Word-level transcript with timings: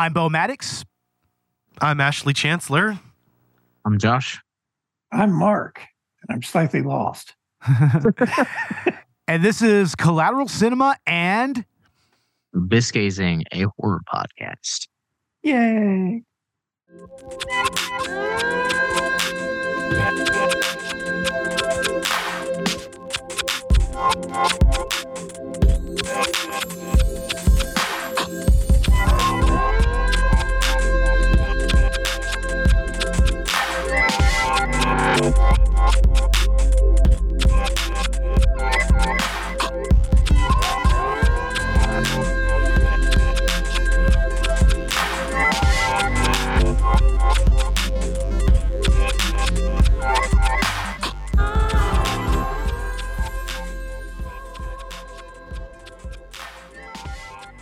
I'm 0.00 0.14
Bo 0.14 0.30
Maddox. 0.30 0.82
I'm 1.78 2.00
Ashley 2.00 2.32
Chancellor. 2.32 2.98
I'm 3.84 3.98
Josh. 3.98 4.40
I'm 5.12 5.30
Mark, 5.30 5.82
and 6.22 6.34
I'm 6.34 6.42
slightly 6.42 6.80
lost. 6.80 7.34
and 9.28 9.44
this 9.44 9.60
is 9.60 9.94
Collateral 9.94 10.48
Cinema 10.48 10.96
and 11.06 11.66
Abyss 12.54 12.92
Gazing, 12.92 13.44
a 13.52 13.66
horror 13.76 14.00
podcast. 14.10 14.88
Yay! 15.42 16.22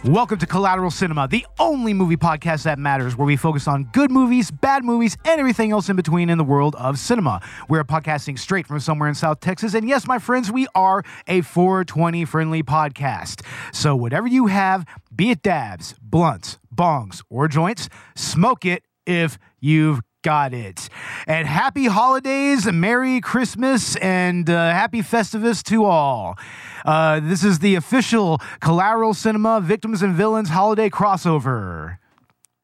Welcome 0.04 0.38
to 0.38 0.46
Collateral 0.46 0.92
Cinema, 0.92 1.26
the 1.26 1.44
only 1.58 1.92
movie 1.92 2.16
podcast 2.16 2.62
that 2.62 2.78
matters, 2.78 3.16
where 3.16 3.26
we 3.26 3.34
focus 3.34 3.66
on 3.66 3.82
good 3.92 4.12
movies, 4.12 4.48
bad 4.48 4.84
movies, 4.84 5.16
and 5.24 5.40
everything 5.40 5.72
else 5.72 5.88
in 5.88 5.96
between 5.96 6.30
in 6.30 6.38
the 6.38 6.44
world 6.44 6.76
of 6.76 7.00
cinema. 7.00 7.40
We're 7.68 7.82
podcasting 7.82 8.38
straight 8.38 8.68
from 8.68 8.78
somewhere 8.78 9.08
in 9.08 9.16
South 9.16 9.40
Texas, 9.40 9.74
and 9.74 9.88
yes, 9.88 10.06
my 10.06 10.20
friends, 10.20 10.52
we 10.52 10.68
are 10.76 11.02
a 11.26 11.40
420 11.40 12.24
friendly 12.26 12.62
podcast. 12.62 13.44
So, 13.72 13.96
whatever 13.96 14.28
you 14.28 14.46
have, 14.46 14.86
be 15.14 15.30
it 15.32 15.42
dabs, 15.42 15.96
blunts, 16.00 16.58
bongs, 16.72 17.24
or 17.28 17.48
joints, 17.48 17.88
smoke 18.14 18.64
it 18.64 18.84
if 19.04 19.36
you've 19.58 20.00
got 20.22 20.52
it. 20.52 20.88
And 21.26 21.46
happy 21.46 21.86
holidays, 21.86 22.66
and 22.66 22.80
Merry 22.80 23.20
Christmas, 23.20 23.96
and 23.96 24.48
uh, 24.48 24.70
happy 24.70 25.00
Festivus 25.00 25.62
to 25.64 25.84
all. 25.84 26.38
Uh, 26.84 27.20
this 27.20 27.44
is 27.44 27.60
the 27.60 27.74
official 27.74 28.40
Collateral 28.60 29.14
Cinema 29.14 29.60
Victims 29.60 30.02
and 30.02 30.14
Villains 30.14 30.48
holiday 30.48 30.90
crossover. 30.90 31.98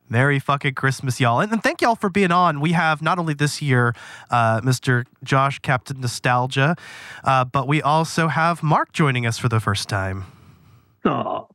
Merry 0.08 0.38
fucking 0.38 0.74
Christmas, 0.74 1.19
y'all. 1.19 1.41
And, 1.41 1.50
and 1.50 1.62
thank 1.62 1.80
y'all 1.80 1.96
for 1.96 2.11
being 2.11 2.30
on. 2.30 2.61
We 2.61 2.72
have 2.72 3.01
not 3.01 3.18
only 3.18 3.34
this 3.34 3.62
year 3.62 3.95
uh, 4.30 4.61
Mr. 4.61 5.07
Josh, 5.23 5.58
Captain 5.61 6.01
Nostalgia, 6.01 6.77
uh, 7.24 7.45
but 7.45 7.67
we 7.67 7.80
also 7.80 8.28
have 8.28 8.62
Mark 8.62 8.92
joining 8.92 9.27
us 9.27 9.39
for 9.39 9.48
the 9.48 9.61
first 9.61 9.89
time. 9.89 10.24
Stop. 11.01 11.55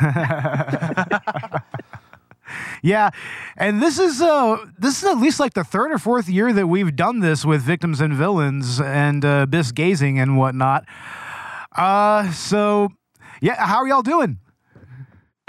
yeah, 2.84 3.08
and 3.56 3.80
this 3.82 3.98
is 3.98 4.20
uh 4.20 4.58
this 4.78 5.02
is 5.02 5.08
at 5.08 5.16
least 5.16 5.40
like 5.40 5.54
the 5.54 5.64
third 5.64 5.90
or 5.90 5.96
fourth 5.98 6.28
year 6.28 6.52
that 6.52 6.66
we've 6.66 6.94
done 6.94 7.20
this 7.20 7.42
with 7.42 7.62
victims 7.62 7.98
and 8.02 8.12
villains 8.12 8.78
and 8.78 9.24
uh, 9.24 9.40
Abyss 9.44 9.72
Gazing 9.72 10.18
and 10.20 10.36
whatnot. 10.36 10.84
Uh, 11.74 12.30
so 12.30 12.90
yeah, 13.40 13.54
how 13.66 13.78
are 13.78 13.88
y'all 13.88 14.02
doing? 14.02 14.38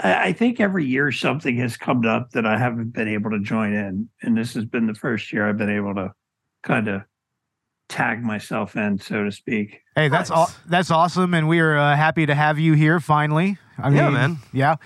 I, 0.00 0.28
I 0.28 0.32
think 0.32 0.60
every 0.60 0.86
year 0.86 1.12
something 1.12 1.58
has 1.58 1.76
come 1.76 2.06
up 2.06 2.30
that 2.30 2.46
I 2.46 2.56
haven't 2.58 2.94
been 2.94 3.08
able 3.08 3.30
to 3.32 3.40
join 3.40 3.74
in, 3.74 4.08
and 4.22 4.36
this 4.36 4.54
has 4.54 4.64
been 4.64 4.86
the 4.86 4.94
first 4.94 5.30
year 5.30 5.46
I've 5.46 5.58
been 5.58 5.70
able 5.70 5.94
to 5.94 6.12
kind 6.62 6.88
of 6.88 7.02
tag 7.90 8.22
myself 8.22 8.76
in, 8.76 8.98
so 8.98 9.24
to 9.24 9.30
speak. 9.30 9.80
Hey, 9.94 10.08
that's 10.08 10.30
all. 10.30 10.50
That's 10.66 10.90
awesome, 10.90 11.34
and 11.34 11.48
we 11.48 11.60
are 11.60 11.76
uh, 11.76 11.96
happy 11.96 12.24
to 12.24 12.34
have 12.34 12.58
you 12.58 12.72
here 12.72 12.98
finally. 12.98 13.58
I 13.78 13.90
Yeah, 13.90 14.06
mean, 14.06 14.14
man. 14.14 14.38
Yeah, 14.54 14.76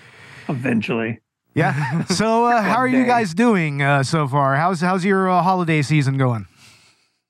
Eventually, 0.49 1.19
yeah. 1.53 2.03
So, 2.09 2.45
uh, 2.45 2.61
how 2.61 2.77
are 2.77 2.87
you 2.87 3.05
guys 3.05 3.33
doing 3.33 3.81
uh, 3.81 4.03
so 4.03 4.27
far? 4.27 4.55
How's 4.55 4.81
how's 4.81 5.03
your 5.05 5.29
uh, 5.29 5.41
holiday 5.41 5.81
season 5.81 6.17
going? 6.17 6.47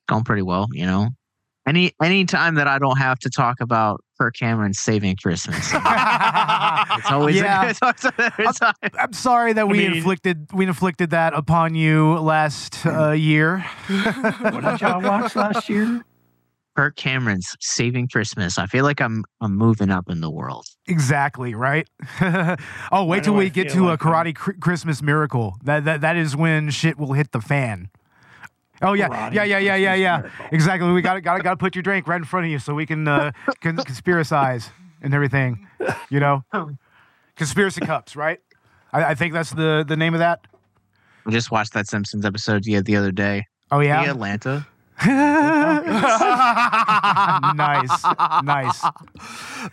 Going 0.07 0.23
pretty 0.23 0.41
well, 0.41 0.67
you 0.73 0.85
know. 0.85 1.09
Any 1.67 1.91
any 2.01 2.25
time 2.25 2.55
that 2.55 2.67
I 2.67 2.79
don't 2.79 2.97
have 2.97 3.19
to 3.19 3.29
talk 3.29 3.61
about 3.61 4.01
Kirk 4.19 4.35
Cameron 4.35 4.73
saving 4.73 5.15
Christmas, 5.21 5.57
it's 5.71 7.11
always 7.11 7.35
Yeah. 7.35 7.61
a 7.61 7.65
good, 7.65 7.69
it's 7.71 7.81
always 7.81 8.05
a 8.05 8.31
good 8.35 8.55
time. 8.59 8.73
I'm 8.99 9.13
sorry 9.13 9.53
that 9.53 9.67
we 9.67 9.77
mean- 9.77 9.93
inflicted 9.97 10.47
we 10.53 10.65
inflicted 10.65 11.11
that 11.11 11.33
upon 11.35 11.75
you 11.75 12.15
last 12.17 12.83
uh, 12.85 13.11
year. 13.11 13.59
what 13.87 14.61
did 14.63 14.81
y'all 14.81 15.01
watch 15.01 15.35
last 15.35 15.69
year? 15.69 16.03
Kirk 16.75 16.95
Cameron's 16.95 17.55
saving 17.59 18.07
Christmas. 18.07 18.57
I 18.57 18.65
feel 18.65 18.85
like 18.85 19.01
I'm 19.01 19.23
I'm 19.41 19.55
moving 19.55 19.89
up 19.89 20.09
in 20.09 20.21
the 20.21 20.29
world. 20.29 20.65
Exactly 20.87 21.53
right. 21.53 21.87
oh, 22.91 23.05
wait 23.05 23.23
till 23.23 23.33
we 23.33 23.45
I 23.45 23.49
get 23.49 23.69
to 23.71 23.85
like 23.85 24.01
a 24.01 24.03
karate 24.03 24.35
cr- 24.35 24.53
Christmas 24.53 25.01
miracle. 25.01 25.57
That, 25.63 25.85
that 25.85 26.01
that 26.01 26.15
is 26.15 26.35
when 26.35 26.69
shit 26.69 26.97
will 26.97 27.13
hit 27.13 27.31
the 27.31 27.41
fan. 27.41 27.89
Oh 28.81 28.93
yeah, 28.93 29.09
Karate 29.09 29.33
yeah, 29.33 29.43
yeah, 29.43 29.57
yeah, 29.59 29.75
yeah, 29.75 29.93
yeah. 29.95 30.17
Miracle. 30.17 30.45
Exactly. 30.51 30.91
We 30.91 31.01
got 31.01 31.15
to 31.15 31.21
got 31.21 31.37
to 31.37 31.43
got 31.43 31.51
to 31.51 31.57
put 31.57 31.75
your 31.75 31.83
drink 31.83 32.07
right 32.07 32.17
in 32.17 32.23
front 32.23 32.45
of 32.45 32.51
you 32.51 32.59
so 32.59 32.73
we 32.73 32.85
can 32.85 33.07
uh, 33.07 33.31
con- 33.61 33.77
conspiracize 33.77 34.69
and 35.01 35.13
everything. 35.13 35.67
You 36.09 36.19
know, 36.19 36.43
conspiracy 37.35 37.81
cups, 37.81 38.15
right? 38.15 38.39
I, 38.93 39.05
I 39.05 39.15
think 39.15 39.33
that's 39.33 39.51
the 39.51 39.83
the 39.87 39.97
name 39.97 40.13
of 40.13 40.19
that. 40.19 40.47
I 41.25 41.31
just 41.31 41.51
watched 41.51 41.73
that 41.73 41.87
Simpsons 41.87 42.25
episode 42.25 42.63
the, 42.63 42.81
the 42.81 42.95
other 42.95 43.11
day. 43.11 43.45
Oh 43.71 43.79
yeah. 43.79 44.03
The 44.03 44.11
Atlanta. 44.11 44.67
nice, 47.55 48.03
nice. 48.43 48.83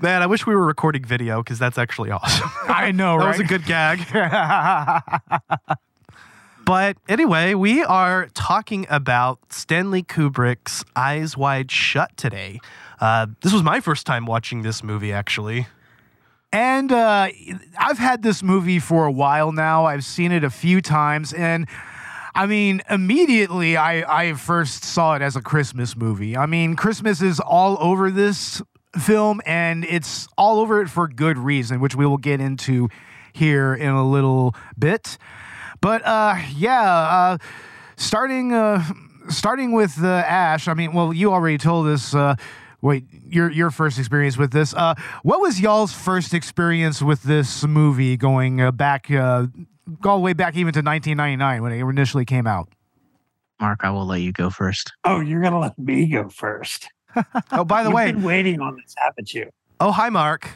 Man, 0.00 0.22
I 0.22 0.26
wish 0.26 0.46
we 0.46 0.54
were 0.54 0.64
recording 0.64 1.04
video 1.04 1.42
because 1.42 1.58
that's 1.58 1.76
actually 1.76 2.10
awesome. 2.10 2.48
I 2.68 2.92
know, 2.92 3.18
that 3.18 3.24
right? 3.24 3.38
was 3.38 3.40
a 3.40 3.44
good 3.44 3.64
gag. 3.66 4.06
But 6.68 6.98
anyway, 7.08 7.54
we 7.54 7.82
are 7.82 8.28
talking 8.34 8.84
about 8.90 9.54
Stanley 9.54 10.02
Kubrick's 10.02 10.84
Eyes 10.94 11.34
Wide 11.34 11.70
Shut 11.70 12.14
today. 12.18 12.60
Uh, 13.00 13.28
this 13.40 13.54
was 13.54 13.62
my 13.62 13.80
first 13.80 14.04
time 14.04 14.26
watching 14.26 14.60
this 14.60 14.84
movie, 14.84 15.10
actually. 15.10 15.66
And 16.52 16.92
uh, 16.92 17.28
I've 17.78 17.96
had 17.96 18.22
this 18.22 18.42
movie 18.42 18.80
for 18.80 19.06
a 19.06 19.10
while 19.10 19.50
now. 19.50 19.86
I've 19.86 20.04
seen 20.04 20.30
it 20.30 20.44
a 20.44 20.50
few 20.50 20.82
times, 20.82 21.32
and 21.32 21.66
I 22.38 22.46
mean, 22.46 22.82
immediately 22.88 23.76
I, 23.76 24.28
I 24.28 24.34
first 24.34 24.84
saw 24.84 25.14
it 25.14 25.22
as 25.22 25.34
a 25.34 25.42
Christmas 25.42 25.96
movie. 25.96 26.36
I 26.36 26.46
mean, 26.46 26.76
Christmas 26.76 27.20
is 27.20 27.40
all 27.40 27.76
over 27.80 28.12
this 28.12 28.62
film, 28.96 29.40
and 29.44 29.84
it's 29.84 30.28
all 30.38 30.60
over 30.60 30.80
it 30.80 30.88
for 30.88 31.08
good 31.08 31.36
reason, 31.36 31.80
which 31.80 31.96
we 31.96 32.06
will 32.06 32.16
get 32.16 32.40
into 32.40 32.90
here 33.32 33.74
in 33.74 33.90
a 33.90 34.08
little 34.08 34.54
bit. 34.78 35.18
But 35.80 36.06
uh, 36.06 36.36
yeah, 36.54 36.80
uh, 36.80 37.38
starting 37.96 38.52
uh, 38.52 38.84
starting 39.28 39.72
with 39.72 40.00
uh, 40.00 40.06
Ash. 40.06 40.68
I 40.68 40.74
mean, 40.74 40.92
well, 40.92 41.12
you 41.12 41.32
already 41.32 41.58
told 41.58 41.88
us. 41.88 42.14
Uh, 42.14 42.36
wait, 42.80 43.04
your 43.26 43.50
your 43.50 43.72
first 43.72 43.98
experience 43.98 44.36
with 44.36 44.52
this. 44.52 44.74
Uh, 44.74 44.94
what 45.24 45.40
was 45.40 45.60
y'all's 45.60 45.92
first 45.92 46.32
experience 46.32 47.02
with 47.02 47.24
this 47.24 47.64
movie? 47.64 48.16
Going 48.16 48.60
uh, 48.60 48.70
back, 48.70 49.10
uh, 49.10 49.46
all 50.04 50.18
the 50.18 50.22
way 50.22 50.32
back 50.32 50.54
even 50.56 50.72
to 50.74 50.80
1999 50.80 51.62
when 51.62 51.72
it 51.72 51.80
initially 51.82 52.24
came 52.24 52.46
out. 52.46 52.68
Mark, 53.60 53.80
I 53.82 53.90
will 53.90 54.06
let 54.06 54.20
you 54.20 54.30
go 54.32 54.50
first. 54.50 54.92
Oh, 55.04 55.20
you're 55.20 55.42
gonna 55.42 55.58
let 55.58 55.76
me 55.78 56.06
go 56.08 56.28
first. 56.28 56.88
Oh, 57.50 57.64
by 57.64 57.82
the 57.82 57.88
You've 57.88 57.96
way, 57.96 58.12
been 58.12 58.22
waiting 58.22 58.60
on 58.60 58.76
this, 58.76 58.94
haven't 58.98 59.34
you? 59.34 59.50
Oh, 59.80 59.90
hi, 59.90 60.08
Mark. 60.08 60.48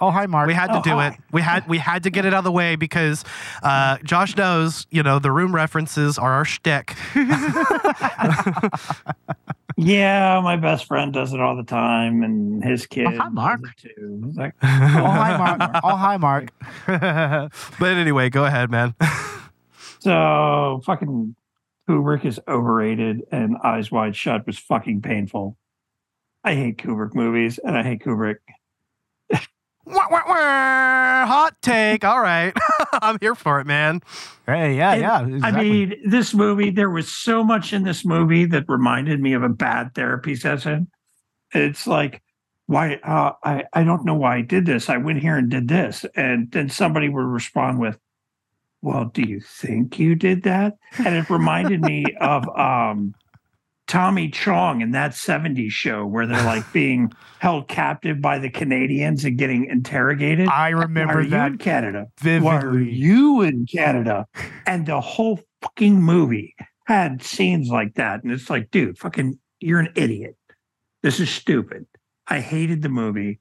oh 0.00 0.10
hi, 0.10 0.26
Mark. 0.26 0.48
We 0.48 0.54
had 0.54 0.68
to 0.68 0.78
Oh, 0.78 0.82
do 0.82 0.90
hi. 0.90 1.08
it. 1.08 1.14
We 1.30 1.42
had 1.42 1.68
we 1.68 1.78
had 1.78 2.02
to 2.04 2.10
get 2.10 2.24
it 2.24 2.32
out 2.34 2.38
of 2.38 2.44
the 2.44 2.50
way 2.52 2.74
because 2.76 3.24
uh, 3.62 3.98
Josh 4.02 4.36
knows, 4.36 4.86
you 4.90 5.02
know, 5.04 5.18
the 5.20 5.30
room 5.30 5.54
references 5.54 6.18
are 6.18 6.32
our 6.32 6.44
shtick. 6.44 6.96
Yeah, 9.80 10.40
my 10.42 10.56
best 10.56 10.86
friend 10.86 11.12
does 11.12 11.32
it 11.32 11.40
all 11.40 11.54
the 11.54 11.62
time, 11.62 12.24
and 12.24 12.64
his 12.64 12.84
kid. 12.86 13.06
Oh, 13.06 13.16
hi, 13.16 13.28
Mark. 13.28 13.60
too. 13.76 14.32
Like, 14.34 14.54
oh 14.62 14.66
hi, 14.66 15.36
Mark. 15.38 15.70
oh 15.84 15.94
hi, 15.96 16.16
Mark. 16.16 16.50
But 17.78 17.92
anyway, 17.92 18.28
go 18.28 18.44
ahead, 18.44 18.70
man. 18.70 18.94
So 20.00 20.80
fucking 20.84 21.34
Kubrick 21.88 22.24
is 22.24 22.38
overrated, 22.46 23.22
and 23.32 23.56
Eyes 23.64 23.90
Wide 23.90 24.14
Shut 24.14 24.46
was 24.46 24.56
fucking 24.56 25.02
painful. 25.02 25.56
I 26.44 26.54
hate 26.54 26.78
Kubrick 26.78 27.14
movies, 27.16 27.58
and 27.58 27.76
I 27.76 27.82
hate 27.82 28.02
Kubrick. 28.02 28.36
Wah, 29.88 30.06
wah, 30.10 30.22
wah. 30.26 31.26
Hot 31.26 31.54
take. 31.62 32.04
All 32.04 32.20
right. 32.20 32.52
I'm 32.92 33.18
here 33.20 33.34
for 33.34 33.60
it, 33.60 33.66
man. 33.66 34.02
Hey, 34.46 34.76
yeah, 34.76 34.92
And, 34.92 35.40
yeah. 35.40 35.46
I 35.46 35.50
mean, 35.50 35.94
this 36.04 36.34
movie, 36.34 36.70
there 36.70 36.90
was 36.90 37.10
so 37.10 37.42
much 37.42 37.72
in 37.72 37.84
this 37.84 38.04
movie 38.04 38.44
that 38.46 38.64
reminded 38.68 39.20
me 39.20 39.32
of 39.32 39.42
a 39.42 39.48
bad 39.48 39.94
therapy 39.94 40.34
session. 40.34 40.88
It's 41.54 41.86
like, 41.86 42.22
why? 42.66 42.96
Uh, 42.96 43.32
I, 43.42 43.64
I 43.72 43.82
don't 43.84 44.04
know 44.04 44.14
why 44.14 44.36
I 44.36 44.42
did 44.42 44.66
this. 44.66 44.90
I 44.90 44.98
went 44.98 45.20
here 45.20 45.36
and 45.36 45.50
did 45.50 45.68
this. 45.68 46.04
And 46.14 46.50
then 46.52 46.68
somebody 46.68 47.08
would 47.08 47.20
respond 47.24 47.78
with, 47.80 47.98
well, 48.82 49.06
do 49.06 49.22
you 49.22 49.40
think 49.40 49.98
you 49.98 50.14
did 50.14 50.42
that? 50.42 50.76
And 50.98 51.14
it 51.14 51.30
reminded 51.30 51.80
me 51.80 52.04
of 52.20 52.46
um, 52.56 53.14
Tommy 53.88 54.28
Chong 54.30 54.80
in 54.82 54.92
that 54.92 55.12
70s 55.12 55.70
show 55.70 56.06
where 56.06 56.26
they're 56.26 56.44
like 56.44 56.70
being 56.72 57.10
held 57.40 57.68
captive 57.68 58.20
by 58.20 58.38
the 58.38 58.50
Canadians 58.50 59.24
and 59.24 59.36
getting 59.38 59.64
interrogated. 59.64 60.48
I 60.48 60.72
Why 60.74 60.82
remember 60.82 61.22
you 61.22 61.30
that 61.30 61.52
in 61.52 61.58
Canada? 61.58 62.06
Why 62.22 62.60
are 62.60 62.78
you 62.78 63.42
in 63.42 63.66
Canada? 63.66 64.26
And 64.66 64.86
the 64.86 65.00
whole 65.00 65.40
fucking 65.62 66.00
movie 66.00 66.54
had 66.86 67.22
scenes 67.22 67.68
like 67.70 67.94
that. 67.94 68.22
And 68.22 68.32
it's 68.32 68.48
like, 68.50 68.70
dude, 68.70 68.98
fucking, 68.98 69.38
you're 69.60 69.80
an 69.80 69.92
idiot. 69.96 70.36
This 71.02 71.18
is 71.20 71.30
stupid. 71.30 71.86
I 72.26 72.40
hated 72.40 72.82
the 72.82 72.88
movie. 72.88 73.40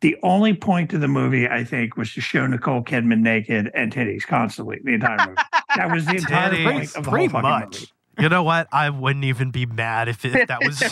The 0.00 0.16
only 0.22 0.54
point 0.54 0.92
of 0.92 1.00
the 1.00 1.08
movie, 1.08 1.48
I 1.48 1.64
think, 1.64 1.96
was 1.96 2.12
to 2.14 2.20
show 2.20 2.46
Nicole 2.46 2.82
Kidman 2.82 3.20
naked 3.20 3.70
and 3.74 3.92
titties 3.92 4.26
constantly 4.26 4.78
the 4.82 4.94
entire 4.94 5.28
movie. 5.28 5.40
That 5.76 5.90
was 5.90 6.04
the 6.04 6.16
entire 6.16 6.52
Titties. 6.52 6.64
point 6.72 6.96
of 6.96 7.04
the 7.04 7.10
whole 7.10 7.28
fucking 7.28 7.42
much. 7.42 7.74
movie. 7.80 7.86
You 8.18 8.28
know 8.28 8.42
what? 8.42 8.68
I 8.72 8.90
wouldn't 8.90 9.24
even 9.24 9.50
be 9.50 9.66
mad 9.66 10.08
if, 10.08 10.24
it, 10.24 10.34
if 10.36 10.48
that 10.48 10.62
was. 10.64 10.82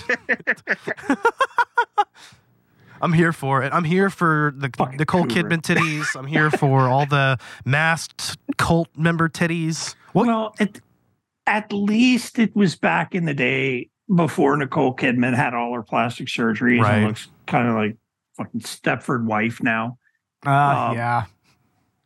I'm 3.00 3.12
here 3.12 3.32
for 3.32 3.62
it. 3.64 3.72
I'm 3.72 3.82
here 3.84 4.10
for 4.10 4.52
the 4.56 4.70
Fucking 4.76 4.96
Nicole 4.98 5.24
Kubrick. 5.24 5.50
Kidman 5.50 5.60
titties. 5.62 6.06
I'm 6.16 6.26
here 6.26 6.50
for 6.50 6.82
all 6.82 7.04
the 7.06 7.36
masked 7.64 8.36
cult 8.58 8.88
member 8.96 9.28
titties. 9.28 9.96
Well, 10.14 10.54
at, 10.60 10.78
at 11.48 11.72
least 11.72 12.38
it 12.38 12.54
was 12.54 12.76
back 12.76 13.14
in 13.14 13.24
the 13.24 13.34
day 13.34 13.90
before 14.14 14.56
Nicole 14.56 14.94
Kidman 14.94 15.34
had 15.34 15.52
all 15.52 15.74
her 15.74 15.82
plastic 15.82 16.28
surgeries 16.28 16.80
Right. 16.80 16.98
and 16.98 17.06
looks 17.08 17.28
kind 17.48 17.66
of 17.68 17.74
like 17.74 17.96
fucking 18.36 18.60
Stepford 18.60 19.24
wife 19.24 19.60
now. 19.62 19.98
Uh, 20.46 20.50
Um, 20.50 20.96
yeah. 20.96 21.24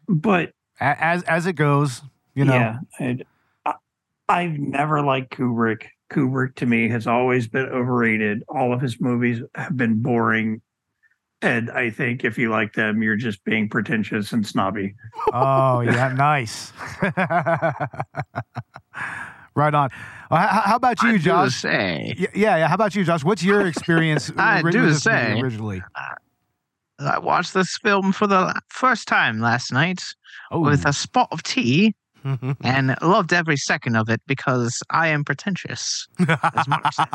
But 0.09 0.53
As 0.81 1.23
as 1.25 1.47
it 1.47 1.55
goes, 1.55 2.01
you 2.35 2.45
know. 2.45 2.55
yeah, 2.55 2.79
and 3.01 3.23
I, 3.23 3.25
I've 4.29 4.59
never 4.59 5.03
liked 5.03 5.37
Kubrick. 5.37 5.87
Kubrick 6.11 6.55
to 6.57 6.67
me 6.67 6.89
has 6.89 7.07
always 7.07 7.49
been 7.49 7.67
overrated. 7.67 8.43
All 8.49 8.73
of 8.73 8.81
his 8.81 9.01
movies 9.01 9.41
have 9.55 9.77
been 9.77 10.03
boring. 10.03 10.61
And 11.43 11.71
I 11.71 11.91
think 11.91 12.25
if 12.25 12.39
you 12.39 12.51
like 12.51 12.73
them, 12.75 13.03
you're 13.03 13.17
just 13.17 13.45
being 13.45 13.69
pretentious 13.69 14.33
and 14.33 14.47
snobby. 14.47 14.95
Oh, 15.33 15.81
yeah, 15.81 16.13
nice. 16.17 16.73
right 19.55 19.75
on. 19.75 19.91
Uh, 20.31 20.37
how, 20.47 20.61
how 20.63 20.77
about 20.77 21.03
I 21.05 21.13
you, 21.13 21.19
do 21.19 21.25
Josh? 21.25 21.55
say, 21.57 22.15
Yeah, 22.35 22.57
yeah. 22.57 22.69
How 22.69 22.75
about 22.75 22.95
you, 22.95 23.05
Josh? 23.05 23.23
What's 23.25 23.43
your 23.43 23.67
experience 23.67 24.31
I 24.37 24.63
do 24.63 24.71
this 24.87 25.05
movie 25.07 25.17
say- 25.17 25.41
originally? 25.41 25.83
I 26.99 27.19
watched 27.19 27.53
this 27.53 27.77
film 27.77 28.13
for 28.13 28.27
the 28.27 28.59
first 28.69 29.07
time 29.07 29.39
last 29.41 29.71
night 29.73 30.03
Oh, 30.51 30.61
with 30.61 30.87
a 30.87 30.93
spot 30.95 31.29
of 31.33 31.43
tea 31.43 31.89
that, 31.89 31.95
and 32.63 32.97
loved 33.03 33.33
every 33.33 33.57
second 33.57 33.97
of 33.97 34.09
it 34.09 34.21
because 34.27 34.83
I 34.91 35.09
am 35.09 35.25
pretentious. 35.25 36.07
As 36.19 36.67
Mark 36.67 36.93
said. 36.93 37.07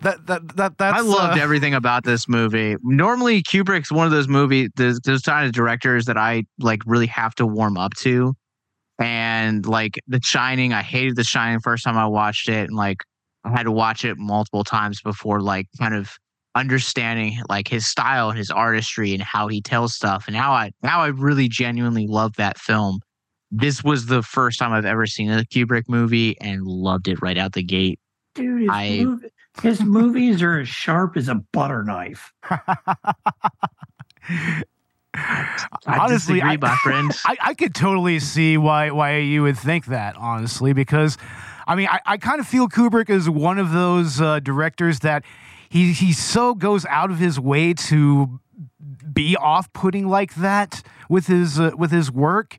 that, 0.00 0.26
that, 0.26 0.56
that, 0.56 0.78
that's. 0.78 0.96
I 0.96 1.00
loved 1.00 1.38
uh, 1.38 1.42
everything 1.42 1.74
about 1.74 2.04
this 2.04 2.28
movie. 2.28 2.76
Normally, 2.82 3.42
Kubrick's 3.42 3.90
one 3.90 4.06
of 4.06 4.12
those 4.12 4.28
movies, 4.28 4.70
those, 4.76 5.00
those 5.00 5.22
kind 5.22 5.46
of 5.46 5.52
directors 5.52 6.04
that 6.06 6.16
I 6.16 6.44
like 6.58 6.82
really 6.86 7.06
have 7.08 7.34
to 7.36 7.46
warm 7.46 7.76
up 7.76 7.94
to. 7.98 8.34
And 8.98 9.66
like 9.66 9.98
The 10.06 10.20
Shining, 10.22 10.72
I 10.72 10.82
hated 10.82 11.16
The 11.16 11.24
Shining 11.24 11.60
first 11.60 11.84
time 11.84 11.98
I 11.98 12.06
watched 12.06 12.48
it, 12.48 12.68
and 12.68 12.76
like 12.76 12.98
I 13.44 13.50
had 13.50 13.64
to 13.64 13.72
watch 13.72 14.04
it 14.04 14.16
multiple 14.16 14.64
times 14.64 15.00
before 15.02 15.40
like 15.40 15.66
kind 15.78 15.94
of 15.94 16.16
understanding 16.54 17.40
like 17.48 17.66
his 17.66 17.86
style 17.86 18.28
and 18.30 18.38
his 18.38 18.50
artistry 18.50 19.12
and 19.12 19.22
how 19.22 19.48
he 19.48 19.60
tells 19.60 19.94
stuff 19.94 20.24
and 20.28 20.36
how 20.36 20.52
I 20.52 20.70
how 20.84 21.00
I 21.00 21.08
really 21.08 21.48
genuinely 21.48 22.06
love 22.06 22.36
that 22.36 22.58
film. 22.58 23.00
This 23.56 23.84
was 23.84 24.06
the 24.06 24.20
first 24.22 24.58
time 24.58 24.72
I've 24.72 24.84
ever 24.84 25.06
seen 25.06 25.30
a 25.30 25.44
Kubrick 25.44 25.88
movie 25.88 26.36
and 26.40 26.66
loved 26.66 27.06
it 27.06 27.22
right 27.22 27.38
out 27.38 27.52
the 27.52 27.62
gate. 27.62 28.00
Dude, 28.34 28.62
his, 28.62 28.70
I- 28.70 28.88
mov- 29.04 29.30
his 29.62 29.80
movies 29.80 30.42
are 30.42 30.58
as 30.58 30.68
sharp 30.68 31.16
as 31.16 31.28
a 31.28 31.36
butter 31.36 31.84
knife. 31.84 32.32
I 35.16 35.54
Honestly, 35.86 36.40
disagree, 36.40 36.42
I- 36.42 36.56
my 36.56 36.76
friend. 36.82 37.12
I, 37.24 37.36
I 37.40 37.54
could 37.54 37.74
totally 37.74 38.18
see 38.18 38.56
why 38.56 38.90
why 38.90 39.18
you 39.18 39.42
would 39.42 39.58
think 39.58 39.86
that, 39.86 40.16
honestly, 40.16 40.72
because 40.72 41.16
I 41.66 41.76
mean, 41.76 41.88
I, 41.88 42.00
I 42.04 42.16
kind 42.16 42.40
of 42.40 42.48
feel 42.48 42.68
Kubrick 42.68 43.08
is 43.08 43.30
one 43.30 43.58
of 43.58 43.70
those 43.72 44.20
uh, 44.20 44.40
directors 44.40 45.00
that 45.00 45.22
he 45.68 45.92
he 45.92 46.12
so 46.12 46.54
goes 46.54 46.84
out 46.86 47.10
of 47.12 47.18
his 47.18 47.38
way 47.38 47.74
to 47.74 48.40
be 49.12 49.36
off-putting 49.36 50.08
like 50.08 50.34
that 50.34 50.82
with 51.08 51.28
his 51.28 51.60
uh, 51.60 51.70
with 51.78 51.92
his 51.92 52.10
work 52.10 52.58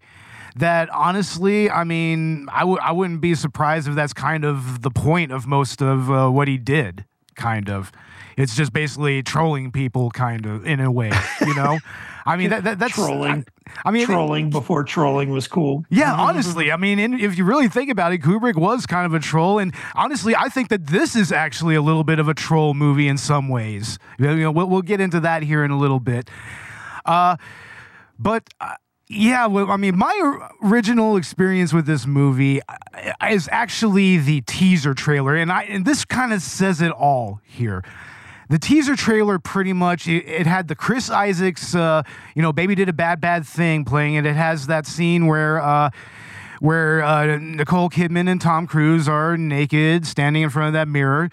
that 0.55 0.89
honestly, 0.89 1.69
I 1.69 1.83
mean, 1.83 2.47
I 2.51 2.61
w- 2.61 2.79
I 2.81 2.91
wouldn't 2.91 3.21
be 3.21 3.35
surprised 3.35 3.87
if 3.87 3.95
that's 3.95 4.13
kind 4.13 4.45
of 4.45 4.81
the 4.81 4.91
point 4.91 5.31
of 5.31 5.47
most 5.47 5.81
of 5.81 6.09
uh, 6.09 6.29
what 6.29 6.47
he 6.47 6.57
did. 6.57 7.05
Kind 7.35 7.69
of, 7.69 7.91
it's 8.37 8.55
just 8.55 8.71
basically 8.71 9.21
trolling 9.21 9.71
people, 9.71 10.09
kind 10.11 10.45
of 10.45 10.65
in 10.65 10.79
a 10.79 10.89
way, 10.89 11.11
you 11.41 11.53
know. 11.53 11.79
I 12.25 12.37
mean, 12.37 12.49
that, 12.49 12.63
that 12.63 12.79
that's 12.79 12.93
Trolling. 12.93 13.45
I, 13.83 13.89
I 13.89 13.91
mean, 13.91 14.05
trolling 14.05 14.49
before 14.49 14.83
trolling 14.83 15.29
was 15.29 15.47
cool. 15.47 15.83
yeah, 15.89 16.13
honestly, 16.13 16.71
I 16.71 16.77
mean, 16.77 16.97
in, 16.97 17.19
if 17.19 17.37
you 17.37 17.43
really 17.43 17.67
think 17.67 17.91
about 17.91 18.13
it, 18.13 18.19
Kubrick 18.19 18.55
was 18.55 18.85
kind 18.85 19.05
of 19.05 19.13
a 19.13 19.19
troll, 19.19 19.59
and 19.59 19.73
honestly, 19.95 20.35
I 20.35 20.47
think 20.49 20.69
that 20.69 20.87
this 20.87 21.15
is 21.15 21.31
actually 21.31 21.75
a 21.75 21.81
little 21.81 22.03
bit 22.05 22.17
of 22.17 22.27
a 22.29 22.33
troll 22.33 22.73
movie 22.73 23.07
in 23.07 23.17
some 23.17 23.49
ways. 23.49 23.99
You 24.17 24.33
know, 24.37 24.51
we'll, 24.51 24.69
we'll 24.69 24.81
get 24.81 25.01
into 25.01 25.19
that 25.19 25.43
here 25.43 25.63
in 25.63 25.71
a 25.71 25.77
little 25.77 25.99
bit. 25.99 26.29
Uh, 27.05 27.35
but 28.17 28.49
uh, 28.61 28.75
yeah, 29.07 29.45
well, 29.45 29.69
I 29.69 29.77
mean, 29.77 29.97
my 29.97 30.41
original 30.63 31.15
experience 31.15 31.73
with 31.73 31.85
this 31.85 32.07
movie 32.07 32.59
uh, 32.67 32.75
is 33.29 33.47
actually 33.51 34.17
the 34.17 34.41
teaser 34.41 34.93
trailer, 34.95 35.35
and 35.35 35.51
I 35.51 35.63
and 35.63 35.85
this 35.85 36.05
kind 36.05 36.33
of 36.33 36.41
says 36.41 36.81
it 36.81 36.91
all 36.91 37.39
here. 37.43 37.83
The 38.49 38.59
teaser 38.59 38.95
trailer 38.95 39.37
pretty 39.39 39.73
much 39.73 40.07
it, 40.07 40.25
it 40.27 40.47
had 40.47 40.67
the 40.67 40.75
Chris 40.75 41.09
Isaak's, 41.09 41.75
uh, 41.75 42.03
you 42.35 42.41
know, 42.41 42.51
baby 42.53 42.73
did 42.75 42.89
a 42.89 42.93
bad 42.93 43.21
bad 43.21 43.45
thing 43.45 43.85
playing 43.85 44.15
it. 44.15 44.25
It 44.25 44.35
has 44.35 44.67
that 44.67 44.85
scene 44.85 45.27
where. 45.27 45.59
Uh, 45.61 45.89
where 46.61 47.03
uh, 47.03 47.37
Nicole 47.37 47.89
Kidman 47.89 48.29
and 48.29 48.39
Tom 48.39 48.65
Cruise 48.65 49.09
are 49.09 49.35
naked, 49.35 50.07
standing 50.07 50.41
in 50.41 50.49
front 50.49 50.67
of 50.67 50.73
that 50.73 50.87
mirror. 50.87 51.29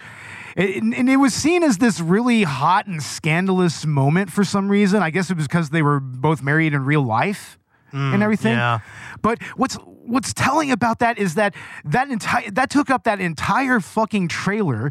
It- 0.57 0.83
and 0.83 1.09
it 1.09 1.17
was 1.17 1.33
seen 1.33 1.63
as 1.63 1.79
this 1.79 2.01
really 2.01 2.43
hot 2.43 2.89
and 2.89 3.01
scandalous 3.01 3.87
moment 3.87 4.33
for 4.33 4.43
some 4.43 4.69
reason. 4.69 5.01
I 5.01 5.11
guess 5.11 5.31
it 5.31 5.37
was 5.37 5.47
because 5.47 5.71
they 5.71 5.81
were 5.81 6.01
both 6.01 6.43
married 6.43 6.75
in 6.75 6.85
real 6.85 7.03
life 7.03 7.57
and 7.93 8.23
everything. 8.23 8.53
yeah. 8.55 8.81
But 9.21 9.43
what's 9.57 9.75
what's 10.05 10.33
telling 10.33 10.71
about 10.71 10.99
that 10.99 11.19
is 11.19 11.35
that 11.35 11.55
that 11.85 12.11
entire 12.11 12.51
that 12.51 12.71
took 12.71 12.91
up 12.91 13.05
that 13.05 13.21
entire 13.21 13.79
fucking 13.81 14.29
trailer, 14.29 14.91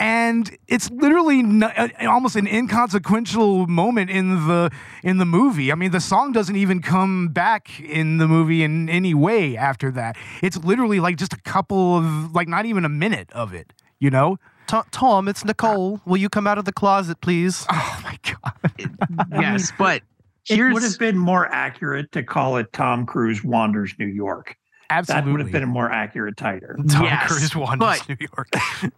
and 0.00 0.56
it's 0.68 0.90
literally 0.90 1.40
n- 1.40 1.62
uh, 1.62 1.88
almost 2.08 2.36
an 2.36 2.46
inconsequential 2.46 3.66
moment 3.66 4.10
in 4.10 4.46
the 4.46 4.70
in 5.02 5.18
the 5.18 5.26
movie. 5.26 5.70
I 5.70 5.74
mean, 5.74 5.90
the 5.90 6.00
song 6.00 6.32
doesn't 6.32 6.56
even 6.56 6.80
come 6.80 7.28
back 7.28 7.80
in 7.80 8.18
the 8.18 8.26
movie 8.26 8.62
in 8.62 8.88
any 8.88 9.14
way 9.14 9.56
after 9.56 9.90
that. 9.92 10.16
It's 10.42 10.56
literally 10.56 11.00
like 11.00 11.16
just 11.16 11.32
a 11.32 11.40
couple 11.42 11.98
of 11.98 12.34
like 12.34 12.48
not 12.48 12.64
even 12.64 12.84
a 12.84 12.88
minute 12.90 13.30
of 13.32 13.52
it. 13.54 13.72
You 13.98 14.10
know? 14.10 14.38
Tom, 14.68 15.28
it's 15.28 15.44
Nicole. 15.44 16.00
Will 16.04 16.18
you 16.18 16.28
come 16.28 16.46
out 16.46 16.58
of 16.58 16.64
the 16.66 16.72
closet, 16.72 17.20
please? 17.20 17.66
Oh 17.72 18.00
my 18.04 18.18
god! 18.22 18.98
yes, 19.32 19.72
but 19.78 20.02
It 20.50 20.72
would 20.72 20.82
have 20.82 20.98
been 20.98 21.18
more 21.18 21.46
accurate 21.46 22.10
to 22.12 22.22
call 22.22 22.56
it 22.56 22.72
Tom 22.72 23.06
Cruise 23.06 23.44
Wanders 23.44 23.94
New 23.98 24.06
York. 24.06 24.56
Absolutely. 24.90 25.22
That 25.26 25.32
would 25.32 25.40
have 25.42 25.52
been 25.52 25.62
a 25.62 25.66
more 25.66 25.90
accurate 25.90 26.36
title. 26.36 26.68
Tom 26.88 27.04
Yes, 27.04 27.28
Cruise 27.28 27.54
wanders 27.56 28.00
but- 28.00 28.08
New 28.08 28.16
York. 28.36 28.48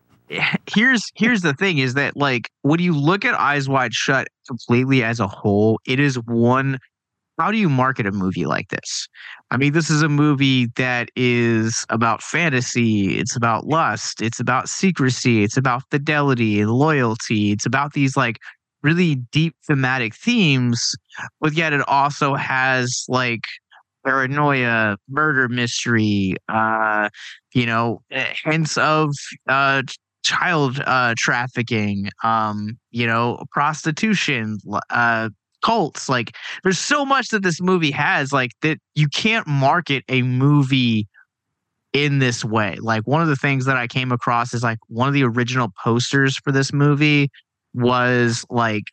here's 0.73 1.03
here's 1.17 1.43
the 1.43 1.53
thing 1.55 1.79
is 1.79 1.95
that 1.95 2.17
like 2.17 2.49
when 2.63 2.79
you 2.81 2.97
look 2.97 3.25
at 3.25 3.35
Eyes 3.35 3.69
Wide 3.69 3.93
Shut 3.93 4.29
completely 4.47 5.03
as 5.03 5.19
a 5.21 5.27
whole, 5.27 5.81
it 5.87 5.99
is 5.99 6.17
one. 6.27 6.79
How 7.39 7.51
do 7.51 7.57
you 7.57 7.71
market 7.71 8.07
a 8.07 8.13
movie 8.13 8.45
like 8.45 8.69
this? 8.69 9.09
I 9.51 9.57
mean, 9.57 9.73
this 9.73 9.89
is 9.89 10.03
a 10.03 10.11
movie 10.11 10.67
that 10.77 11.09
is 11.17 11.87
about 11.89 12.23
fantasy. 12.23 13.19
It's 13.19 13.35
about 13.35 13.67
lust. 13.67 14.21
It's 14.21 14.39
about 14.39 14.69
secrecy. 14.69 15.43
It's 15.43 15.57
about 15.57 15.83
fidelity 15.91 16.61
and 16.61 16.71
loyalty. 16.71 17.51
It's 17.53 17.65
about 17.65 17.95
these 17.95 18.15
like 18.15 18.37
really 18.83 19.17
deep 19.33 19.55
thematic 19.67 20.15
themes, 20.15 20.95
but 21.41 21.53
yet 21.55 21.73
it 21.73 21.87
also 21.89 22.35
has 22.35 23.05
like 23.09 23.43
paranoia, 24.05 24.97
murder 25.09 25.49
mystery, 25.49 26.35
uh, 26.49 27.09
you 27.55 27.67
know, 27.67 28.01
eh, 28.11 28.33
hints 28.45 28.79
of 28.79 29.15
uh, 29.49 29.83
child 30.23 30.81
uh, 30.87 31.15
trafficking, 31.17 32.09
um, 32.25 32.79
you 32.91 33.07
know, 33.07 33.43
prostitution, 33.53 34.59
uh, 34.91 35.29
cults. 35.63 36.09
Like, 36.09 36.35
there's 36.63 36.79
so 36.79 37.05
much 37.05 37.29
that 37.29 37.43
this 37.43 37.61
movie 37.61 37.91
has, 37.91 38.33
like, 38.33 38.53
that 38.63 38.79
you 38.95 39.09
can't 39.09 39.47
market 39.47 40.05
a 40.09 40.23
movie 40.23 41.07
in 41.93 42.19
this 42.19 42.45
way. 42.45 42.77
Like, 42.81 43.07
one 43.07 43.23
of 43.23 43.29
the 43.29 43.37
things 43.37 43.67
that 43.67 43.77
I 43.77 43.87
came 43.87 44.13
across 44.13 44.55
is 44.55 44.63
like 44.63 44.79
one 44.89 45.09
of 45.09 45.15
the 45.15 45.25
original 45.25 45.69
posters 45.83 46.37
for 46.39 46.53
this 46.53 46.73
movie 46.73 47.31
was 47.75 48.45
like 48.51 48.85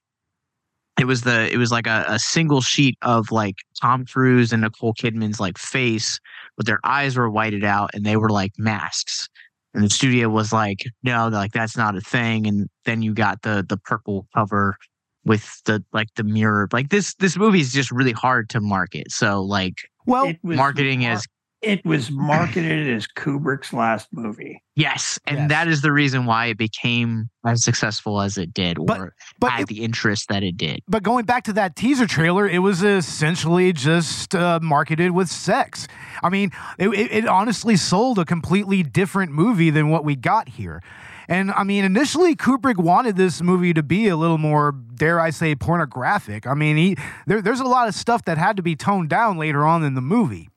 it 0.99 1.05
was 1.05 1.21
the 1.21 1.51
it 1.51 1.57
was 1.57 1.71
like 1.71 1.87
a, 1.87 2.05
a 2.07 2.19
single 2.19 2.61
sheet 2.61 2.97
of 3.01 3.31
like 3.31 3.55
Tom 3.79 4.05
Cruise 4.05 4.51
and 4.51 4.61
Nicole 4.61 4.93
Kidman's 4.93 5.39
like 5.39 5.57
face, 5.57 6.19
but 6.55 6.65
their 6.65 6.79
eyes 6.83 7.15
were 7.15 7.29
whited 7.29 7.63
out 7.63 7.91
and 7.93 8.05
they 8.05 8.17
were 8.17 8.29
like 8.29 8.51
masks. 8.57 9.27
And 9.73 9.83
the 9.83 9.89
studio 9.89 10.29
was 10.29 10.51
like, 10.51 10.79
no, 11.03 11.27
like 11.27 11.51
that's 11.51 11.77
not 11.77 11.95
a 11.95 12.01
thing. 12.01 12.47
And 12.47 12.67
then 12.85 13.01
you 13.03 13.13
got 13.13 13.43
the 13.43 13.63
the 13.67 13.77
purple 13.77 14.27
cover 14.33 14.75
with 15.23 15.61
the 15.65 15.83
like 15.93 16.07
the 16.15 16.23
mirror. 16.23 16.67
Like 16.73 16.89
this 16.89 17.13
this 17.15 17.37
movie 17.37 17.59
is 17.59 17.73
just 17.73 17.91
really 17.91 18.13
hard 18.13 18.49
to 18.49 18.61
market. 18.61 19.11
So 19.11 19.43
like 19.43 19.75
Well, 20.07 20.33
marketing 20.41 21.01
mar- 21.01 21.13
is 21.13 21.27
it 21.61 21.83
was 21.85 22.11
marketed 22.11 22.87
as 22.95 23.07
Kubrick's 23.07 23.73
last 23.73 24.07
movie. 24.11 24.61
yes, 24.75 25.19
and 25.25 25.37
Yes. 25.37 25.49
that 25.49 25.67
is 25.67 25.81
the 25.81 25.91
reason 25.91 26.25
why 26.27 26.45
it 26.47 26.57
became 26.57 27.29
as 27.45 27.63
successful 27.63 28.21
as 28.21 28.37
it 28.37 28.53
did, 28.53 28.77
But- 28.85 28.99
or 28.99 29.15
but 29.39 29.51
had 29.51 29.61
it- 29.61 29.67
the 29.67 29.83
interest 29.83 30.29
that 30.29 30.43
it 30.43 30.55
did. 30.55 30.81
But 30.87 31.01
going 31.03 31.25
back 31.25 31.43
to 31.45 31.53
that 31.53 31.75
teaser 31.75 32.05
trailer, 32.05 32.47
it 32.47 32.59
was 32.59 32.83
essentially 32.83 33.73
just 33.73 34.35
uh, 34.35 34.59
marketed 34.61 35.11
with 35.11 35.29
sex. 35.29 35.87
I 36.23 36.29
mean, 36.29 36.51
it, 36.77 36.89
it, 36.89 37.11
it 37.11 37.27
honestly 37.27 37.75
sold 37.75 38.19
a 38.19 38.25
completely 38.25 38.83
different 38.83 39.31
movie 39.31 39.71
than 39.71 39.89
what 39.89 40.05
we 40.05 40.15
got 40.15 40.49
here. 40.49 40.81
And 41.29 41.51
I 41.51 41.63
mean, 41.63 41.83
initially 41.83 42.35
Kubrick 42.35 42.77
wanted 42.77 43.15
this 43.17 43.41
movie 43.41 43.73
to 43.73 43.83
be 43.83 44.07
a 44.07 44.15
little 44.15 44.37
more, 44.37 44.71
dare 44.95 45.19
I 45.19 45.31
say, 45.31 45.55
pornographic. 45.55 46.45
I 46.47 46.53
mean, 46.53 46.77
he 46.77 46.95
there, 47.25 47.41
there's 47.41 47.59
a 47.59 47.65
lot 47.65 47.87
of 47.87 47.95
stuff 47.95 48.23
that 48.25 48.37
had 48.37 48.55
to 48.57 48.63
be 48.63 48.75
toned 48.75 49.09
down 49.09 49.37
later 49.37 49.65
on 49.65 49.83
in 49.83 49.93
the 49.95 50.01
movie. 50.01 50.49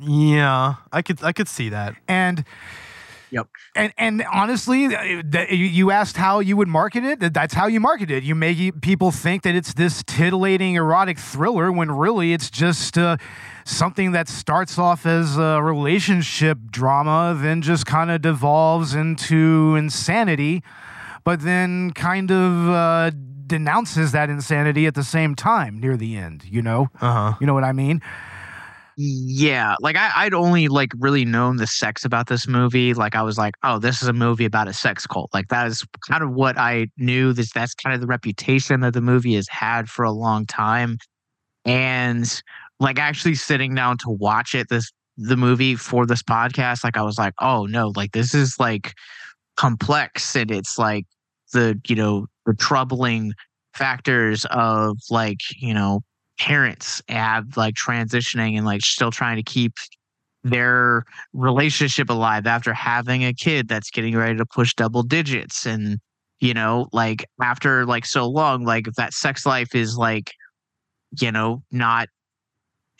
Yeah, 0.00 0.74
I 0.92 1.02
could 1.02 1.22
I 1.22 1.32
could 1.32 1.48
see 1.48 1.68
that. 1.70 1.94
And 2.08 2.44
Yep. 3.32 3.46
And 3.76 3.92
and 3.96 4.24
honestly, 4.32 4.86
uh, 4.86 5.02
you- 5.02 5.54
you 5.78 5.90
asked 5.92 6.16
how 6.16 6.40
you 6.40 6.56
would 6.56 6.66
market 6.66 7.04
it. 7.04 7.32
That's 7.32 7.54
how 7.54 7.68
you 7.68 7.78
market 7.78 8.10
it. 8.10 8.24
You 8.24 8.34
make 8.34 8.80
people 8.80 9.12
think 9.12 9.42
that 9.44 9.54
it's 9.54 9.72
this 9.74 10.02
titillating 10.02 10.74
erotic 10.74 11.16
thriller 11.16 11.70
when 11.70 11.92
really 11.92 12.32
it's 12.32 12.50
just 12.50 12.98
uh, 12.98 13.18
something 13.64 14.10
that 14.12 14.28
starts 14.28 14.78
off 14.80 15.06
as 15.06 15.36
a 15.38 15.62
relationship 15.62 16.58
drama, 16.72 17.36
then 17.40 17.62
just 17.62 17.86
kind 17.86 18.10
of 18.10 18.20
devolves 18.20 18.96
into 18.96 19.76
insanity, 19.76 20.64
but 21.22 21.42
then 21.42 21.92
kind 21.92 22.32
of 22.32 22.68
uh, 22.68 23.10
denounces 23.46 24.10
that 24.10 24.28
insanity 24.28 24.86
at 24.88 24.94
the 24.96 25.04
same 25.04 25.36
time 25.36 25.78
near 25.78 25.96
the 25.96 26.16
end. 26.16 26.42
You 26.50 26.62
know, 26.62 26.88
Uh 27.00 27.12
huh. 27.12 27.34
you 27.40 27.46
know 27.46 27.54
what 27.54 27.62
I 27.64 27.70
mean? 27.72 28.02
Yeah, 29.02 29.76
like 29.80 29.96
I, 29.96 30.10
I'd 30.14 30.34
only 30.34 30.68
like 30.68 30.92
really 30.98 31.24
known 31.24 31.56
the 31.56 31.66
sex 31.66 32.04
about 32.04 32.26
this 32.26 32.46
movie. 32.46 32.92
Like 32.92 33.14
I 33.14 33.22
was 33.22 33.38
like, 33.38 33.54
oh, 33.62 33.78
this 33.78 34.02
is 34.02 34.08
a 34.08 34.12
movie 34.12 34.44
about 34.44 34.68
a 34.68 34.74
sex 34.74 35.06
cult. 35.06 35.30
Like 35.32 35.48
that 35.48 35.68
is 35.68 35.86
kind 36.06 36.22
of 36.22 36.32
what 36.32 36.58
I 36.58 36.88
knew. 36.98 37.32
This 37.32 37.50
that's 37.50 37.72
kind 37.74 37.94
of 37.94 38.02
the 38.02 38.06
reputation 38.06 38.80
that 38.80 38.92
the 38.92 39.00
movie 39.00 39.36
has 39.36 39.48
had 39.48 39.88
for 39.88 40.04
a 40.04 40.10
long 40.12 40.44
time. 40.44 40.98
And 41.64 42.42
like 42.78 42.98
actually 42.98 43.36
sitting 43.36 43.74
down 43.74 43.96
to 43.98 44.10
watch 44.10 44.54
it, 44.54 44.68
this 44.68 44.92
the 45.16 45.36
movie 45.36 45.76
for 45.76 46.04
this 46.04 46.22
podcast, 46.22 46.84
like 46.84 46.98
I 46.98 47.02
was 47.02 47.16
like, 47.16 47.32
oh 47.40 47.64
no, 47.64 47.94
like 47.96 48.12
this 48.12 48.34
is 48.34 48.56
like 48.60 48.92
complex 49.56 50.36
and 50.36 50.50
it's 50.50 50.76
like 50.76 51.06
the 51.54 51.80
you 51.88 51.96
know 51.96 52.26
the 52.44 52.54
troubling 52.54 53.32
factors 53.72 54.44
of 54.50 54.98
like 55.08 55.38
you 55.56 55.72
know 55.72 56.00
parents 56.40 57.02
have 57.08 57.54
like 57.58 57.74
transitioning 57.74 58.56
and 58.56 58.64
like 58.64 58.80
still 58.80 59.10
trying 59.10 59.36
to 59.36 59.42
keep 59.42 59.74
their 60.42 61.04
relationship 61.34 62.08
alive 62.08 62.46
after 62.46 62.72
having 62.72 63.22
a 63.22 63.34
kid 63.34 63.68
that's 63.68 63.90
getting 63.90 64.16
ready 64.16 64.38
to 64.38 64.46
push 64.46 64.72
double 64.72 65.02
digits 65.02 65.66
and 65.66 65.98
you 66.40 66.54
know 66.54 66.88
like 66.92 67.26
after 67.42 67.84
like 67.84 68.06
so 68.06 68.26
long 68.26 68.64
like 68.64 68.88
if 68.88 68.94
that 68.94 69.12
sex 69.12 69.44
life 69.44 69.74
is 69.74 69.98
like 69.98 70.32
you 71.20 71.30
know 71.30 71.62
not 71.70 72.08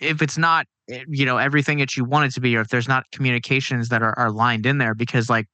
if 0.00 0.20
it's 0.20 0.36
not 0.36 0.66
eh, 0.90 1.02
you 1.08 1.24
know 1.24 1.38
everything 1.38 1.78
that 1.78 1.96
you 1.96 2.04
want 2.04 2.26
it 2.26 2.34
to 2.34 2.42
be 2.42 2.54
or 2.54 2.60
if 2.60 2.68
there's 2.68 2.88
not 2.88 3.04
communications 3.10 3.88
that 3.88 4.02
are, 4.02 4.16
are 4.18 4.30
lined 4.30 4.66
in 4.66 4.76
there 4.76 4.94
because 4.94 5.30
like 5.30 5.46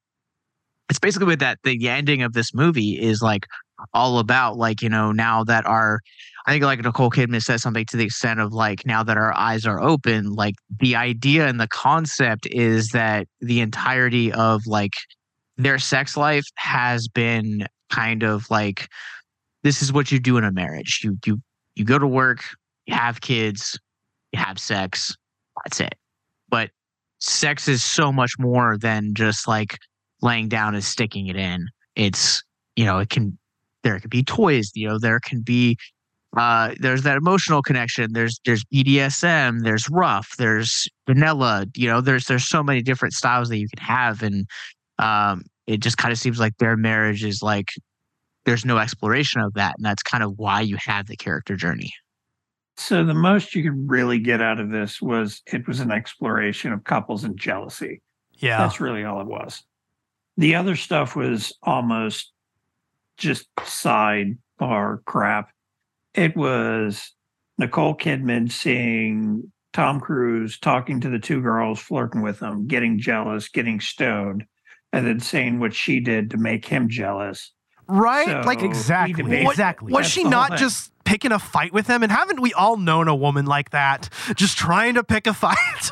it's 0.91 0.99
basically 0.99 1.27
with 1.27 1.39
that 1.39 1.61
the 1.63 1.89
ending 1.89 2.23
of 2.23 2.33
this 2.33 2.53
movie 2.53 3.01
is 3.01 3.23
like 3.23 3.47
all 3.95 4.19
about 4.19 4.57
like 4.57 4.83
you 4.83 4.89
know 4.89 5.13
now 5.13 5.45
that 5.45 5.65
our 5.67 6.01
I 6.47 6.53
think 6.53 6.65
like 6.65 6.81
Nicole 6.81 7.11
Kidman 7.11 7.43
says 7.43 7.61
something 7.61 7.85
to 7.87 7.97
the 7.97 8.05
extent 8.05 8.39
of 8.39 8.53
like 8.53 8.87
now 8.87 9.03
that 9.03 9.17
our 9.17 9.37
eyes 9.37 9.67
are 9.67 9.83
open, 9.83 10.33
like 10.33 10.55
the 10.79 10.95
idea 10.95 11.49
and 11.49 11.61
the 11.61 11.67
concept 11.67 12.47
is 12.51 12.91
that 12.91 13.27
the 13.41 13.61
entirety 13.61 14.33
of 14.33 14.65
like 14.67 14.93
their 15.57 15.79
sex 15.79 16.17
life 16.17 16.45
has 16.55 17.09
been 17.09 17.67
kind 17.91 18.23
of 18.23 18.49
like 18.49 18.89
this 19.65 19.83
is 19.83 19.93
what 19.93 20.13
you 20.13 20.21
do 20.21 20.37
in 20.37 20.45
a 20.45 20.53
marriage. 20.53 21.01
You 21.03 21.19
you 21.27 21.41
you 21.75 21.85
go 21.85 21.99
to 21.99 22.07
work, 22.07 22.45
you 22.87 22.95
have 22.95 23.21
kids, 23.21 23.77
you 24.33 24.39
have 24.39 24.61
sex, 24.61 25.17
that's 25.65 25.81
it. 25.81 25.97
But 26.49 26.71
sex 27.19 27.67
is 27.67 27.83
so 27.83 28.13
much 28.13 28.35
more 28.39 28.79
than 28.79 29.15
just 29.15 29.49
like 29.49 29.79
laying 30.23 30.49
down 30.49 30.75
and 30.75 30.85
sticking 30.85 31.27
it 31.27 31.37
in. 31.37 31.67
It's 31.97 32.45
you 32.77 32.85
know, 32.85 33.01
it 33.01 33.11
can 33.11 33.37
there 33.83 33.99
can 33.99 34.11
be 34.11 34.23
toys, 34.23 34.71
you 34.75 34.87
know, 34.89 34.99
there 35.01 35.21
can 35.21 35.43
be 35.43 35.77
uh, 36.37 36.75
there's 36.81 37.03
that 37.03 37.17
emotional 37.17 37.63
connection. 37.63 38.13
There's 38.13 38.41
there's 38.45 38.65
BDSM. 38.65 39.63
There's 39.63 39.89
rough. 39.91 40.35
There's 40.39 40.89
vanilla. 41.07 41.67
You 41.75 41.89
know, 41.89 42.01
there's 42.01 42.27
there's 42.27 42.49
so 42.49 42.63
many 42.63 42.83
different 42.83 43.15
styles 43.15 43.49
that 43.49 43.59
you 43.59 43.69
can 43.69 43.85
have, 43.85 44.23
and 44.23 44.47
um, 44.99 45.43
it 45.67 45.81
just 45.81 45.99
kind 45.99 46.13
of 46.13 46.19
seems 46.19 46.39
like 46.39 46.57
their 46.59 46.77
marriage 46.77 47.25
is 47.25 47.43
like 47.43 47.69
there's 48.45 48.65
no 48.65 48.79
exploration 48.79 49.41
of 49.41 49.55
that, 49.55 49.75
and 49.79 49.85
that's 49.85 50.03
kind 50.03 50.23
of 50.23 50.39
why 50.39 50.61
you 50.61 50.77
have 50.77 51.07
the 51.07 51.17
character 51.17 51.57
journey. 51.57 51.93
So 52.79 53.05
the 53.05 53.15
most 53.15 53.55
you 53.55 53.63
could 53.63 53.89
really 53.91 54.19
get 54.19 54.43
out 54.43 54.61
of 54.61 54.71
this 54.71 55.01
was 55.01 55.43
it 55.47 55.67
was 55.67 55.81
an 55.81 55.91
exploration 55.91 56.73
of 56.73 56.85
couples 56.85 57.25
and 57.25 57.39
jealousy. 57.39 58.03
Yeah. 58.35 58.59
That's 58.59 58.81
really 58.81 59.05
all 59.05 59.21
it 59.21 59.27
was. 59.27 59.63
The 60.37 60.55
other 60.55 60.77
stuff 60.77 61.17
was 61.17 61.55
almost 61.63 62.33
just 63.17 63.47
sidebar 63.57 65.03
crap. 65.07 65.51
It 66.17 66.37
was 66.37 67.13
Nicole 67.59 67.95
Kidman 67.97 68.51
seeing 68.51 69.53
Tom 69.73 70.01
Cruise 70.01 70.59
talking 70.59 71.01
to 71.01 71.11
the 71.11 71.19
two 71.19 71.41
girls, 71.43 71.79
flirting 71.79 72.23
with 72.23 72.39
them, 72.41 72.67
getting 72.67 72.99
jealous, 72.99 73.49
getting 73.49 73.81
stoned, 73.81 74.45
and 74.93 75.07
then 75.07 75.21
saying 75.21 75.59
what 75.61 75.75
she 75.75 76.01
did 76.01 76.31
to 76.31 76.37
make 76.39 76.65
him 76.65 76.89
jealous. 76.89 77.53
right. 77.89 78.27
So 78.27 78.41
like 78.47 78.61
he 78.61 78.67
Exactly. 78.67 79.23
debates- 79.23 79.51
Exactly. 79.51 79.93
was 79.93 80.07
she 80.07 80.25
not 80.25 80.49
thing. 80.51 80.59
just 80.59 80.93
picking 81.05 81.31
a 81.33 81.39
fight 81.39 81.73
with 81.73 81.87
him? 81.87 82.03
And 82.03 82.11
haven't 82.11 82.41
we 82.41 82.53
all 82.55 82.77
known 82.77 83.07
a 83.09 83.15
woman 83.15 83.47
like 83.47 83.71
that, 83.71 84.09
just 84.35 84.57
trying 84.59 84.95
to 84.95 85.05
pick 85.05 85.27
a 85.29 85.35
fight? 85.35 85.57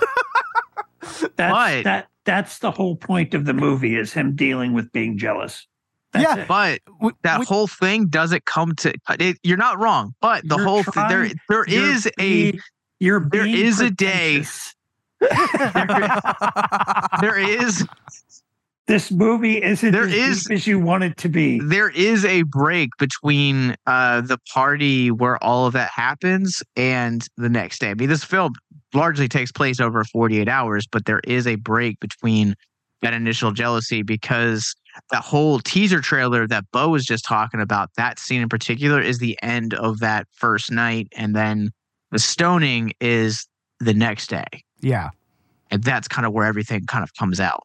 That's 1.00 1.28
But- 1.36 1.84
that 1.84 2.08
that's 2.24 2.58
the 2.60 2.70
whole 2.70 2.96
point 2.96 3.34
of 3.34 3.44
the 3.44 3.52
movie 3.52 3.96
is 3.96 4.14
him 4.14 4.34
dealing 4.34 4.72
with 4.72 4.90
being 4.92 5.18
jealous. 5.18 5.66
That's 6.14 6.24
Yeah, 6.36 6.42
it. 6.42 6.48
But 6.48 6.80
We- 7.00 7.12
that 7.22 7.40
we- 7.40 7.44
whole 7.46 7.66
thing 7.66 8.06
doesn't 8.06 8.44
come 8.46 8.74
to. 8.76 8.94
It, 9.18 9.36
you're 9.42 9.56
not 9.58 9.78
wrong. 9.78 10.14
But 10.20 10.48
the 10.48 10.56
whole 10.58 10.82
th- 10.84 10.94
there 11.08 11.24
trying- 11.26 11.40
there 11.48 11.64
a 12.18 12.52
be- 12.52 12.60
you're 13.00 13.28
there 13.30 13.46
is 13.46 13.80
a 13.80 13.90
day- 13.90 14.44
there 17.20 17.38
is 17.38 17.84
This 18.86 19.10
movie 19.10 19.62
isn't 19.62 19.92
There 19.92 20.04
as 20.04 20.12
is- 20.12 20.44
deep 20.44 20.52
as 20.52 20.66
you 20.66 20.78
want 20.78 21.04
it 21.04 21.16
to 21.18 21.28
be. 21.30 21.58
there 21.58 21.88
is 21.88 22.22
a 22.26 22.42
break 22.42 22.90
between 22.98 23.74
uh 23.86 24.20
the 24.20 24.36
party 24.52 25.10
where 25.10 25.42
all 25.42 25.66
of 25.66 25.72
that 25.72 25.90
happens 25.90 26.62
and 26.76 27.26
the 27.38 27.48
next 27.48 27.78
day. 27.80 27.90
I 27.90 27.94
mean, 27.94 28.10
this 28.10 28.22
film 28.24 28.52
largely 28.92 29.26
takes 29.26 29.50
place 29.50 29.80
over 29.80 30.04
48 30.04 30.48
hours, 30.48 30.86
but 30.86 31.06
there 31.06 31.20
is 31.24 31.46
a 31.46 31.54
break 31.56 31.98
between 32.00 32.54
that 33.04 33.14
initial 33.14 33.52
jealousy 33.52 34.02
because 34.02 34.74
that 35.10 35.22
whole 35.22 35.60
teaser 35.60 36.00
trailer 36.00 36.46
that 36.46 36.64
Bo 36.72 36.88
was 36.88 37.04
just 37.04 37.24
talking 37.24 37.60
about, 37.60 37.90
that 37.96 38.18
scene 38.18 38.42
in 38.42 38.48
particular 38.48 39.00
is 39.00 39.18
the 39.18 39.38
end 39.42 39.74
of 39.74 40.00
that 40.00 40.26
first 40.32 40.70
night. 40.70 41.08
And 41.16 41.34
then 41.34 41.70
the 42.10 42.18
stoning 42.18 42.92
is 43.00 43.46
the 43.80 43.94
next 43.94 44.28
day. 44.28 44.44
yeah. 44.80 45.10
And 45.70 45.82
that's 45.82 46.06
kind 46.06 46.24
of 46.24 46.32
where 46.32 46.46
everything 46.46 46.86
kind 46.86 47.02
of 47.02 47.12
comes 47.16 47.40
out. 47.40 47.62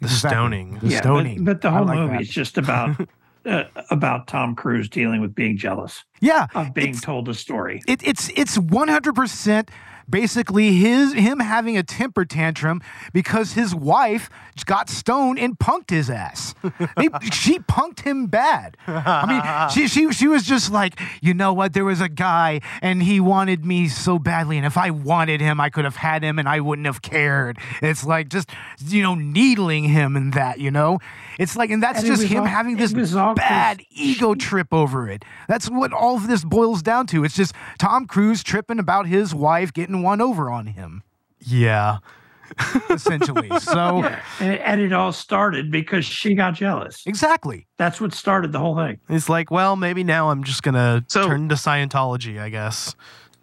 The 0.00 0.06
Exactly. 0.08 0.36
stoning. 0.36 0.78
The 0.82 0.88
yeah, 0.88 1.00
stoning. 1.00 1.44
But, 1.44 1.44
but 1.54 1.60
the 1.62 1.70
whole 1.70 1.86
like 1.86 1.96
movie 1.98 2.12
that. 2.14 2.20
is 2.22 2.28
just 2.28 2.58
about 2.58 3.00
uh, 3.46 3.64
about 3.90 4.26
Tom 4.26 4.54
Cruise 4.54 4.90
dealing 4.90 5.22
with 5.22 5.34
being 5.34 5.56
jealous 5.56 6.04
Yeah. 6.20 6.48
of 6.54 6.74
being 6.74 6.94
told 6.94 7.28
a 7.30 7.34
story. 7.34 7.82
It, 7.88 8.06
it's 8.06 8.28
it's 8.36 8.58
100% 8.58 9.68
basically 10.08 10.72
his 10.76 11.12
him 11.14 11.40
having 11.40 11.76
a 11.76 11.82
temper 11.82 12.24
tantrum 12.24 12.80
because 13.12 13.52
his 13.52 13.74
wife 13.74 14.30
got 14.64 14.88
stoned 14.88 15.38
and 15.38 15.58
punked 15.58 15.90
his 15.90 16.08
ass. 16.10 16.54
They- 16.96 17.08
she 17.32 17.58
punked 17.60 18.00
him 18.00 18.26
bad. 18.26 18.76
I 18.86 19.26
mean, 19.26 19.70
she 19.74 19.88
she 19.88 20.12
she 20.12 20.28
was 20.28 20.44
just 20.44 20.70
like, 20.72 20.98
you 21.20 21.34
know 21.34 21.52
what? 21.52 21.72
There 21.72 21.84
was 21.84 22.00
a 22.00 22.08
guy 22.08 22.60
and 22.82 23.02
he 23.02 23.20
wanted 23.20 23.64
me 23.64 23.88
so 23.88 24.18
badly, 24.18 24.56
and 24.56 24.66
if 24.66 24.76
I 24.76 24.90
wanted 24.90 25.40
him, 25.40 25.60
I 25.60 25.70
could 25.70 25.84
have 25.84 25.96
had 25.96 26.22
him, 26.22 26.38
and 26.38 26.48
I 26.48 26.60
wouldn't 26.60 26.86
have 26.86 27.02
cared. 27.02 27.58
It's 27.82 28.04
like 28.04 28.28
just 28.28 28.50
you 28.84 29.02
know 29.02 29.14
needling 29.14 29.84
him 29.84 30.16
and 30.16 30.32
that. 30.34 30.58
You 30.58 30.70
know, 30.70 30.98
it's 31.38 31.56
like, 31.56 31.70
and 31.70 31.82
that's 31.82 31.98
And 32.00 32.06
just 32.06 32.22
him 32.24 32.40
all- 32.42 32.46
having 32.46 32.76
this 32.76 32.92
was 32.92 33.14
all 33.16 33.34
'cause 33.34 33.38
bad 33.48 33.82
ego 33.90 34.34
trip 34.34 34.68
over 34.72 35.08
it. 35.08 35.24
That's 35.48 35.68
what 35.68 35.92
all 35.92 36.16
of 36.16 36.26
this 36.28 36.44
boils 36.44 36.82
down 36.82 37.06
to. 37.08 37.24
It's 37.24 37.34
just 37.36 37.54
Tom 37.78 38.06
Cruise 38.06 38.42
tripping 38.42 38.78
about 38.78 39.06
his 39.06 39.34
wife 39.34 39.72
getting 39.72 40.02
one 40.02 40.20
over 40.20 40.50
on 40.50 40.66
him, 40.66 41.02
Yeah. 41.40 41.98
essentially. 42.90 43.50
So, 43.58 44.04
and, 44.40 44.58
and 44.60 44.80
it 44.80 44.92
all 44.92 45.10
started 45.12 45.70
because 45.70 46.04
she 46.04 46.34
got 46.36 46.54
jealous. 46.54 47.02
exactly. 47.06 47.66
That's 47.76 48.00
what 48.00 48.14
started 48.14 48.52
the 48.52 48.60
whole 48.60 48.76
thing. 48.76 48.98
He's 49.08 49.28
like, 49.28 49.50
well, 49.50 49.74
maybe 49.74 50.04
now 50.04 50.30
I'm 50.30 50.44
just 50.44 50.62
gonna 50.62 51.04
So- 51.08 51.26
turn 51.26 51.48
to 51.48 51.56
Scientology, 51.56 52.40
I 52.40 52.48
guess. 52.50 52.94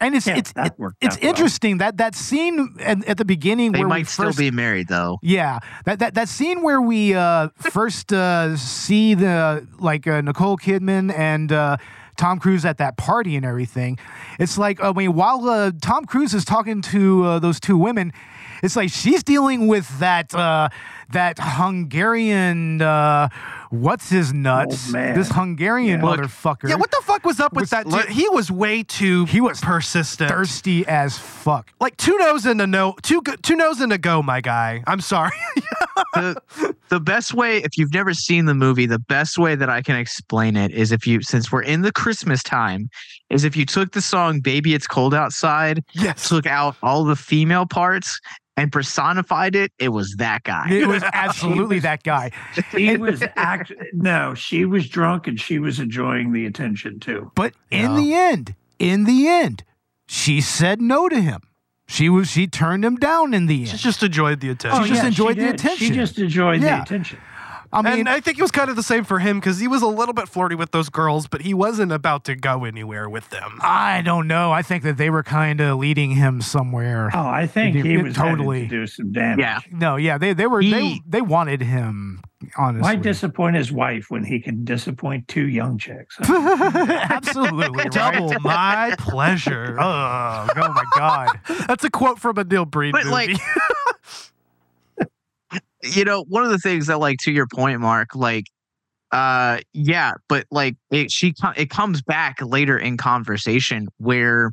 And 0.01 0.15
it's 0.15 0.27
Yeah, 0.27 0.37
it's 0.39 0.53
that 0.53 0.67
it- 0.69 0.79
worked 0.79 0.97
it's 1.03 1.17
out 1.17 1.23
well. 1.23 1.31
interesting 1.31 1.79
that 1.79 1.99
that 1.99 2.15
scene 2.15 2.75
at, 2.81 3.05
at 3.07 3.17
the 3.19 3.25
beginning 3.25 3.73
They 3.73 3.81
where 3.81 3.89
we 3.89 3.91
might 3.91 4.07
still 4.09 4.27
first 4.27 4.39
be 4.39 4.51
married 4.51 4.89
though. 4.89 5.19
Yeah, 5.23 5.59
that 5.85 5.99
that 5.99 6.15
that 6.15 6.29
scene 6.29 6.63
where 6.63 6.81
we 6.81 7.15
uh, 7.15 7.49
first 7.59 8.13
uh, 8.13 8.57
see 8.57 9.15
the 9.15 9.67
like 9.79 10.07
uh, 10.07 10.21
Nicole 10.23 10.57
Kidman 10.57 11.13
and 11.17 11.53
uh, 11.53 11.77
Tom 12.17 12.39
Cruise 12.39 12.65
at 12.65 12.79
that 12.79 12.97
party 12.97 13.37
and 13.37 13.45
everything. 13.45 13.99
It's 14.39 14.57
like 14.57 14.83
I 14.83 14.93
mean, 14.93 15.15
while 15.15 15.47
uh, 15.49 15.71
Tom 15.83 16.07
Cruise 16.07 16.33
is 16.35 16.45
talking 16.45 16.81
to 16.83 17.25
uh, 17.25 17.39
those 17.39 17.61
two 17.61 17.77
women, 17.77 18.13
it's 18.63 18.77
like 18.77 18.91
she's 18.91 19.23
dealing 19.23 19.67
with 19.69 19.87
that 20.01 20.35
uh, 20.35 20.69
that 21.13 21.37
Hungarian. 21.41 22.81
Uh, 22.83 23.29
What's 23.71 24.11
his 24.11 24.33
nuts? 24.35 24.87
Old 24.87 24.95
man. 24.95 25.15
This 25.17 25.31
Hungarian 25.31 26.01
Yeah. 26.01 26.07
Motherfucker. 26.07 26.69
Yeah, 26.69 26.75
what 26.75 26.91
the 26.91 27.01
fuck 27.05 27.25
was 27.25 27.39
up 27.39 27.53
with 27.53 27.63
Was- 27.63 27.71
that 27.71 27.85
dude? 27.85 27.93
look- 27.93 28.09
he 28.09 28.29
was 28.29 28.51
way 28.51 28.83
too 28.83 29.27
He 29.27 29.41
was 29.41 29.61
persistent. 29.61 30.29
thirsty 30.29 30.85
as 30.89 31.17
fuck. 31.17 31.71
Like 31.81 31.97
two 31.97 32.19
nose 32.19 32.47
and 32.47 32.61
a 32.61 32.67
no, 32.67 32.97
two 33.03 33.23
go, 33.23 33.37
two 33.43 33.55
nose 33.55 33.81
and 33.81 33.93
a 33.93 33.99
go, 33.99 34.25
my 34.25 34.41
guy. 34.41 34.83
I'm 34.89 35.01
sorry. 35.01 35.31
the 36.15 36.75
the 36.89 36.99
best 36.99 37.33
way 37.33 37.59
if 37.59 37.77
you've 37.79 37.95
never 37.95 38.13
seen 38.13 38.47
the 38.47 38.55
movie 38.55 38.87
the 38.87 38.99
best 38.99 39.39
way 39.39 39.55
that 39.55 39.69
i 39.69 39.81
can 39.83 39.97
explain 39.97 40.57
it 40.57 40.71
is 40.73 40.91
if 40.93 41.07
you 41.07 41.21
since 41.23 41.53
we're 41.53 41.63
in 41.63 41.83
the 41.83 41.93
christmas 41.93 42.43
time 42.43 42.89
is 43.29 43.45
if 43.45 43.55
you 43.57 43.65
took 43.67 43.93
the 43.93 44.01
song 44.01 44.41
baby 44.41 44.73
it's 44.75 44.87
cold 44.87 45.15
outside 45.15 45.85
yes. 45.93 46.29
took 46.29 46.47
out 46.47 46.75
all 46.83 47.05
the 47.05 47.15
female 47.17 47.67
parts 47.67 48.19
and 48.61 48.71
personified 48.71 49.55
it 49.57 49.73
it 49.79 49.89
was 49.89 50.15
that 50.19 50.43
guy 50.45 50.67
It 50.71 50.87
was 50.87 51.03
absolutely 51.13 51.79
that 51.81 52.03
guy. 52.03 52.31
She 52.71 52.97
was 52.97 53.23
act. 53.37 53.73
No, 53.93 54.35
she 54.35 54.65
was 54.65 54.89
drunk 54.89 55.27
and 55.27 55.41
she 55.41 55.59
was 55.59 55.81
enjoying 55.81 56.33
the 56.33 56.47
attention 56.47 57.01
too. 57.01 57.31
But 57.35 57.55
in 57.71 57.91
Yeah. 57.93 57.97
the 57.97 58.15
end, 58.15 58.55
in 58.79 59.05
the 59.05 59.29
end, 59.29 59.65
she 60.07 60.41
said 60.41 60.81
no 60.81 61.09
to 61.09 61.21
him. 61.21 61.41
She 61.87 62.09
was 62.09 62.29
she 62.31 62.47
turned 62.47 62.85
him 62.85 62.97
down 62.97 63.35
in 63.35 63.47
the 63.47 63.61
end. 63.61 63.69
She 63.69 63.77
just 63.77 64.03
enjoyed 64.03 64.41
the 64.41 64.51
attention. 64.51 64.85
She 64.85 64.91
oh, 64.91 64.95
just 64.95 65.07
enjoyed 65.07 65.37
the 65.39 65.53
did. 65.55 65.79
She 65.79 65.91
just 65.91 66.19
enjoyed 66.19 66.63
Yeah. 66.63 66.77
the 66.77 66.83
attention. 66.83 67.19
I 67.73 67.83
mean, 67.83 68.01
and 68.01 68.09
I 68.09 68.19
think 68.21 68.39
it 68.39 68.43
was 68.43 68.51
kind 68.51 68.69
of 68.69 68.75
the 68.77 68.83
same 68.83 69.05
for 69.05 69.21
him 69.21 69.39
because 69.39 69.61
he 69.61 69.69
was 69.69 69.81
a 69.83 69.87
little 69.87 70.13
bit 70.13 70.29
flirty 70.29 70.57
with 70.57 70.73
those 70.73 70.89
girls, 70.89 71.29
but 71.29 71.43
he 71.43 71.55
wasn't 71.55 71.93
about 71.93 72.25
to 72.25 72.35
go 72.35 72.65
anywhere 72.65 73.09
with 73.09 73.31
them. 73.31 73.59
I 73.63 74.03
don't 74.03 74.27
know. 74.27 74.51
I 74.51 74.63
think 74.63 74.83
that 74.83 74.97
they 74.97 75.09
were 75.09 75.23
kind 75.23 75.61
of 75.61 75.79
leading 75.79 76.11
him 76.13 76.41
somewhere. 76.41 77.11
Oh, 77.15 77.27
I 77.29 77.47
think 77.47 77.77
It- 77.77 77.85
he 77.87 77.97
was 77.97 78.15
totally- 78.15 78.37
totally 78.37 78.61
to 78.63 78.69
do 78.69 78.87
some 78.89 79.13
damage. 79.13 79.39
Yeah. 79.39 79.61
No, 79.71 79.95
yeah, 79.97 80.19
they 80.19 80.33
they 80.33 80.47
were 80.49 80.63
they, 80.63 80.83
He- 80.85 81.03
they 81.07 81.21
wanted 81.23 81.63
him. 81.63 82.23
Honestly, 82.57 82.83
Why 82.83 82.97
disappoint 82.97 83.55
his 83.55 83.71
wife 83.71 84.07
when 84.09 84.25
he 84.25 84.41
can 84.41 84.65
disappoint 84.65 85.29
two 85.29 85.47
young 85.47 85.77
chicks? 85.77 86.17
absolutely 86.21 87.69
right? 87.85 87.91
Double 87.93 88.33
my 88.41 88.95
pleasure. 88.99 89.77
Oh, 89.79 90.49
oh 90.57 90.69
my 90.73 90.85
god! 90.97 91.39
That's 91.69 91.85
a 91.85 91.91
quote 91.91 92.19
from 92.19 92.39
a 92.39 92.45
Neil 92.45 92.65
Breen 92.65 92.93
But, 92.93 93.05
movie. 93.05 93.11
like, 93.13 93.31
you 95.83 96.05
know 96.05 96.25
one 96.29 96.45
of 96.45 96.51
the 96.51 96.59
things 96.59 96.87
that 96.87 96.99
like 96.99 97.19
to 97.19 97.33
your 97.33 97.47
point 97.47 97.81
mark 97.81 98.15
like 98.15 98.45
uh 99.13 99.59
yeah 99.73 100.13
but 100.29 100.47
like 100.51 100.77
it 100.91 101.11
she 101.11 101.35
it 101.57 101.71
comes 101.71 102.03
back 102.03 102.39
later 102.43 102.79
in 102.79 102.97
conversation 102.97 103.89
where 103.99 104.53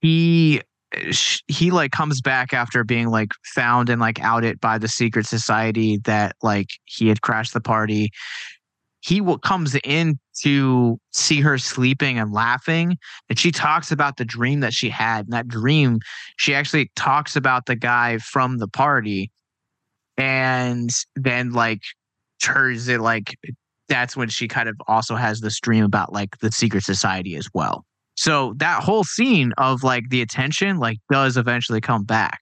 he 0.00 0.60
he 1.48 1.70
like 1.70 1.92
comes 1.92 2.20
back 2.20 2.52
after 2.52 2.84
being 2.84 3.08
like 3.08 3.32
found 3.54 3.88
and 3.88 4.00
like 4.00 4.20
outed 4.20 4.60
by 4.60 4.78
the 4.78 4.88
secret 4.88 5.26
society 5.26 5.98
that 6.04 6.36
like 6.42 6.68
he 6.84 7.08
had 7.08 7.22
crashed 7.22 7.54
the 7.54 7.60
party. 7.60 8.10
He 9.00 9.18
w- 9.18 9.38
comes 9.38 9.76
in 9.84 10.18
to 10.42 10.98
see 11.12 11.40
her 11.40 11.58
sleeping 11.58 12.18
and 12.18 12.32
laughing 12.32 12.96
and 13.28 13.38
she 13.38 13.50
talks 13.50 13.90
about 13.90 14.16
the 14.16 14.24
dream 14.24 14.60
that 14.60 14.72
she 14.72 14.88
had 14.88 15.26
and 15.26 15.32
that 15.32 15.48
dream 15.48 15.98
she 16.36 16.54
actually 16.54 16.90
talks 16.94 17.36
about 17.36 17.66
the 17.66 17.76
guy 17.76 18.18
from 18.18 18.58
the 18.58 18.68
party 18.68 19.30
and 20.16 20.90
then 21.16 21.52
like 21.52 21.80
turns 22.42 22.88
it 22.88 23.00
like 23.00 23.34
that's 23.88 24.16
when 24.16 24.28
she 24.28 24.48
kind 24.48 24.68
of 24.68 24.76
also 24.88 25.16
has 25.16 25.40
this 25.40 25.58
dream 25.60 25.84
about 25.84 26.12
like 26.12 26.38
the 26.38 26.50
secret 26.50 26.82
society 26.82 27.36
as 27.36 27.48
well. 27.54 27.84
So 28.16 28.54
that 28.56 28.82
whole 28.82 29.04
scene 29.04 29.52
of 29.58 29.82
like 29.82 30.08
the 30.08 30.22
attention 30.22 30.78
like 30.78 30.98
does 31.10 31.36
eventually 31.36 31.80
come 31.80 32.04
back. 32.04 32.40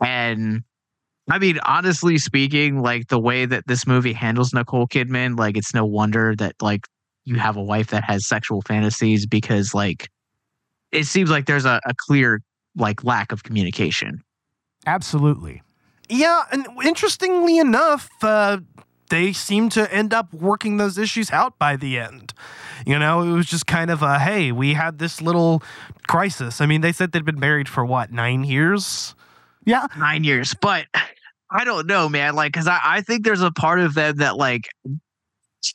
And 0.00 0.62
i 1.30 1.38
mean 1.38 1.58
honestly 1.60 2.18
speaking 2.18 2.82
like 2.82 3.08
the 3.08 3.18
way 3.18 3.46
that 3.46 3.66
this 3.66 3.86
movie 3.86 4.12
handles 4.12 4.52
nicole 4.52 4.86
kidman 4.86 5.38
like 5.38 5.56
it's 5.56 5.72
no 5.72 5.82
wonder 5.82 6.36
that 6.36 6.54
like 6.60 6.86
you 7.24 7.36
have 7.36 7.56
a 7.56 7.62
wife 7.62 7.86
that 7.86 8.04
has 8.04 8.28
sexual 8.28 8.60
fantasies 8.60 9.24
because 9.24 9.72
like 9.72 10.08
it 10.94 11.04
seems 11.04 11.30
like 11.30 11.46
there's 11.46 11.64
a, 11.64 11.80
a 11.86 11.94
clear 12.06 12.40
like 12.76 13.04
lack 13.04 13.32
of 13.32 13.42
communication. 13.42 14.20
Absolutely. 14.86 15.62
Yeah, 16.08 16.42
and 16.52 16.66
interestingly 16.84 17.58
enough, 17.58 18.08
uh, 18.22 18.58
they 19.10 19.32
seem 19.32 19.68
to 19.70 19.92
end 19.92 20.12
up 20.12 20.32
working 20.32 20.76
those 20.76 20.98
issues 20.98 21.30
out 21.30 21.58
by 21.58 21.76
the 21.76 21.98
end. 21.98 22.32
You 22.86 22.98
know, 22.98 23.22
it 23.22 23.32
was 23.32 23.46
just 23.46 23.66
kind 23.66 23.90
of 23.90 24.02
a 24.02 24.18
hey, 24.18 24.52
we 24.52 24.74
had 24.74 24.98
this 24.98 25.20
little 25.20 25.62
crisis. 26.08 26.60
I 26.60 26.66
mean, 26.66 26.80
they 26.80 26.92
said 26.92 27.12
they'd 27.12 27.24
been 27.24 27.40
married 27.40 27.68
for 27.68 27.84
what 27.84 28.12
nine 28.12 28.44
years. 28.44 29.14
Yeah, 29.64 29.86
nine 29.98 30.24
years. 30.24 30.54
But 30.60 30.86
I 31.50 31.64
don't 31.64 31.86
know, 31.86 32.08
man. 32.08 32.34
Like, 32.34 32.52
cause 32.52 32.66
I, 32.66 32.80
I 32.84 33.00
think 33.00 33.24
there's 33.24 33.40
a 33.40 33.52
part 33.52 33.80
of 33.80 33.94
them 33.94 34.16
that 34.16 34.36
like 34.36 34.68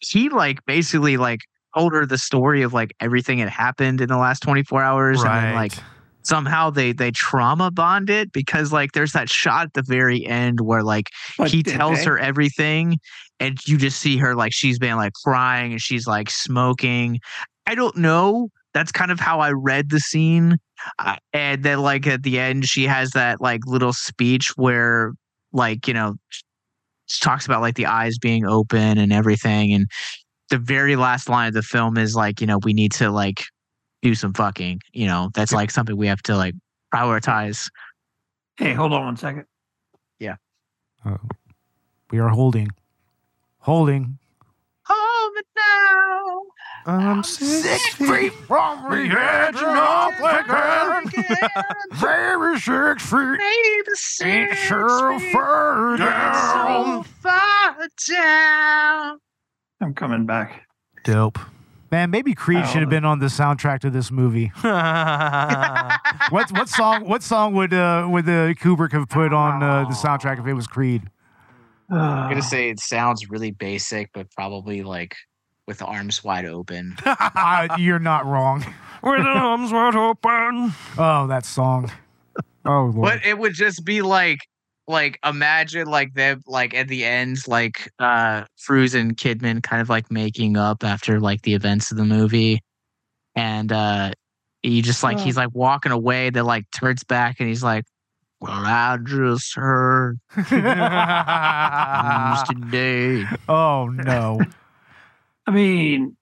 he 0.02 0.30
like 0.30 0.66
basically 0.66 1.18
like 1.18 1.42
told 1.76 1.94
her 1.94 2.06
the 2.06 2.18
story 2.18 2.62
of 2.62 2.74
like 2.74 2.94
everything 3.00 3.40
that 3.40 3.50
happened 3.50 4.02
in 4.02 4.10
the 4.10 4.18
last 4.18 4.42
24 4.42 4.84
hours 4.84 5.24
and 5.24 5.30
then 5.32 5.56
like 5.56 5.74
somehow 6.24 6.70
they 6.70 6.92
they 6.92 7.12
trauma 7.12 7.72
bond 7.72 8.10
it 8.10 8.32
because 8.32 8.72
like 8.74 8.92
there's 8.92 9.14
that 9.14 9.30
shot 9.30 9.66
at 9.68 9.74
the 9.74 9.84
very 9.84 10.26
end 10.26 10.62
where 10.62 10.84
like 10.84 11.08
But 11.38 11.50
he 11.52 11.64
tells 11.64 12.00
they? 12.00 12.06
her 12.06 12.20
everything 12.20 12.98
and 13.40 13.58
you 13.66 13.78
just 13.78 14.00
see 14.00 14.18
her 14.18 14.36
like 14.36 14.54
she's 14.54 14.78
been 14.80 14.98
like 14.98 15.14
crying 15.26 15.72
and 15.72 15.82
she's 15.82 16.06
like 16.08 16.30
smoking. 16.30 17.20
I 17.66 17.76
don't 17.76 17.96
know. 17.98 18.50
That's 18.74 18.92
kind 18.92 19.12
of 19.12 19.20
how 19.20 19.40
i 19.40 19.52
read 19.52 19.90
the 19.90 20.00
scene. 20.00 20.58
Uh, 21.00 21.16
and 21.34 21.64
then 21.64 21.80
like 21.80 22.06
at 22.08 22.24
the 22.24 22.40
end 22.40 22.66
she 22.66 22.86
has 22.86 23.12
that 23.12 23.42
like 23.42 23.62
little 23.66 23.94
speech 23.94 24.50
where 24.56 25.14
like 25.52 25.88
you 25.88 25.94
know 25.94 26.16
she 27.08 27.20
talks 27.22 27.46
about 27.46 27.62
like 27.62 27.76
the 27.76 27.86
eyes 27.86 28.18
being 28.18 28.46
open 28.46 28.98
and 28.98 29.12
everything 29.12 29.74
and 29.74 29.88
the 30.50 30.58
very 30.58 30.96
last 30.96 31.28
line 31.30 31.48
of 31.48 31.54
the 31.54 31.62
film 31.64 31.98
is 31.98 32.16
like 32.16 32.40
you 32.40 32.48
know 32.48 32.60
we 32.64 32.74
need 32.74 32.92
to 32.92 33.10
like 33.10 33.44
do 34.02 34.16
some 34.16 34.34
fucking 34.34 34.82
you 34.94 35.06
know 35.08 35.30
that's 35.34 35.52
like 35.52 35.72
something 35.72 35.96
we 35.98 36.08
have 36.08 36.22
to 36.24 36.36
like 36.36 36.56
prioritize 36.94 37.70
Hey, 38.58 38.74
hold 38.74 38.92
on 38.92 39.06
one 39.06 39.16
second. 39.18 39.46
Yeah, 40.20 40.36
we 42.12 42.20
are 42.20 42.28
holding, 42.28 42.70
holding. 43.60 44.18
hold 44.84 45.34
me 45.34 45.42
now 45.56 46.42
Um, 46.86 47.24
Six 47.24 47.96
feet 47.96 48.34
from 48.34 48.90
the 48.92 48.98
edge 49.18 49.56
of 49.56 49.62
the 49.62 50.36
Very 51.94 52.60
six 52.60 53.04
feet. 53.10 53.40
Ain't 54.28 54.58
so 54.68 55.20
far 55.32 55.98
down. 55.98 57.06
I'm 59.82 59.94
coming 59.94 60.26
back. 60.26 60.66
dope. 61.06 61.40
Man, 61.92 62.12
maybe 62.12 62.36
Creed 62.36 62.68
should 62.68 62.82
have 62.82 62.90
been 62.90 63.06
on 63.06 63.20
the 63.20 63.26
soundtrack 63.28 63.80
to 63.80 63.90
this 63.90 64.12
movie. 64.12 64.52
What 66.30 66.52
what 66.52 66.70
song? 66.70 67.06
What 67.08 67.24
song 67.24 67.56
would 67.56 67.74
uh, 67.74 68.08
would 68.10 68.26
the 68.26 68.56
Kubrick 68.60 68.92
have 68.92 69.10
put 69.10 69.34
on 69.34 69.64
uh, 69.64 69.86
the 69.86 69.96
soundtrack 69.96 70.40
if 70.40 70.46
it 70.46 70.54
was 70.54 70.68
Creed? 70.68 71.02
I'm 71.90 72.30
gonna 72.30 72.42
say 72.56 72.70
it 72.70 72.80
sounds 72.80 73.30
really 73.30 73.50
basic, 73.52 74.12
but 74.14 74.30
probably 74.32 74.84
like 74.84 75.16
with 75.66 75.82
arms 75.82 76.24
wide 76.24 76.46
open. 76.46 76.96
Uh, 77.06 77.68
you're 77.80 78.00
not 78.00 78.26
wrong. 78.26 78.60
with 79.02 79.22
arms 79.22 79.72
wide 79.72 79.96
open. 79.96 80.74
Oh, 80.98 81.26
that 81.28 81.46
song. 81.46 81.92
Oh 82.66 82.92
lord. 82.94 82.96
But 82.96 83.26
it 83.26 83.38
would 83.38 83.54
just 83.54 83.84
be 83.86 84.02
like 84.02 84.40
like 84.90 85.20
imagine 85.24 85.88
like 85.88 86.16
them 86.16 86.42
like 86.48 86.74
at 86.74 86.88
the 86.88 87.06
end 87.06 87.48
like 87.48 87.92
uh 88.00 88.44
Cruise 88.66 88.96
and 88.96 89.16
Kidman 89.16 89.62
kind 89.62 89.84
of 89.84 89.90
like 89.90 90.10
making 90.12 90.58
up 90.58 90.84
after 90.84 91.20
like 91.20 91.44
the 91.44 91.54
events 91.54 91.92
of 91.92 91.98
the 91.98 92.06
movie. 92.06 92.62
And 93.36 93.72
uh 93.72 94.14
he 94.64 94.82
just 94.82 95.04
like 95.04 95.20
he's 95.20 95.38
like 95.38 95.54
walking 95.54 95.92
away, 95.92 96.32
that 96.32 96.44
like 96.44 96.66
turns 96.72 97.04
back 97.04 97.40
and 97.40 97.48
he's 97.48 97.64
like, 97.64 97.86
Well, 98.42 98.52
I 98.52 98.98
just 99.04 99.56
heard 99.56 100.20
today. 100.36 100.66
oh 103.48 103.88
no. 103.88 104.40
I 105.48 105.52
mean, 105.52 106.18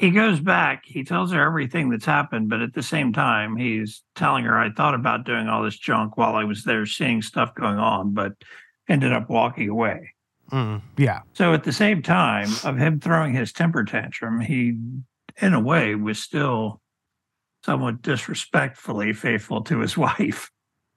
he 0.00 0.10
goes 0.10 0.40
back, 0.40 0.84
he 0.86 1.04
tells 1.04 1.30
her 1.30 1.44
everything 1.44 1.90
that's 1.90 2.06
happened, 2.06 2.48
but 2.48 2.62
at 2.62 2.72
the 2.72 2.82
same 2.82 3.12
time, 3.12 3.54
he's 3.54 4.02
telling 4.14 4.44
her, 4.44 4.58
I 4.58 4.70
thought 4.70 4.94
about 4.94 5.26
doing 5.26 5.46
all 5.46 5.62
this 5.62 5.76
junk 5.76 6.16
while 6.16 6.36
I 6.36 6.44
was 6.44 6.64
there 6.64 6.86
seeing 6.86 7.20
stuff 7.20 7.54
going 7.54 7.78
on, 7.78 8.14
but 8.14 8.32
ended 8.88 9.12
up 9.12 9.28
walking 9.28 9.68
away. 9.68 10.14
Mm. 10.50 10.80
Yeah. 10.96 11.20
So 11.34 11.52
at 11.52 11.64
the 11.64 11.72
same 11.72 12.00
time 12.00 12.48
of 12.64 12.78
him 12.78 12.98
throwing 12.98 13.34
his 13.34 13.52
temper 13.52 13.84
tantrum, 13.84 14.40
he, 14.40 14.78
in 15.36 15.52
a 15.52 15.60
way, 15.60 15.94
was 15.94 16.18
still 16.18 16.80
somewhat 17.62 18.00
disrespectfully 18.00 19.12
faithful 19.12 19.60
to 19.64 19.80
his 19.80 19.98
wife. 19.98 20.50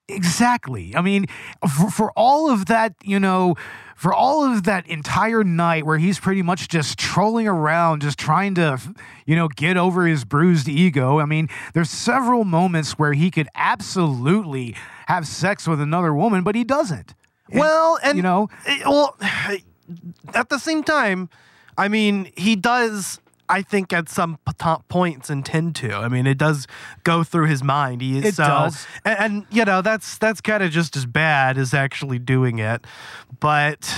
Exactly. 0.07 0.95
I 0.95 1.01
mean, 1.01 1.25
for, 1.75 1.89
for 1.89 2.11
all 2.13 2.49
of 2.49 2.67
that, 2.67 2.93
you 3.03 3.19
know, 3.19 3.55
for 3.95 4.13
all 4.13 4.43
of 4.43 4.63
that 4.63 4.87
entire 4.87 5.43
night 5.43 5.85
where 5.85 5.97
he's 5.97 6.19
pretty 6.19 6.41
much 6.41 6.67
just 6.67 6.97
trolling 6.97 7.47
around, 7.47 8.01
just 8.01 8.17
trying 8.17 8.55
to, 8.55 8.79
you 9.25 9.35
know, 9.35 9.47
get 9.47 9.77
over 9.77 10.05
his 10.05 10.25
bruised 10.25 10.67
ego. 10.67 11.19
I 11.19 11.25
mean, 11.25 11.49
there's 11.73 11.89
several 11.89 12.43
moments 12.43 12.93
where 12.99 13.13
he 13.13 13.29
could 13.31 13.47
absolutely 13.55 14.75
have 15.07 15.27
sex 15.27 15.67
with 15.67 15.81
another 15.81 16.13
woman, 16.13 16.43
but 16.43 16.55
he 16.55 16.63
doesn't. 16.63 17.13
And, 17.49 17.59
Well, 17.59 17.99
and 18.03 18.17
you 18.17 18.23
know, 18.23 18.49
Eh, 18.65 18.81
well, 18.85 19.15
at 20.33 20.49
the 20.49 20.57
same 20.59 20.83
time, 20.83 21.29
I 21.77 21.87
mean, 21.87 22.31
he 22.35 22.55
does. 22.55 23.19
I 23.53 23.61
think 23.61 23.93
at 23.93 24.09
some 24.09 24.39
p- 24.47 24.53
top 24.57 24.87
points 24.87 25.29
intend 25.29 25.75
to. 25.77 25.93
I 25.93 26.07
mean, 26.07 26.25
it 26.25 26.37
does 26.39 26.65
go 27.03 27.23
through 27.23 27.47
his 27.47 27.63
mind. 27.63 28.01
He 28.01 28.17
is 28.17 28.25
It 28.25 28.35
so, 28.35 28.45
does. 28.45 28.87
and, 29.05 29.19
and 29.19 29.45
you 29.51 29.63
know 29.63 29.81
that's 29.81 30.17
that's 30.17 30.41
kind 30.41 30.63
of 30.63 30.71
just 30.71 30.95
as 30.95 31.05
bad 31.05 31.57
as 31.57 31.73
actually 31.73 32.19
doing 32.19 32.59
it. 32.59 32.85
But 33.39 33.93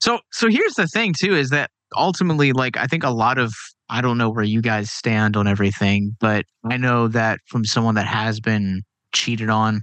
So 0.00 0.20
so 0.32 0.48
here's 0.48 0.74
the 0.74 0.86
thing 0.86 1.14
too 1.18 1.34
is 1.34 1.50
that 1.50 1.70
ultimately 1.96 2.52
like 2.52 2.76
I 2.76 2.86
think 2.86 3.04
a 3.04 3.10
lot 3.10 3.38
of 3.38 3.52
I 3.88 4.00
don't 4.00 4.18
know 4.18 4.30
where 4.30 4.44
you 4.44 4.60
guys 4.62 4.90
stand 4.90 5.36
on 5.36 5.46
everything, 5.46 6.16
but 6.20 6.44
I 6.70 6.76
know 6.76 7.08
that 7.08 7.40
from 7.46 7.64
someone 7.64 7.94
that 7.94 8.06
has 8.06 8.40
been 8.40 8.82
cheated 9.14 9.48
on 9.50 9.82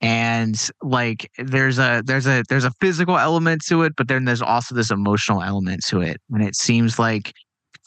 and 0.00 0.70
like 0.82 1.30
there's 1.38 1.78
a 1.78 2.02
there's 2.04 2.26
a 2.26 2.44
there's 2.48 2.64
a 2.64 2.72
physical 2.80 3.18
element 3.18 3.62
to 3.68 3.82
it, 3.82 3.94
but 3.96 4.08
then 4.08 4.24
there's 4.24 4.42
also 4.42 4.74
this 4.74 4.90
emotional 4.90 5.42
element 5.42 5.82
to 5.88 6.00
it. 6.00 6.18
And 6.30 6.42
it 6.42 6.54
seems 6.54 6.98
like 6.98 7.32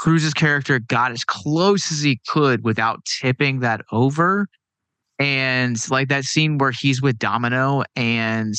Cruise's 0.02 0.34
character 0.34 0.80
got 0.80 1.12
as 1.12 1.24
close 1.24 1.92
as 1.92 2.02
he 2.02 2.20
could 2.28 2.64
without 2.64 3.06
tipping 3.06 3.60
that 3.60 3.82
over. 3.92 4.48
And 5.20 5.78
like 5.92 6.10
that 6.10 6.24
scene 6.24 6.58
where 6.58 6.72
he's 6.72 7.02
with 7.04 7.20
Domino 7.20 7.84
and 7.96 8.56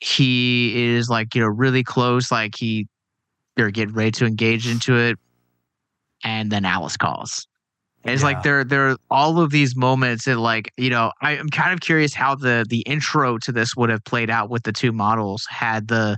he 0.00 0.94
is 0.94 1.08
like 1.08 1.34
you 1.34 1.40
know 1.40 1.48
really 1.48 1.82
close 1.82 2.30
like 2.30 2.54
he 2.56 2.86
they're 3.56 3.70
getting 3.72 3.94
ready 3.94 4.12
to 4.12 4.26
engage 4.26 4.68
into 4.68 4.96
it 4.96 5.16
and 6.22 6.52
then 6.52 6.64
alice 6.64 6.96
calls 6.96 7.48
And 8.04 8.12
it's 8.14 8.22
Yeah. 8.22 8.28
like 8.28 8.42
there 8.42 8.64
there 8.64 8.90
are 8.90 8.96
all 9.10 9.40
of 9.40 9.50
these 9.50 9.74
moments 9.74 10.26
that 10.26 10.38
like 10.38 10.72
you 10.76 10.90
know 10.90 11.10
I, 11.20 11.32
i'm 11.32 11.48
kind 11.48 11.72
of 11.72 11.80
curious 11.80 12.14
how 12.14 12.36
the 12.36 12.64
the 12.68 12.82
intro 12.82 13.38
to 13.38 13.52
this 13.52 13.74
would 13.76 13.90
have 13.90 14.04
played 14.04 14.30
out 14.30 14.50
with 14.50 14.62
the 14.62 14.72
two 14.72 14.92
models 14.92 15.44
had 15.48 15.88
the 15.88 16.16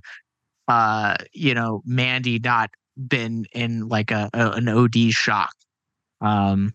uh 0.68 1.16
you 1.32 1.54
know 1.54 1.82
mandy 1.86 2.38
not 2.38 2.70
been 3.08 3.46
in 3.52 3.88
like 3.88 4.10
a, 4.10 4.28
a 4.34 4.50
an 4.52 4.68
od 4.68 4.94
shock 5.10 5.52
um 6.20 6.72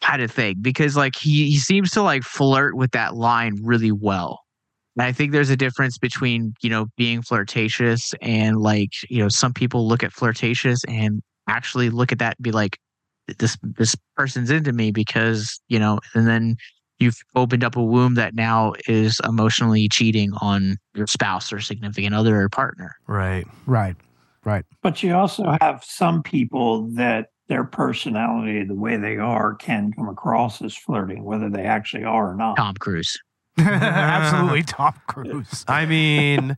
kind 0.00 0.22
of 0.22 0.30
thing 0.30 0.56
because 0.60 0.96
like 0.96 1.16
he 1.16 1.50
he 1.50 1.58
seems 1.58 1.90
to 1.92 2.02
like 2.02 2.22
flirt 2.22 2.76
with 2.76 2.90
that 2.92 3.14
line 3.14 3.58
really 3.62 3.92
well. 3.92 4.40
And 4.96 5.04
I 5.04 5.12
think 5.12 5.32
there's 5.32 5.50
a 5.50 5.56
difference 5.56 5.98
between, 5.98 6.54
you 6.62 6.70
know, 6.70 6.86
being 6.96 7.20
flirtatious 7.20 8.14
and 8.22 8.60
like, 8.60 8.90
you 9.08 9.18
know, 9.18 9.28
some 9.28 9.52
people 9.52 9.88
look 9.88 10.04
at 10.04 10.12
flirtatious 10.12 10.84
and 10.86 11.20
actually 11.48 11.90
look 11.90 12.12
at 12.12 12.20
that 12.20 12.36
and 12.38 12.44
be 12.44 12.52
like, 12.52 12.78
this 13.38 13.56
this 13.62 13.96
person's 14.16 14.50
into 14.50 14.72
me 14.72 14.90
because, 14.90 15.60
you 15.68 15.78
know, 15.78 15.98
and 16.14 16.26
then 16.26 16.56
you've 16.98 17.16
opened 17.34 17.64
up 17.64 17.76
a 17.76 17.82
womb 17.82 18.14
that 18.14 18.34
now 18.34 18.72
is 18.86 19.20
emotionally 19.24 19.88
cheating 19.88 20.32
on 20.40 20.76
your 20.94 21.06
spouse 21.06 21.52
or 21.52 21.60
significant 21.60 22.14
other 22.14 22.40
or 22.40 22.48
partner. 22.48 22.94
right, 23.08 23.46
right, 23.66 23.96
right. 24.44 24.64
But 24.82 25.02
you 25.02 25.14
also 25.14 25.56
have 25.60 25.82
some 25.84 26.22
people 26.22 26.88
that 26.94 27.30
their 27.48 27.64
personality, 27.64 28.64
the 28.64 28.74
way 28.74 28.96
they 28.96 29.16
are, 29.18 29.54
can 29.54 29.92
come 29.92 30.08
across 30.08 30.62
as 30.62 30.74
flirting, 30.76 31.24
whether 31.24 31.50
they 31.50 31.64
actually 31.64 32.04
are 32.04 32.32
or 32.32 32.34
not. 32.34 32.56
Tom 32.56 32.74
Cruise. 32.74 33.18
Absolutely, 33.58 34.62
Tom 34.62 34.94
Cruise. 35.06 35.64
I 35.68 35.84
mean, 35.86 36.56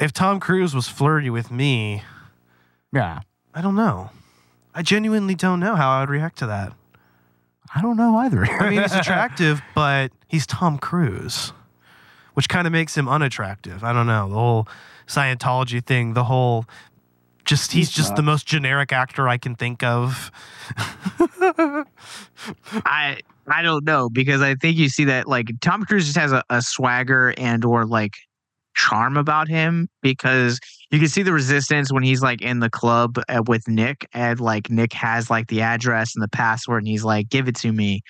if 0.00 0.12
Tom 0.12 0.40
Cruise 0.40 0.74
was 0.74 0.88
flirty 0.88 1.30
with 1.30 1.50
me, 1.50 2.02
Yeah, 2.92 3.20
I 3.54 3.60
don't 3.60 3.76
know. 3.76 4.10
I 4.74 4.82
genuinely 4.82 5.34
don't 5.34 5.60
know 5.60 5.74
how 5.76 5.90
I 5.90 6.00
would 6.00 6.08
react 6.10 6.38
to 6.38 6.46
that. 6.46 6.72
I 7.74 7.82
don't 7.82 7.96
know 7.96 8.16
either. 8.16 8.44
I 8.46 8.70
mean, 8.70 8.80
he's 8.80 8.94
attractive, 8.94 9.60
but 9.74 10.10
he's 10.26 10.46
Tom 10.46 10.78
Cruise, 10.78 11.52
which 12.34 12.48
kind 12.48 12.66
of 12.66 12.72
makes 12.72 12.96
him 12.96 13.08
unattractive. 13.08 13.84
I 13.84 13.92
don't 13.92 14.06
know. 14.06 14.28
The 14.28 14.34
whole 14.34 14.68
Scientology 15.06 15.84
thing, 15.84 16.14
the 16.14 16.24
whole 16.24 16.64
just 17.48 17.72
he's 17.72 17.88
He's 17.88 17.96
just 17.96 18.10
not. 18.10 18.16
the 18.16 18.22
most 18.22 18.46
generic 18.46 18.92
actor 18.92 19.26
I 19.26 19.38
can 19.38 19.54
think 19.54 19.82
of. 19.82 20.30
I 22.84 23.20
I 23.46 23.62
don't 23.62 23.84
know 23.84 24.10
because 24.10 24.42
I 24.42 24.54
think 24.54 24.76
you 24.76 24.90
see 24.90 25.04
that 25.04 25.26
like 25.26 25.48
Tom 25.60 25.84
Cruise 25.84 26.04
just 26.04 26.18
has 26.18 26.32
a, 26.32 26.44
a 26.50 26.60
swagger 26.60 27.32
and 27.38 27.64
or 27.64 27.86
like 27.86 28.16
charm 28.74 29.16
about 29.16 29.48
him 29.48 29.88
because 30.02 30.60
you 30.90 30.98
can 30.98 31.08
see 31.08 31.22
the 31.22 31.32
resistance 31.32 31.90
when 31.90 32.02
he's 32.02 32.22
like 32.22 32.42
in 32.42 32.60
the 32.60 32.68
club 32.68 33.18
uh, 33.28 33.42
with 33.46 33.66
Nick 33.66 34.06
and 34.12 34.38
like 34.40 34.70
Nick 34.70 34.92
has 34.92 35.30
like 35.30 35.48
the 35.48 35.62
address 35.62 36.14
and 36.14 36.22
the 36.22 36.28
password 36.28 36.82
and 36.82 36.88
he's 36.88 37.02
like 37.02 37.30
give 37.30 37.48
it 37.48 37.56
to 37.56 37.72
me 37.72 38.02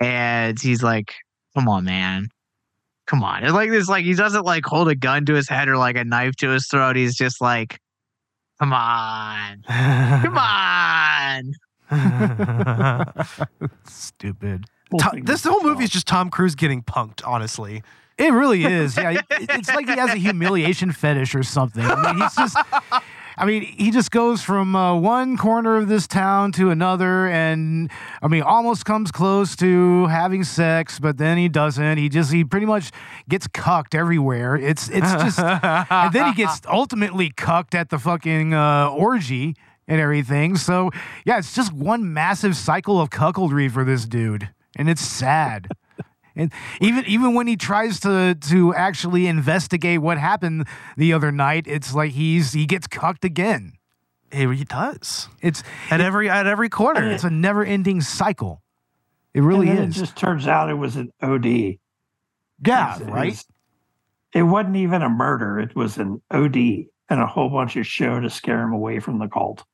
and 0.00 0.60
he's 0.60 0.82
like 0.82 1.12
come 1.54 1.68
on 1.68 1.84
man 1.84 2.28
come 3.06 3.22
on 3.22 3.44
it's 3.44 3.52
like 3.52 3.70
this 3.70 3.88
like 3.88 4.04
he 4.04 4.14
doesn't 4.14 4.44
like 4.46 4.64
hold 4.64 4.88
a 4.88 4.94
gun 4.94 5.26
to 5.26 5.34
his 5.34 5.48
head 5.48 5.68
or 5.68 5.76
like 5.76 5.96
a 5.96 6.04
knife 6.04 6.34
to 6.36 6.48
his 6.48 6.66
throat 6.66 6.96
he's 6.96 7.14
just 7.14 7.40
like 7.42 7.78
come 8.60 8.72
on 8.72 9.64
come 10.22 10.38
on 10.38 11.54
Stupid. 13.84 14.66
To- 14.98 15.20
this 15.24 15.44
whole 15.44 15.62
movie 15.62 15.84
is 15.84 15.90
just 15.90 16.06
Tom 16.06 16.30
Cruise 16.30 16.54
getting 16.54 16.82
punked, 16.82 17.20
honestly. 17.26 17.82
It 18.18 18.32
really 18.32 18.64
is. 18.64 18.96
Yeah, 18.96 19.20
it's 19.30 19.68
like 19.68 19.88
he 19.88 19.96
has 19.96 20.10
a 20.10 20.16
humiliation 20.16 20.92
fetish 20.92 21.34
or 21.34 21.42
something. 21.42 21.84
I 21.84 22.12
mean, 22.12 22.22
he's 22.22 22.34
just. 22.34 22.56
I 23.40 23.46
mean, 23.46 23.62
he 23.62 23.90
just 23.90 24.10
goes 24.10 24.42
from 24.42 24.76
uh, 24.76 24.94
one 24.94 25.38
corner 25.38 25.76
of 25.76 25.88
this 25.88 26.06
town 26.06 26.52
to 26.52 26.68
another, 26.68 27.26
and 27.26 27.90
I 28.20 28.28
mean, 28.28 28.42
almost 28.42 28.84
comes 28.84 29.10
close 29.10 29.56
to 29.56 30.06
having 30.08 30.44
sex, 30.44 30.98
but 30.98 31.16
then 31.16 31.38
he 31.38 31.48
doesn't. 31.48 31.96
He 31.96 32.10
just 32.10 32.30
he 32.30 32.44
pretty 32.44 32.66
much 32.66 32.90
gets 33.30 33.46
cucked 33.46 33.94
everywhere. 33.94 34.56
It's 34.56 34.90
it's 34.90 35.10
just, 35.10 35.38
and 35.38 36.12
then 36.12 36.26
he 36.26 36.34
gets 36.34 36.60
ultimately 36.70 37.30
cucked 37.30 37.74
at 37.74 37.88
the 37.88 37.98
fucking 37.98 38.52
uh, 38.52 38.90
orgy 38.90 39.56
and 39.88 39.98
everything. 40.02 40.56
So 40.56 40.90
yeah, 41.24 41.38
it's 41.38 41.54
just 41.54 41.72
one 41.72 42.12
massive 42.12 42.54
cycle 42.56 43.00
of 43.00 43.08
cuckoldry 43.08 43.70
for 43.70 43.84
this 43.84 44.04
dude, 44.04 44.50
and 44.76 44.90
it's 44.90 45.00
sad. 45.00 45.66
And 46.36 46.52
even 46.80 47.04
even 47.06 47.34
when 47.34 47.46
he 47.46 47.56
tries 47.56 48.00
to 48.00 48.34
to 48.48 48.74
actually 48.74 49.26
investigate 49.26 50.00
what 50.00 50.18
happened 50.18 50.66
the 50.96 51.12
other 51.12 51.32
night, 51.32 51.66
it's 51.66 51.94
like 51.94 52.12
he's 52.12 52.52
he 52.52 52.66
gets 52.66 52.86
cucked 52.86 53.24
again. 53.24 53.72
He, 54.32 54.46
he 54.54 54.64
does 54.64 55.28
It's 55.42 55.64
at 55.90 56.00
every 56.00 56.30
at 56.30 56.46
every 56.46 56.68
corner. 56.68 57.10
it's 57.10 57.24
a 57.24 57.30
never 57.30 57.64
ending 57.64 58.00
cycle. 58.00 58.62
It 59.34 59.40
really 59.42 59.68
and 59.68 59.78
then 59.78 59.88
is. 59.90 59.96
It 59.96 60.00
just 60.00 60.16
turns 60.16 60.46
out 60.46 60.70
it 60.70 60.74
was 60.74 60.96
an 60.96 61.10
OD. 61.22 61.46
yeah, 61.46 61.76
It's- 62.96 63.00
right. 63.10 63.26
it's- 63.28 63.46
It 64.32 64.42
wasn't 64.44 64.76
even 64.76 65.02
a 65.02 65.08
murder. 65.08 65.58
It 65.58 65.74
was 65.74 65.98
an 65.98 66.22
OD 66.30 66.86
and 67.08 67.20
a 67.20 67.26
whole 67.26 67.48
bunch 67.50 67.74
of 67.76 67.84
show 67.86 68.20
to 68.20 68.30
scare 68.30 68.62
him 68.62 68.72
away 68.72 69.00
from 69.00 69.18
the 69.18 69.26
cult. 69.26 69.64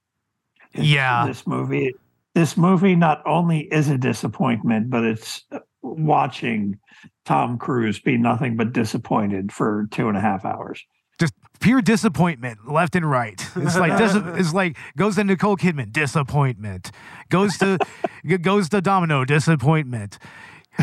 It's- 0.73 0.87
Yeah. 0.87 1.27
This 1.27 1.47
movie, 1.47 1.95
this 2.35 2.57
movie 2.57 2.97
not 2.97 3.23
only 3.27 3.61
is 3.61 3.89
a 3.91 3.99
disappointment, 3.99 4.89
but 4.89 5.05
it's 5.05 5.45
watching 5.95 6.79
Tom 7.25 7.59
Cruise 7.59 8.01
be 8.01 8.17
nothing 8.17 8.57
but 8.57 8.73
disappointed 8.73 9.53
for 9.53 9.87
two 9.91 10.09
and 10.09 10.17
a 10.17 10.21
half 10.21 10.45
hours. 10.45 10.83
just 11.19 11.33
pure 11.61 11.81
disappointment 11.81 12.71
left 12.71 12.95
and 12.97 13.09
right. 13.09 13.41
It's 13.57 13.77
like 13.77 13.97
dis- 13.97 14.15
it's 14.39 14.53
like 14.55 14.77
goes 14.97 15.17
to 15.17 15.25
Nicole 15.25 15.57
Kidman, 15.57 15.93
disappointment. 15.93 16.91
Goes 17.31 17.57
to 17.59 17.79
g- 18.27 18.39
goes 18.39 18.69
to 18.71 18.81
Domino, 18.81 19.25
disappointment. 19.25 20.19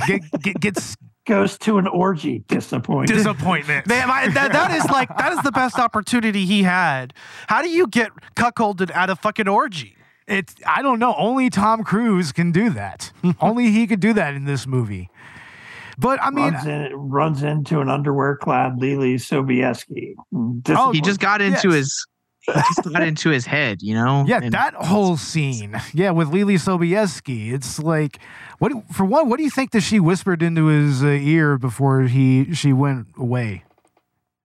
Get, 0.07 0.21
get, 0.41 0.59
gets 0.59 0.95
Goes 1.25 1.57
to 1.59 1.77
an 1.77 1.87
orgy. 1.87 2.39
disappointment 2.49 3.07
disappointment. 3.07 3.87
Man, 3.93 4.09
I, 4.09 4.27
that, 4.27 4.51
that 4.51 4.71
is 4.71 4.83
like 4.89 5.07
that 5.17 5.31
is 5.31 5.39
the 5.41 5.53
best 5.53 5.79
opportunity 5.79 6.45
he 6.45 6.63
had. 6.63 7.13
How 7.47 7.61
do 7.61 7.69
you 7.69 7.87
get 7.87 8.11
cuckolded 8.35 8.93
at 8.93 9.09
a 9.09 9.15
fucking 9.15 9.47
orgy? 9.47 9.95
It's 10.27 10.55
I 10.65 10.81
don't 10.81 10.99
know. 10.99 11.13
Only 11.17 11.49
Tom 11.49 11.83
Cruise 11.83 12.31
can 12.31 12.51
do 12.51 12.69
that. 12.71 13.11
Only 13.41 13.71
he 13.71 13.87
could 13.87 13.99
do 13.99 14.13
that 14.13 14.33
in 14.33 14.45
this 14.45 14.65
movie. 14.65 15.09
But 15.97 16.21
I 16.21 16.31
mean, 16.31 16.53
runs, 16.53 16.65
in, 16.65 16.93
runs 16.95 17.43
into 17.43 17.79
an 17.79 17.89
underwear 17.89 18.35
clad 18.37 18.79
Leelee 18.79 19.15
Sobieski. 19.15 20.15
Oh, 20.75 20.91
he 20.91 21.01
just 21.01 21.19
got 21.19 21.39
into 21.41 21.69
yes. 21.69 21.75
his 21.75 22.07
he 22.45 22.51
just 22.53 22.91
got 22.91 23.03
into 23.07 23.29
his 23.29 23.45
head, 23.45 23.81
you 23.81 23.93
know? 23.93 24.25
yeah, 24.27 24.39
And 24.43 24.51
that 24.53 24.73
whole 24.73 25.15
scene, 25.15 25.79
yeah, 25.93 26.11
with 26.11 26.27
Leelee 26.29 26.55
Sobieski, 26.59 27.53
it's 27.53 27.79
like, 27.79 28.19
what? 28.59 28.73
do- 28.73 28.83
For 28.91 29.05
one, 29.05 29.29
what 29.29 29.37
do 29.37 29.43
you 29.43 29.49
think 29.49 29.71
that 29.71 29.79
she 29.81 29.99
whispered 30.01 30.41
into 30.43 30.65
his 30.65 31.03
uh, 31.03 31.07
ear 31.07 31.57
before 31.57 32.01
he 32.01 32.53
she 32.53 32.73
went 32.73 33.07
away? 33.17 33.63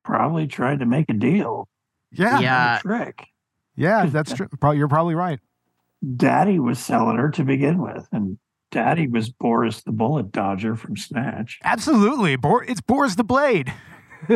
probably 0.04 0.46
tried 0.46 0.78
to 0.78 0.86
make 0.86 1.08
a 1.10 1.12
deal. 1.14 1.66
Yeah, 2.12 2.38
Yeah. 2.40 2.78
A 2.78 2.80
trick. 2.80 3.26
yeah, 3.74 4.06
that's 4.08 4.32
true. 4.32 4.48
Probably, 4.60 4.78
you're 4.78 4.88
probably 4.88 5.14
right. 5.14 5.40
Daddy 6.16 6.58
was 6.58 6.78
selling 6.78 7.16
her 7.16 7.30
to 7.30 7.44
begin 7.44 7.78
with, 7.82 8.06
and 8.12 8.38
Daddy 8.70 9.06
was 9.08 9.30
Boris 9.30 9.82
the 9.82 9.92
Bullet 9.92 10.30
Dodger 10.32 10.76
from 10.76 10.96
Snatch. 10.96 11.58
Absolutely, 11.64 12.36
Bor- 12.36 12.64
it's 12.64 12.80
Boris 12.80 13.14
the 13.16 13.24
Blade. 13.24 13.72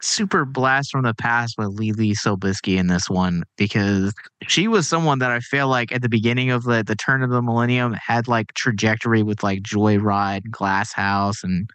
super 0.00 0.44
blast 0.46 0.90
from 0.90 1.02
the 1.04 1.12
past 1.14 1.56
with 1.58 1.76
Leelee 1.76 2.14
Sobieski 2.16 2.78
in 2.78 2.86
this 2.86 3.10
one 3.10 3.42
because 3.58 4.14
she 4.46 4.66
was 4.68 4.88
someone 4.88 5.18
that 5.18 5.30
I 5.30 5.40
feel 5.40 5.68
like 5.68 5.92
at 5.92 6.00
the 6.00 6.08
beginning 6.08 6.50
of 6.50 6.64
the, 6.64 6.82
the 6.82 6.96
turn 6.96 7.22
of 7.22 7.28
the 7.28 7.42
millennium 7.42 7.92
had 7.92 8.26
like 8.26 8.54
trajectory 8.54 9.22
with 9.22 9.42
like 9.42 9.60
Joyride, 9.62 10.50
Glass 10.50 10.92
House, 10.94 11.44
and 11.44 11.68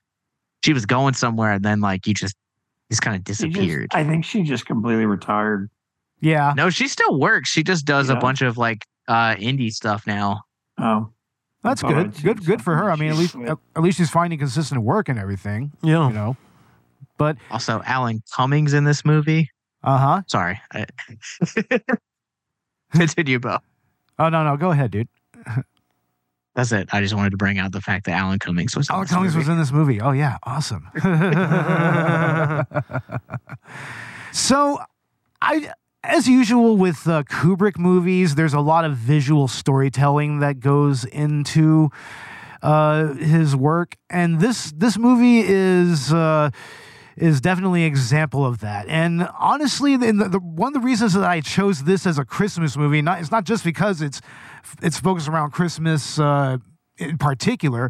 she 0.64 0.74
was 0.74 0.86
going 0.88 1.14
somewhere, 1.14 1.52
and 1.54 1.64
then 1.64 1.80
like 1.80 2.08
you 2.08 2.14
just 2.14 2.36
just 2.92 3.02
kind 3.02 3.16
of 3.16 3.22
She 3.22 3.44
just- 3.44 3.54
disappeared. 3.54 3.90
I 3.94 4.04
think 4.04 4.26
she 4.26 4.44
just 4.44 4.66
completely 4.66 5.06
retired. 5.06 5.70
Yeah, 6.22 6.54
no, 6.56 6.70
she 6.70 6.88
still 6.88 7.20
works. 7.20 7.50
She 7.50 7.64
just 7.64 7.86
does 7.86 8.10
a 8.10 8.16
bunch 8.16 8.42
of 8.42 8.58
like 8.58 8.86
uh 9.08 9.36
indie 9.36 9.72
stuff 9.72 10.06
now. 10.08 10.42
Oh, 10.78 11.10
that's 11.64 11.84
I 11.84 11.88
thought 11.90 12.14
good. 12.14 12.24
Good, 12.24 12.46
good 12.46 12.62
for 12.62 12.76
her. 12.76 12.92
I 12.92 12.96
mean, 12.96 13.10
at 13.12 13.18
least 13.18 13.36
at, 13.36 13.58
at 13.76 13.84
least 13.84 13.98
she's 13.98 14.10
finding 14.10 14.40
consistent 14.40 14.82
work 14.84 15.10
and 15.10 15.20
everything. 15.20 15.72
Yeah. 15.82 16.08
You 16.08 16.14
know. 16.14 16.38
But 17.18 17.38
Also, 17.52 17.82
Alan 17.86 18.22
Cummings 18.36 18.74
in 18.74 18.84
this 18.86 19.06
movie. 19.06 19.50
uh 19.84 19.98
huh. 19.98 20.22
Sorry. 20.28 20.60
I- 20.74 20.86
Continue, 22.94 23.40
Bo. 23.40 23.58
Oh 24.20 24.30
no, 24.30 24.44
no, 24.44 24.58
go 24.58 24.72
ahead, 24.72 24.92
dude. 24.92 25.08
That's 26.56 26.72
it. 26.72 26.88
I 26.94 27.02
just 27.02 27.16
wanted 27.16 27.32
to 27.32 27.38
bring 27.38 27.58
out 27.58 27.72
the 27.72 27.82
fact 27.82 28.06
that 28.06 28.12
Alan 28.12 28.38
Cummings 28.38 28.76
was. 28.76 28.88
in 28.88 28.94
Alan 28.94 29.06
this 29.06 29.12
Cummings 29.12 29.34
movie. 29.34 29.40
was 29.42 29.50
in 29.50 29.58
this 29.58 29.72
movie. 29.72 30.00
Oh 30.02 30.12
yeah, 30.12 30.38
awesome. 30.44 30.88
so, 34.32 34.80
I, 35.42 35.72
as 36.04 36.28
usual 36.28 36.78
with 36.78 37.08
uh, 37.08 37.24
Kubrick 37.24 37.78
movies, 37.78 38.36
there's 38.36 38.54
a 38.54 38.60
lot 38.60 38.86
of 38.86 38.98
visual 38.98 39.48
storytelling 39.48 40.40
that 40.40 40.60
goes 40.60 41.06
into 41.06 41.90
uh, 42.62 43.14
his 43.14 43.56
work, 43.56 43.96
and 44.10 44.40
this 44.40 44.72
this 44.72 44.98
movie 44.98 45.40
is. 45.40 46.14
Uh, 46.14 46.50
is 47.16 47.40
definitely 47.42 47.82
an 47.82 47.88
example 47.88 48.44
of 48.44 48.62
that. 48.62 48.88
And 48.88 49.30
honestly, 49.40 49.96
the, 49.98 50.12
the, 50.14 50.40
one 50.40 50.70
of 50.70 50.74
the 50.74 50.80
reasons 50.80 51.14
that 51.14 51.24
I 51.24 51.42
chose 51.42 51.84
this 51.84 52.08
as 52.08 52.18
a 52.18 52.26
Christmas 52.26 52.76
movie, 52.76 53.04
not, 53.04 53.20
it's 53.20 53.30
not 53.30 53.44
just 53.44 53.64
because 53.64 54.02
it's 54.02 54.20
it's 54.82 55.00
focused 55.00 55.28
around 55.28 55.52
Christmas 55.52 56.18
uh, 56.18 56.58
in 56.98 57.18
particular. 57.18 57.90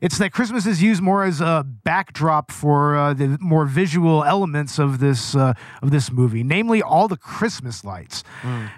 It's 0.00 0.18
that 0.18 0.32
Christmas 0.32 0.66
is 0.66 0.82
used 0.82 1.02
more 1.02 1.24
as 1.24 1.40
a 1.40 1.64
backdrop 1.66 2.50
for 2.50 2.96
uh, 2.96 3.14
the 3.14 3.38
more 3.40 3.66
visual 3.66 4.24
elements 4.24 4.78
of 4.78 4.98
this 5.00 5.34
uh, 5.34 5.54
of 5.82 5.90
this 5.90 6.10
movie, 6.10 6.42
namely 6.42 6.82
all 6.82 7.08
the 7.08 7.16
Christmas 7.16 7.84
lights. 7.84 8.24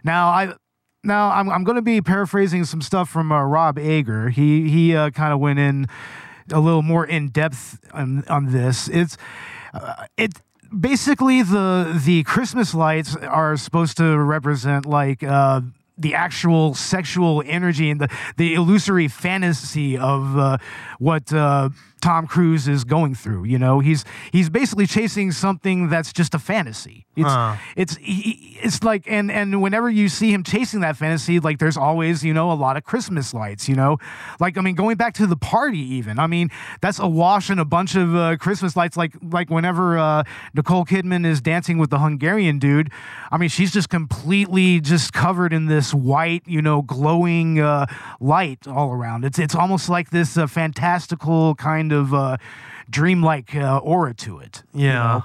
Now 0.05 0.29
I. 0.29 0.55
Now 1.03 1.31
I'm, 1.31 1.49
I'm 1.49 1.65
going 1.65 1.77
to 1.77 1.83
be 1.83 2.03
paraphrasing 2.03 2.65
some 2.67 2.83
stuff 2.83 3.09
from 3.09 3.33
uh, 3.33 3.43
Rob 3.43 3.79
Ager. 3.79 4.29
He 4.29 4.69
he 4.69 4.95
uh, 4.95 5.09
kind 5.09 5.33
of 5.33 5.41
went 5.41 5.59
in 5.59 5.87
a 6.53 6.61
little 6.61 6.83
more 6.83 7.07
in 7.07 7.29
depth 7.31 7.79
on, 7.95 8.23
on 8.29 8.53
this. 8.53 8.87
It's 8.89 9.17
uh, 9.73 10.07
it 10.19 10.43
basically 10.79 11.43
the 11.43 12.01
the 12.05 12.23
Christmas 12.25 12.75
lights 12.75 13.17
are 13.17 13.57
supposed 13.57 13.97
to 13.97 14.19
represent 14.19 14.85
like 14.85 15.23
uh, 15.23 15.63
the 16.01 16.15
actual 16.15 16.75
sexual 16.75 17.43
energy 17.47 17.91
and 17.91 18.01
the 18.01 18.09
the 18.37 18.55
illusory 18.55 19.09
fantasy 19.09 19.97
of 19.99 20.37
uh, 20.37 20.59
what 20.99 21.33
uh, 21.33 21.69
Tom 22.01 22.27
Cruise 22.27 22.67
is 22.69 22.85
going 22.85 23.15
through. 23.15 23.45
You 23.45 23.59
know, 23.59 23.81
he's 23.81 24.05
he's 24.33 24.49
basically 24.51 24.87
chasing 24.87 25.33
something 25.33 25.89
that's 25.89 26.13
just 26.13 26.35
a 26.35 26.39
fantasy. 26.39 27.07
It's 27.17 27.29
Huh. 27.29 27.57
it's 27.77 27.97
he- 27.97 28.59
it's 28.63 28.83
like 28.83 29.05
and 29.07 29.31
and 29.31 29.61
whenever 29.63 29.89
you 29.91 30.09
see 30.09 30.33
him 30.33 30.43
chasing 30.43 30.81
that 30.81 30.97
fantasy, 30.97 31.41
like 31.41 31.59
there's 31.59 31.77
always 31.77 32.25
you 32.25 32.33
know 32.35 32.51
a 32.53 32.55
lot 32.55 32.77
of 32.77 32.85
Christmas 32.85 33.33
lights. 33.35 33.69
You 33.69 33.75
know, 33.77 33.99
like 34.39 34.57
I 34.59 34.61
mean 34.61 34.75
going 34.75 34.97
back 34.97 35.15
to 35.15 35.27
the 35.27 35.37
party 35.37 35.79
even. 35.97 36.19
I 36.19 36.27
mean 36.27 36.51
that's 36.81 36.99
awash 36.99 37.51
in 37.51 37.59
a 37.59 37.65
bunch 37.65 37.95
of 37.97 38.15
uh, 38.17 38.37
Christmas 38.37 38.77
lights. 38.77 38.97
Like 38.97 39.13
like 39.23 39.51
whenever 39.51 39.99
uh, 39.99 40.23
Nicole 40.55 40.85
Kidman 40.85 41.25
is 41.27 41.41
dancing 41.41 41.79
with 41.79 41.91
the 41.91 41.99
Hungarian 41.99 42.59
dude, 42.59 42.91
I 43.31 43.39
mean 43.39 43.49
she's 43.49 43.73
just 43.73 43.89
completely 43.89 44.81
just 44.81 45.13
covered 45.13 45.53
in 45.53 45.67
this 45.67 45.93
white 45.95 46.43
you 46.47 46.63
know 46.63 46.83
glowing 46.83 47.61
uh, 47.61 47.87
light 48.21 48.67
all 48.67 48.93
around. 48.93 49.25
It's 49.25 49.39
it's 49.39 49.55
almost 49.55 49.89
like 49.89 50.11
this 50.11 50.37
uh, 50.37 50.47
fantastical 50.47 51.55
kind 51.57 51.90
of 51.93 52.13
uh, 52.15 52.37
dreamlike 52.89 53.55
uh, 53.55 53.79
aura 53.79 54.15
to 54.15 54.39
it. 54.39 54.63
you 54.75 54.87
Yeah. 54.89 54.93
know? 54.95 55.25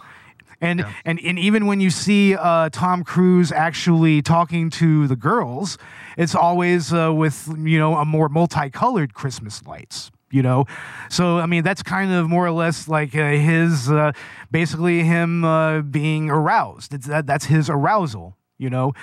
And, 0.62 0.86
and 1.04 1.20
and 1.20 1.38
even 1.38 1.66
when 1.68 1.80
you 1.82 1.90
see 1.90 2.34
uh, 2.34 2.70
Tom 2.72 3.04
Cruise 3.04 3.52
actually 3.52 4.22
talking 4.22 4.70
to 4.72 5.06
the 5.06 5.16
girls, 5.16 5.78
it's 6.18 6.34
always 6.34 6.94
uh, 6.94 7.14
with 7.14 7.48
you 7.60 7.78
know 7.78 7.98
a 7.98 8.06
more 8.06 8.30
multicolored 8.30 9.14
Christmas 9.14 9.64
lights. 9.68 10.12
You 10.32 10.42
know, 10.42 10.66
so 11.10 11.38
I 11.40 11.46
mean 11.46 11.64
that's 11.64 11.84
kind 11.84 12.12
of 12.12 12.30
more 12.30 12.46
or 12.46 12.52
less 12.52 12.88
like 12.88 13.16
uh, 13.16 13.32
his 13.32 13.92
uh, 13.92 14.14
basically 14.50 15.04
him 15.04 15.44
uh, 15.44 15.82
being 15.82 16.30
aroused. 16.32 16.94
It's 16.94 17.06
that 17.08 17.28
that's 17.28 17.46
his 17.46 17.70
arousal. 17.70 18.36
You 18.58 18.70
know, 18.70 18.94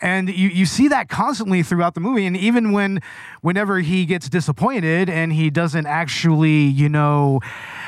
and 0.00 0.28
you, 0.28 0.48
you 0.48 0.66
see 0.66 0.88
that 0.88 1.08
constantly 1.08 1.62
throughout 1.62 1.94
the 1.94 2.00
movie. 2.00 2.26
And 2.26 2.36
even 2.36 2.72
when 2.72 3.00
whenever 3.40 3.80
he 3.80 4.04
gets 4.04 4.28
disappointed 4.28 5.08
and 5.08 5.32
he 5.32 5.50
doesn't 5.50 5.86
actually 5.86 6.64
you 6.64 6.88
know 6.88 7.40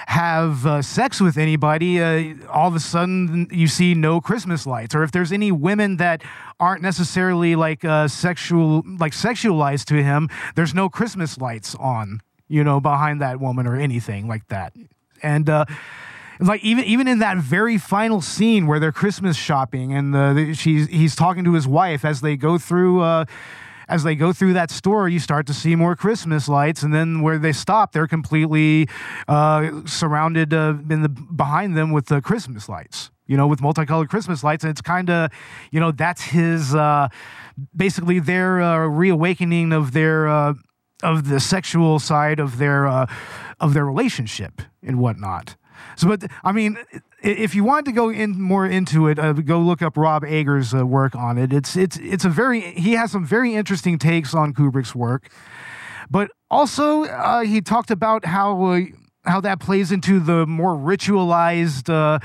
have 0.07 0.66
uh, 0.66 0.83
sex 0.83 1.21
with 1.21 1.37
anybody 1.37 2.01
uh, 2.01 2.35
all 2.51 2.68
of 2.68 2.75
a 2.75 2.81
sudden 2.81 3.47
you 3.51 3.66
see 3.66 3.94
no 3.94 4.21
christmas 4.21 4.66
lights. 4.66 4.94
Or 4.94 5.03
if 5.03 5.12
there's 5.12 5.33
any 5.33 5.53
women 5.53 5.97
that 5.99 6.23
aren't 6.59 6.83
necessarily 6.83 7.57
like 7.57 7.85
uh, 7.85 8.09
sexual 8.09 8.83
like 8.99 9.12
sexualized 9.12 9.85
to 9.87 10.03
him 10.03 10.29
there's 10.55 10.75
no 10.75 10.88
christmas 10.88 11.38
lights 11.38 11.75
on 11.77 12.21
you 12.49 12.64
know 12.64 12.81
behind 12.81 13.21
that 13.21 13.40
woman 13.40 13.66
or 13.66 13.77
anything 13.77 14.29
like 14.29 14.47
that. 14.49 14.73
And 15.23 15.51
uh 15.51 15.66
like 16.40 16.62
even 16.64 16.85
even 16.85 17.09
in 17.09 17.18
that 17.20 17.38
very 17.38 17.79
final 17.79 18.20
scene 18.20 18.66
where 18.66 18.79
they're 18.79 18.92
Christmas 18.92 19.37
shopping 19.37 19.92
and 19.92 20.14
the, 20.14 20.33
the- 20.35 20.55
she's 20.55 20.87
he's 20.88 21.16
talking 21.16 21.44
to 21.44 21.55
his 21.55 21.66
wife 21.66 22.05
as 22.05 22.20
they 22.20 22.37
go 22.37 22.59
through 22.59 23.01
uh, 23.03 23.24
as 23.88 24.03
they 24.05 24.14
go 24.14 24.35
through 24.35 24.53
that 24.53 24.70
store, 24.70 25.09
you 25.09 25.18
start 25.18 25.46
to 25.46 25.55
see 25.55 25.74
more 25.74 25.96
Christmas 25.96 26.46
lights, 26.46 26.83
and 26.83 26.92
then 26.92 27.22
where 27.22 27.38
they 27.38 27.53
stop, 27.53 27.92
they're 27.92 28.07
completely 28.07 28.87
uh, 29.29 29.70
surrounded 29.87 30.53
uh, 30.53 30.74
in 30.90 31.01
the 31.01 31.09
behind 31.09 31.74
them 31.74 31.90
with 31.90 32.07
the 32.07 32.20
Christmas 32.20 32.68
lights. 32.68 33.11
You 33.27 33.37
know, 33.38 33.46
with 33.46 33.61
multicolored 33.62 34.09
Christmas 34.11 34.42
lights, 34.44 34.62
and 34.64 34.70
it's 34.70 34.81
kind 34.83 35.09
of, 35.11 35.31
you 35.70 35.81
know, 35.81 35.90
that's 35.90 36.22
his 36.22 36.74
uh, 36.74 37.09
basically 37.74 38.20
their 38.20 38.61
uh, 38.61 38.87
reawakening 38.87 39.72
of 39.72 39.92
their 39.92 40.29
uh, 40.29 40.55
of 41.03 41.29
the 41.29 41.40
sexual 41.40 41.98
side 41.98 42.40
of 42.40 42.59
their 42.59 42.87
uh, 42.87 43.07
of 43.61 43.72
their 43.74 43.85
relationship 43.87 44.61
and 44.83 44.98
whatnot. 44.98 45.57
So, 45.96 46.08
but 46.08 46.30
I 46.44 46.52
mean, 46.52 46.78
if 47.22 47.54
you 47.54 47.64
want 47.64 47.86
to 47.86 47.92
go 47.92 48.10
in 48.10 48.40
more 48.40 48.66
into 48.66 49.08
it, 49.08 49.18
uh, 49.18 49.32
go 49.32 49.60
look 49.60 49.82
up 49.82 49.96
Rob 49.96 50.24
Ager's 50.24 50.74
uh, 50.74 50.86
work 50.86 51.14
on 51.14 51.38
it. 51.38 51.52
It's 51.52 51.76
it's 51.76 51.96
it's 51.98 52.24
a 52.24 52.28
very 52.28 52.60
he 52.60 52.92
has 52.92 53.10
some 53.10 53.24
very 53.24 53.54
interesting 53.54 53.98
takes 53.98 54.34
on 54.34 54.54
Kubrick's 54.54 54.94
work, 54.94 55.30
but 56.10 56.30
also 56.50 57.04
uh, 57.04 57.40
he 57.40 57.60
talked 57.60 57.90
about 57.90 58.24
how 58.24 58.64
uh, 58.64 58.80
how 59.24 59.40
that 59.40 59.60
plays 59.60 59.92
into 59.92 60.20
the 60.20 60.46
more 60.46 60.74
ritualized 60.74 61.88
uh, 61.90 62.18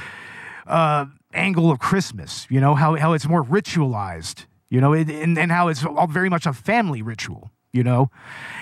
uh, 0.68 1.06
angle 1.34 1.72
of 1.72 1.80
Christmas. 1.80 2.48
You 2.50 2.62
know 2.62 2.76
how 2.76 2.96
how 2.96 3.14
it's 3.14 3.28
more 3.28 3.44
ritualized. 3.44 4.46
You 4.70 4.82
know, 4.82 4.94
it, 4.94 5.10
and 5.10 5.38
and 5.38 5.52
how 5.52 5.68
it's 5.68 5.86
all 5.86 6.08
very 6.08 6.30
much 6.30 6.46
a 6.46 6.54
family 6.54 7.02
ritual. 7.02 7.52
You 7.74 7.84
know, 7.84 8.12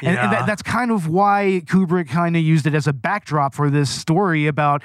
and, 0.02 0.17
and 0.17 0.32
that, 0.32 0.45
that's 0.45 0.62
kind 0.62 0.89
of 0.89 1.06
why 1.06 1.62
Kubrick 1.65 2.08
kind 2.08 2.38
of 2.38 2.41
used 2.41 2.65
it 2.65 2.74
as 2.74 2.88
a 2.88 2.93
backdrop 2.93 3.54
for 3.54 3.69
this 3.69 3.89
story 3.89 4.47
about 4.47 4.82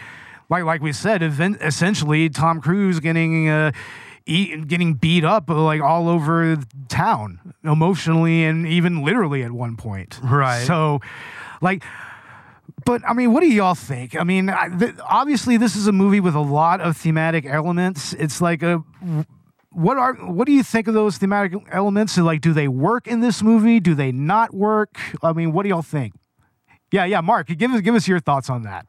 like 0.48 0.64
like 0.64 0.82
we 0.82 0.92
said, 0.92 1.22
event, 1.22 1.58
essentially 1.60 2.28
Tom 2.28 2.60
Cruise 2.60 2.98
getting 2.98 3.48
uh, 3.48 3.70
eat, 4.26 4.66
getting 4.66 4.94
beat 4.94 5.24
up 5.24 5.48
like 5.48 5.80
all 5.80 6.08
over 6.08 6.56
town, 6.88 7.54
emotionally 7.62 8.44
and 8.44 8.66
even 8.66 9.04
literally 9.04 9.44
at 9.44 9.52
one 9.52 9.76
point. 9.76 10.18
Right. 10.22 10.66
So, 10.66 11.00
like. 11.60 11.84
But 12.84 13.02
I 13.08 13.14
mean, 13.14 13.32
what 13.32 13.40
do 13.40 13.48
y'all 13.48 13.74
think? 13.74 14.14
I 14.14 14.22
mean, 14.22 14.48
I, 14.48 14.68
th- 14.68 14.94
obviously, 15.02 15.56
this 15.56 15.74
is 15.74 15.88
a 15.88 15.92
movie 15.92 16.20
with 16.20 16.36
a 16.36 16.40
lot 16.40 16.80
of 16.80 16.96
thematic 16.96 17.44
elements. 17.44 18.12
It's 18.12 18.40
like 18.40 18.62
a 18.62 18.84
what 19.76 19.98
are 19.98 20.14
what 20.14 20.46
do 20.46 20.52
you 20.52 20.62
think 20.62 20.88
of 20.88 20.94
those 20.94 21.18
thematic 21.18 21.52
elements? 21.70 22.16
Like, 22.16 22.40
do 22.40 22.54
they 22.54 22.66
work 22.66 23.06
in 23.06 23.20
this 23.20 23.42
movie? 23.42 23.78
Do 23.78 23.94
they 23.94 24.10
not 24.10 24.54
work? 24.54 24.98
I 25.22 25.34
mean, 25.34 25.52
what 25.52 25.64
do 25.64 25.68
y'all 25.68 25.82
think? 25.82 26.14
Yeah, 26.90 27.04
yeah, 27.04 27.20
Mark, 27.20 27.48
give 27.48 27.70
us 27.72 27.82
give 27.82 27.94
us 27.94 28.08
your 28.08 28.20
thoughts 28.20 28.48
on 28.48 28.62
that. 28.62 28.86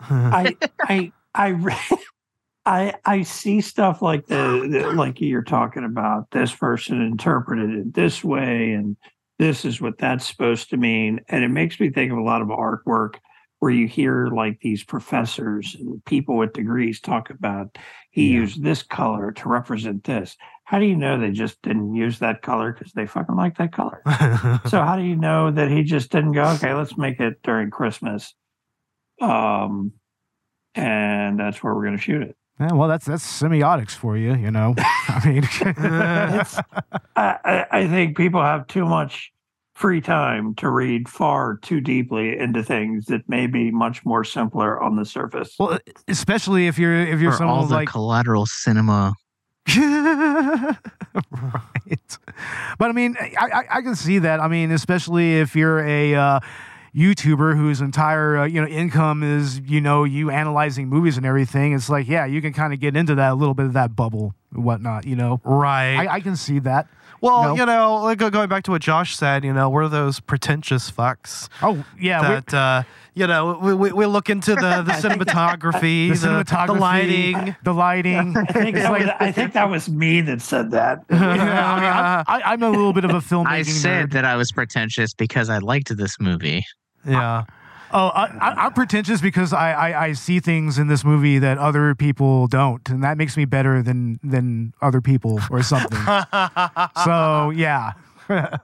I 0.00 0.56
I 0.80 1.12
I 1.34 1.96
I 2.66 2.94
I 3.04 3.22
see 3.22 3.60
stuff 3.60 4.02
like 4.02 4.26
the, 4.26 4.68
the 4.68 4.92
like 4.92 5.20
you're 5.20 5.42
talking 5.42 5.84
about. 5.84 6.32
This 6.32 6.52
person 6.52 7.00
interpreted 7.00 7.70
it 7.70 7.94
this 7.94 8.24
way, 8.24 8.72
and 8.72 8.96
this 9.38 9.64
is 9.64 9.80
what 9.80 9.98
that's 9.98 10.26
supposed 10.26 10.70
to 10.70 10.76
mean. 10.76 11.20
And 11.28 11.44
it 11.44 11.48
makes 11.48 11.78
me 11.78 11.90
think 11.90 12.10
of 12.10 12.18
a 12.18 12.22
lot 12.22 12.42
of 12.42 12.48
artwork 12.48 13.14
where 13.60 13.70
you 13.72 13.88
hear 13.88 14.28
like 14.28 14.60
these 14.60 14.84
professors 14.84 15.76
and 15.78 16.04
people 16.04 16.36
with 16.36 16.52
degrees 16.52 17.00
talk 17.00 17.30
about 17.30 17.76
he 18.10 18.28
Yeah. 18.28 18.40
used 18.40 18.62
this 18.62 18.82
color 18.82 19.32
to 19.32 19.48
represent 19.48 20.04
this. 20.04 20.36
How 20.64 20.78
do 20.78 20.84
you 20.86 20.96
know 20.96 21.18
they 21.18 21.30
just 21.32 21.60
didn't 21.62 21.94
use 21.94 22.18
that 22.20 22.42
color 22.42 22.72
because 22.72 22.92
they 22.92 23.06
fucking 23.06 23.36
like 23.36 23.56
that 23.58 23.72
color? 23.72 24.02
so 24.68 24.82
how 24.84 24.96
do 24.96 25.02
you 25.02 25.16
know 25.16 25.50
that 25.50 25.70
he 25.70 25.82
just 25.82 26.10
didn't 26.10 26.32
go 26.32 26.44
okay 26.50 26.72
let's 26.74 26.96
make 26.96 27.20
it 27.20 27.40
during 27.42 27.70
christmas 27.70 28.34
um 29.20 29.92
and 30.74 31.38
that's 31.40 31.62
where 31.62 31.74
we're 31.74 31.84
going 31.84 31.96
to 31.96 32.02
shoot 32.02 32.22
it 32.22 32.36
Yeah, 32.60 32.72
well, 32.72 32.88
that's 32.88 33.06
that's 33.06 33.24
semiotics 33.42 33.92
for 33.92 34.16
you, 34.16 34.34
you 34.34 34.50
know. 34.50 34.74
I 34.78 35.20
mean, 35.24 35.42
I, 37.16 37.66
I 37.70 37.86
think 37.88 38.16
people 38.16 38.42
have 38.42 38.66
too 38.66 38.84
much 38.84 39.32
free 39.78 40.00
time 40.00 40.56
to 40.56 40.68
read 40.68 41.08
far 41.08 41.56
too 41.58 41.80
deeply 41.80 42.36
into 42.36 42.64
things 42.64 43.04
that 43.06 43.28
may 43.28 43.46
be 43.46 43.70
much 43.70 44.04
more 44.04 44.24
simpler 44.24 44.82
on 44.82 44.96
the 44.96 45.04
surface 45.04 45.54
well, 45.56 45.78
especially 46.08 46.66
if 46.66 46.78
you're 46.80 47.00
if 47.00 47.20
you're 47.20 47.30
For 47.30 47.44
all 47.44 47.60
someone 47.62 47.68
the 47.68 47.74
like 47.74 47.88
collateral 47.88 48.44
cinema. 48.44 49.14
right. 49.76 50.78
But 52.78 52.88
I 52.88 52.92
mean, 52.92 53.16
I, 53.20 53.36
I 53.38 53.64
I 53.70 53.82
can 53.82 53.94
see 53.94 54.18
that. 54.18 54.40
I 54.40 54.48
mean, 54.48 54.72
especially 54.72 55.38
if 55.38 55.54
you're 55.54 55.86
a 55.86 56.14
uh, 56.14 56.40
YouTuber 56.96 57.56
whose 57.56 57.80
entire 57.80 58.38
uh, 58.38 58.46
you 58.46 58.60
know 58.60 58.66
income 58.66 59.22
is 59.22 59.60
you 59.60 59.80
know 59.80 60.04
you 60.04 60.30
analyzing 60.30 60.88
movies 60.88 61.16
and 61.16 61.26
everything. 61.26 61.74
It's 61.74 61.88
like 61.88 62.08
yeah, 62.08 62.24
you 62.24 62.40
can 62.40 62.52
kind 62.52 62.72
of 62.72 62.80
get 62.80 62.96
into 62.96 63.14
that 63.16 63.32
a 63.32 63.34
little 63.34 63.54
bit 63.54 63.66
of 63.66 63.74
that 63.74 63.94
bubble 63.94 64.34
and 64.52 64.64
whatnot. 64.64 65.06
You 65.06 65.16
know, 65.16 65.40
right. 65.44 65.96
I, 65.96 66.14
I 66.14 66.20
can 66.20 66.34
see 66.34 66.58
that. 66.60 66.88
Well, 67.20 67.42
know? 67.44 67.54
you 67.54 67.66
know, 67.66 67.96
like 68.02 68.18
going 68.18 68.48
back 68.48 68.64
to 68.64 68.70
what 68.70 68.82
Josh 68.82 69.16
said, 69.16 69.44
you 69.44 69.52
know, 69.52 69.68
we're 69.68 69.88
those 69.88 70.20
pretentious 70.20 70.90
fucks 70.90 71.48
Oh 71.62 71.84
yeah, 71.98 72.40
that 72.40 72.54
uh, 72.54 72.82
you 73.14 73.26
know 73.26 73.58
we, 73.60 73.74
we, 73.74 73.92
we 73.92 74.06
look 74.06 74.30
into 74.30 74.54
the, 74.54 74.82
the 74.82 74.92
cinematography, 75.02 76.08
the 76.10 76.14
the, 76.14 76.44
cinematography, 76.44 76.66
the 76.66 76.72
lighting. 76.74 77.56
the 77.64 77.74
lighting. 77.74 78.36
I 78.36 78.44
think, 78.52 78.76
It's 78.76 78.84
like- 78.88 79.02
was, 79.02 79.10
I 79.20 79.32
think 79.32 79.52
that 79.54 79.68
was 79.70 79.88
me 79.88 80.20
that 80.22 80.40
said 80.40 80.70
that. 80.72 81.04
yeah, 81.10 81.16
I 81.18 81.80
mean, 81.80 81.90
I'm, 81.90 82.24
I, 82.26 82.52
I'm 82.52 82.62
a 82.62 82.70
little 82.70 82.92
bit 82.92 83.04
of 83.04 83.10
a 83.10 83.20
filmmaking 83.20 83.46
I 83.46 83.62
said 83.62 84.08
nerd. 84.08 84.12
that 84.12 84.24
I 84.24 84.36
was 84.36 84.52
pretentious 84.52 85.14
because 85.14 85.48
I 85.50 85.58
liked 85.58 85.96
this 85.96 86.18
movie. 86.20 86.64
yeah. 87.06 87.44
Oh, 87.90 88.08
I, 88.08 88.26
I, 88.26 88.66
I'm 88.66 88.72
pretentious 88.74 89.20
because 89.20 89.52
I, 89.52 89.72
I, 89.72 90.04
I 90.06 90.12
see 90.12 90.40
things 90.40 90.78
in 90.78 90.88
this 90.88 91.04
movie 91.04 91.38
that 91.38 91.58
other 91.58 91.94
people 91.94 92.46
don't, 92.46 92.86
and 92.88 93.02
that 93.02 93.16
makes 93.16 93.36
me 93.36 93.44
better 93.44 93.82
than 93.82 94.20
than 94.22 94.74
other 94.82 95.00
people 95.00 95.40
or 95.50 95.62
something. 95.62 95.98
so 97.04 97.50
yeah, 97.50 97.92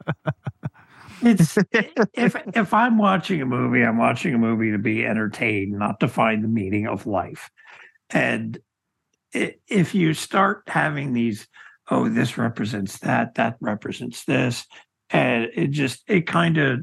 It's 1.23 1.57
if 2.13 2.37
if 2.55 2.75
I'm 2.75 2.99
watching 2.99 3.41
a 3.41 3.47
movie, 3.47 3.83
I'm 3.83 3.97
watching 3.97 4.35
a 4.35 4.39
movie 4.39 4.73
to 4.73 4.79
be 4.79 5.07
entertained, 5.07 5.73
not 5.73 6.01
to 6.01 6.09
find 6.09 6.45
the 6.45 6.49
meaning 6.49 6.87
of 6.87 7.07
life. 7.07 7.51
And 8.11 8.59
if 9.33 9.95
you 9.95 10.13
start 10.13 10.65
having 10.67 11.13
these, 11.15 11.49
oh, 11.91 12.09
this 12.09 12.37
represents 12.37 12.99
that, 12.99 13.37
that 13.37 13.57
represents 13.61 14.25
this, 14.25 14.67
and 15.09 15.49
it 15.55 15.71
just 15.71 16.03
it 16.09 16.27
kind 16.27 16.59
of 16.59 16.81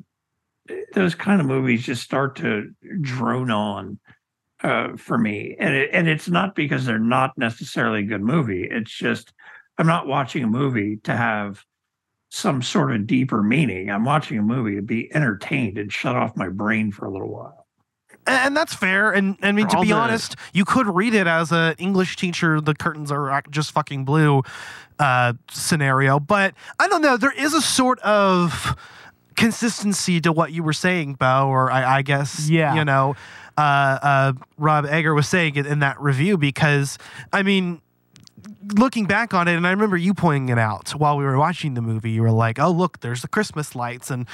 those 0.94 1.16
kind 1.16 1.42
of 1.42 1.48
movies 1.48 1.86
just 1.86 2.04
start 2.04 2.36
to 2.38 2.72
drone 3.02 3.52
on 3.52 4.00
uh, 4.64 4.96
for 4.98 5.18
me, 5.18 5.56
and 5.60 5.74
it, 5.74 5.90
and 5.94 6.08
it's 6.08 6.30
not 6.30 6.56
because 6.56 6.86
they're 6.86 7.00
not 7.00 7.38
necessarily 7.38 8.02
a 8.02 8.06
good 8.06 8.22
movie. 8.22 8.68
It's 8.70 8.92
just 8.92 9.34
I'm 9.78 9.88
not 9.88 10.08
watching 10.08 10.44
a 10.44 10.48
movie 10.48 10.98
to 11.04 11.16
have 11.16 11.66
some 12.30 12.62
sort 12.62 12.94
of 12.94 13.08
deeper 13.08 13.44
meaning. 13.44 13.90
I'm 13.90 14.06
watching 14.06 14.38
a 14.38 14.44
movie 14.44 14.76
to 14.76 14.82
be 14.82 15.14
entertained 15.14 15.78
and 15.78 15.92
shut 15.92 16.16
off 16.16 16.38
my 16.38 16.50
brain 16.50 16.92
for 16.92 17.06
a 17.06 17.12
little 17.12 17.30
while. 17.30 17.68
And 18.28 18.56
that's 18.56 18.74
fair. 18.74 19.12
And 19.12 19.38
I 19.42 19.52
mean, 19.52 19.68
to 19.68 19.82
be 19.82 19.92
honest, 19.92 20.36
you 20.54 20.64
could 20.64 20.88
read 20.88 21.14
it 21.14 21.28
as 21.28 21.52
an 21.52 21.76
English 21.80 22.18
teacher, 22.18 22.62
the 22.62 22.76
curtains 22.76 23.12
are 23.12 23.42
just 23.50 23.72
fucking 23.72 24.06
blue 24.06 24.44
uh, 25.00 25.34
scenario. 25.50 26.20
But 26.20 26.54
I 26.80 26.88
don't 26.88 27.02
know. 27.02 27.18
There 27.18 27.32
is 27.32 27.54
a 27.54 27.62
sort 27.62 28.00
of 28.00 28.78
consistency 29.42 30.22
to 30.22 30.32
what 30.32 30.52
you 30.52 30.64
were 30.64 30.74
saying, 30.74 31.16
Bo, 31.16 31.48
or 31.48 31.72
I, 31.72 31.98
I 31.98 32.02
guess, 32.02 32.50
Yeah. 32.50 32.76
you 32.76 32.86
know, 32.86 33.16
uh, 33.58 33.62
uh, 33.62 34.34
Rob 34.58 34.86
Ager 34.86 35.14
was 35.14 35.28
saying 35.28 35.56
it 35.56 35.66
in 35.66 35.80
that 35.80 36.00
review 36.00 36.38
because, 36.38 36.98
I 37.34 37.44
mean, 37.44 37.82
looking 38.76 39.06
back 39.06 39.34
on 39.34 39.48
it, 39.48 39.56
and 39.56 39.68
I 39.68 39.72
remember 39.72 39.98
you 39.98 40.14
pointing 40.14 40.50
it 40.50 40.58
out 40.58 40.92
while 40.92 41.18
we 41.18 41.24
were 41.24 41.38
watching 41.38 41.74
the 41.74 41.82
movie, 41.82 42.12
you 42.12 42.22
were 42.22 42.32
like, 42.32 42.60
oh, 42.60 42.72
look, 42.72 43.02
there's 43.02 43.22
the 43.22 43.28
Christmas 43.28 43.76
lights. 43.76 44.10
And 44.10 44.26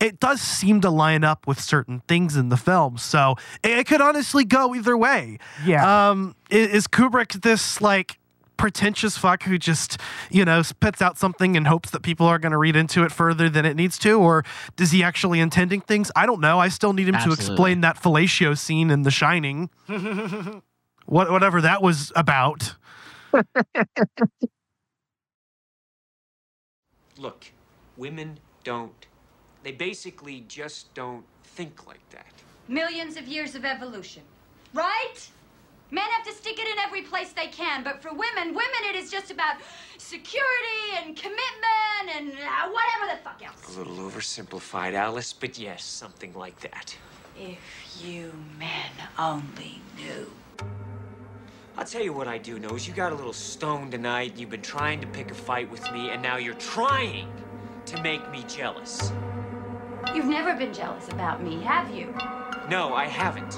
it 0.00 0.20
does 0.20 0.40
seem 0.40 0.80
to 0.82 0.90
line 0.90 1.24
up 1.24 1.46
with 1.46 1.60
certain 1.60 2.00
things 2.08 2.36
in 2.36 2.48
the 2.48 2.56
film. 2.56 2.98
So 2.98 3.36
it, 3.64 3.86
could 3.86 4.00
honestly 4.00 4.44
go 4.44 4.74
either 4.74 4.96
way. 4.96 5.38
yeah. 5.64 6.10
Um, 6.10 6.34
is 6.50 6.86
Kubrick 6.86 7.40
this 7.42 7.80
like 7.80 8.18
pretentious 8.56 9.16
fuck 9.16 9.42
who 9.44 9.58
just, 9.58 9.98
you 10.30 10.44
know, 10.44 10.62
spits 10.62 11.02
out 11.02 11.18
something 11.18 11.56
and 11.56 11.66
hopes 11.66 11.90
that 11.90 12.02
people 12.02 12.26
are 12.26 12.38
going 12.38 12.52
to 12.52 12.58
read 12.58 12.76
into 12.76 13.04
it 13.04 13.12
further 13.12 13.48
than 13.48 13.64
it 13.64 13.76
needs 13.76 13.98
to? 13.98 14.20
Or 14.20 14.44
does 14.76 14.90
he 14.90 15.02
actually 15.02 15.40
intending 15.40 15.80
things? 15.80 16.10
I 16.16 16.26
don't 16.26 16.40
know. 16.40 16.58
I 16.58 16.68
still 16.68 16.92
need 16.92 17.08
him 17.08 17.16
to 17.24 17.32
explain 17.32 17.80
that 17.82 17.96
fellatio 17.96 18.56
scene 18.56 18.90
in 18.90 19.02
The 19.02 19.10
Shining. 19.10 19.70
what, 21.06 21.30
whatever 21.30 21.60
that 21.60 21.82
was 21.82 22.12
about. 22.14 22.74
Look, 27.18 27.46
women 27.96 28.38
don't. 28.64 29.06
They 29.62 29.72
basically 29.72 30.44
just 30.48 30.92
don't 30.94 31.24
think 31.44 31.86
like 31.86 32.08
that. 32.10 32.26
Millions 32.68 33.16
of 33.16 33.26
years 33.26 33.54
of 33.54 33.64
evolution. 33.64 34.22
Right? 34.74 35.14
Men 35.90 36.04
have 36.16 36.26
to 36.26 36.32
stick 36.32 36.58
it 36.58 36.66
in 36.66 36.78
every 36.80 37.02
place 37.02 37.32
they 37.32 37.46
can, 37.46 37.84
but 37.84 38.02
for 38.02 38.10
women, 38.10 38.48
women, 38.48 38.82
it 38.88 38.96
is 38.96 39.10
just 39.10 39.30
about 39.30 39.56
security 39.98 40.96
and 40.96 41.16
commitment 41.16 42.16
and 42.16 42.28
uh, 42.30 42.68
whatever 42.70 43.12
the 43.12 43.22
fuck 43.22 43.40
else. 43.44 43.76
A 43.76 43.78
little 43.78 43.96
oversimplified, 43.96 44.94
Alice, 44.94 45.32
but 45.32 45.58
yes, 45.58 45.84
something 45.84 46.34
like 46.34 46.58
that. 46.60 46.96
If 47.38 47.58
you 48.02 48.32
men 48.58 48.90
only 49.18 49.80
knew. 49.96 50.32
I'll 51.78 51.84
tell 51.84 52.02
you 52.02 52.12
what 52.12 52.26
I 52.26 52.38
do 52.38 52.58
know 52.58 52.70
is 52.70 52.88
you 52.88 52.94
got 52.94 53.12
a 53.12 53.14
little 53.14 53.34
stoned 53.34 53.92
tonight, 53.92 54.32
you've 54.36 54.50
been 54.50 54.62
trying 54.62 55.00
to 55.02 55.06
pick 55.06 55.30
a 55.30 55.34
fight 55.34 55.70
with 55.70 55.82
me, 55.92 56.10
and 56.10 56.22
now 56.22 56.36
you're 56.36 56.54
trying 56.54 57.30
to 57.84 58.02
make 58.02 58.28
me 58.30 58.44
jealous. 58.48 59.12
You've 60.14 60.26
never 60.26 60.56
been 60.56 60.72
jealous 60.72 61.08
about 61.08 61.42
me, 61.42 61.62
have 61.62 61.94
you? 61.94 62.12
No, 62.68 62.94
I 62.94 63.06
haven't. 63.06 63.56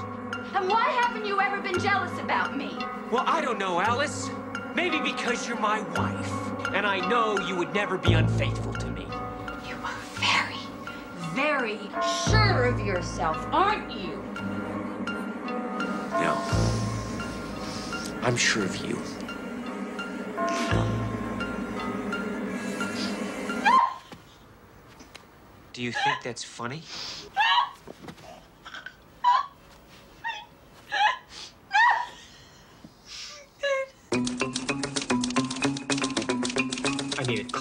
And 0.55 0.69
why 0.69 0.89
haven't 1.01 1.25
you 1.25 1.39
ever 1.41 1.61
been 1.61 1.79
jealous 1.79 2.17
about 2.19 2.55
me? 2.55 2.77
Well, 3.11 3.23
I 3.25 3.41
don't 3.41 3.57
know, 3.57 3.79
Alice. 3.79 4.29
Maybe 4.75 4.99
because 4.99 5.47
you're 5.47 5.59
my 5.59 5.81
wife, 5.97 6.31
and 6.73 6.85
I 6.85 7.05
know 7.09 7.37
you 7.39 7.55
would 7.55 7.73
never 7.73 7.97
be 7.97 8.13
unfaithful 8.13 8.73
to 8.73 8.87
me. 8.91 9.05
You 9.67 9.75
are 9.83 9.97
very, 10.15 10.59
very 11.33 11.79
sure 12.29 12.65
of 12.65 12.79
yourself, 12.79 13.37
aren't 13.51 13.91
you? 13.91 14.15
No. 16.13 16.37
I'm 18.21 18.37
sure 18.37 18.63
of 18.63 18.75
you. 18.85 19.01
Do 25.73 25.81
you 25.81 25.91
think 25.91 26.23
that's 26.23 26.43
funny? 26.43 26.83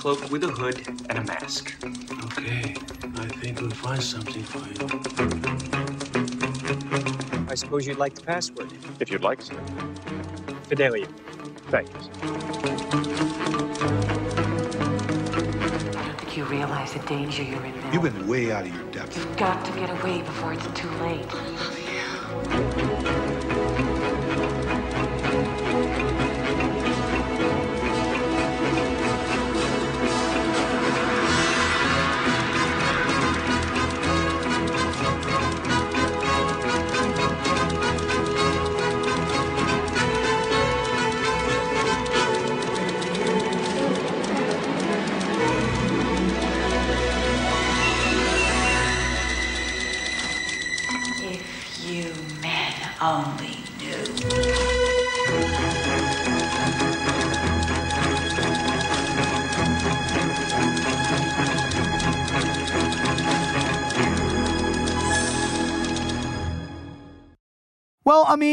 Cloak 0.09 0.31
with 0.31 0.45
a 0.45 0.49
hood 0.49 0.89
and 1.11 1.19
a 1.19 1.25
mask. 1.25 1.75
Okay, 1.85 2.75
I 3.17 3.27
think 3.41 3.61
we'll 3.61 3.69
find 3.69 4.03
something 4.03 4.43
for 4.43 4.61
you. 4.67 4.89
I 7.47 7.55
suppose 7.55 7.87
you'd 7.87 7.99
like 7.99 8.15
the 8.15 8.23
password. 8.23 8.73
If 9.01 9.11
you'd 9.11 9.23
like, 9.23 9.43
sir. 9.43 9.61
Fidelio. 10.63 11.07
Thank 11.71 11.89
you. 11.93 12.01
I 15.93 16.05
don't 16.07 16.19
think 16.21 16.37
you 16.39 16.45
realize 16.45 16.95
the 16.95 17.01
danger 17.01 17.43
you're 17.43 17.63
in 17.67 17.79
now. 17.79 17.93
You've 17.93 18.05
been 18.05 18.27
way 18.27 18.51
out 18.51 18.65
of 18.65 18.75
your 18.75 18.85
depth. 18.85 19.15
You've 19.15 19.37
got 19.37 19.63
to 19.67 19.73
get 19.73 19.91
away 19.91 20.23
before 20.23 20.55
it's 20.55 20.67
too 20.69 20.89
late. 21.03 21.27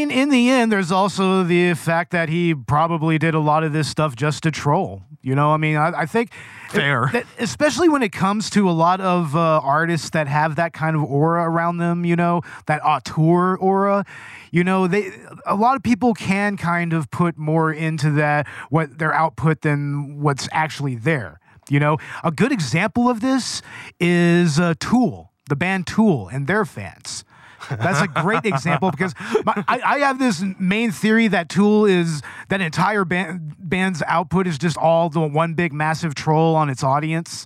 Mean, 0.06 0.18
in 0.18 0.30
the 0.30 0.49
end, 0.49 0.72
there's 0.72 0.91
also 0.91 1.43
the 1.43 1.74
fact 1.74 2.12
that 2.12 2.30
he 2.30 2.53
probably 2.56 3.18
did 3.18 3.34
a 3.34 3.39
lot 3.39 3.64
of 3.64 3.74
this 3.74 3.88
stuff 3.88 4.16
just 4.16 4.43
to 4.43 4.51
troll. 4.51 5.03
You 5.22 5.34
know, 5.34 5.51
I 5.51 5.58
mean, 5.58 5.76
I, 5.76 6.01
I 6.01 6.06
think 6.06 6.32
Fair. 6.70 7.10
that- 7.12 7.26
especially 7.39 7.89
when 7.89 8.03
it 8.03 8.12
comes 8.12 8.49
to 8.51 8.70
a 8.70 8.72
lot 8.72 9.01
of 9.01 9.36
uh, 9.36 9.60
artists 9.64 10.12
that 10.12 10.28
have 10.28 10.56
that 10.58 10.72
kind 10.74 10.95
of 10.95 11.03
aura 11.03 11.49
around 11.49 11.78
them. 11.78 12.06
You 12.06 12.16
know, 12.16 12.41
that 12.68 12.82
auteur 12.86 13.58
aura. 13.58 14.06
You 14.51 14.64
know, 14.64 14.86
they 14.88 15.12
a 15.45 15.56
lot 15.56 15.76
of 15.76 15.84
people 15.84 16.14
can 16.14 16.58
kind 16.58 16.93
of 16.93 17.10
put 17.10 17.38
more 17.38 17.74
into 17.74 18.12
that 18.12 18.47
what 18.70 18.99
their 18.99 19.14
output 19.14 19.62
than 19.62 20.22
what's 20.22 20.47
actually 20.51 20.95
there. 20.95 21.39
You 21.70 21.80
know, 21.80 21.97
a 22.24 22.30
good 22.32 22.51
example 22.51 23.10
of 23.10 23.22
this 23.22 23.64
is 23.99 24.60
uh, 24.60 24.76
Tool, 24.80 25.32
the 25.49 25.56
band 25.56 25.88
Tool, 25.88 26.28
and 26.28 26.45
their 26.45 26.66
fans. 26.66 27.26
That's 27.70 28.01
a 28.01 28.07
great 28.07 28.45
example 28.45 28.91
because 28.91 29.13
my, 29.45 29.63
I, 29.68 29.82
I 29.82 29.99
have 29.99 30.20
this 30.20 30.43
main 30.59 30.91
theory 30.91 31.28
that 31.30 31.49
Tool 31.49 31.86
is 31.86 32.22
that 32.49 32.61
entire 32.61 33.05
band, 33.05 33.55
band's 33.59 34.03
output 34.07 34.47
is 34.47 34.57
just 34.57 34.78
all 34.78 35.09
the 35.09 35.22
one 35.22 35.53
big 35.53 35.74
massive 35.74 36.16
troll 36.16 36.55
on 36.55 36.70
its 36.70 36.84
audience. 36.84 37.45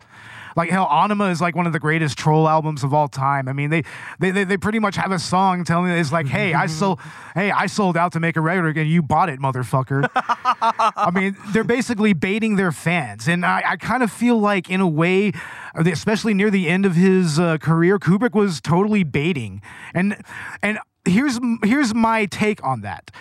Like 0.60 0.72
hell, 0.72 0.90
Anima 0.92 1.30
is 1.30 1.40
like 1.40 1.56
one 1.56 1.68
of 1.68 1.72
the 1.72 1.80
greatest 1.80 2.18
troll 2.18 2.46
albums 2.46 2.84
of 2.84 2.94
all 2.94 3.08
time. 3.08 3.48
I 3.48 3.54
mean, 3.54 3.70
they 3.70 3.84
they, 4.20 4.32
they, 4.32 4.44
they 4.44 4.58
pretty 4.58 4.80
much 4.80 4.98
have 4.98 5.10
a 5.14 5.18
song 5.18 5.64
telling 5.64 5.90
it's 5.90 6.12
like, 6.12 6.28
hey, 6.28 6.54
I 6.54 6.66
sold, 6.80 7.00
hey, 7.34 7.50
I 7.50 7.68
sold 7.68 7.96
out 7.96 8.12
to 8.12 8.20
make 8.20 8.36
a 8.36 8.42
record 8.42 8.78
and 8.78 8.90
you 8.90 9.02
bought 9.02 9.30
it, 9.30 9.40
motherfucker. 9.40 10.10
I 10.16 11.12
mean, 11.14 11.38
they're 11.54 11.64
basically 11.64 12.12
baiting 12.12 12.58
their 12.58 12.74
fans, 12.74 13.30
and 13.30 13.46
I, 13.46 13.64
I 13.66 13.78
kind 13.78 14.04
of 14.04 14.12
feel 14.12 14.38
like, 14.38 14.70
in 14.70 14.82
a 14.82 14.88
way, 14.88 15.32
especially 15.76 16.34
near 16.34 16.52
the 16.52 16.68
end 16.68 16.86
of 16.86 16.94
his 16.94 17.40
uh, 17.40 17.58
career, 17.58 17.98
Kubrick 17.98 18.34
was 18.34 18.60
totally 18.60 19.06
baiting. 19.06 19.62
And 19.94 20.22
and 20.62 20.78
here's 21.06 21.40
here's 21.64 21.96
my 21.96 22.26
take 22.26 22.62
on 22.66 22.82
that. 22.82 23.12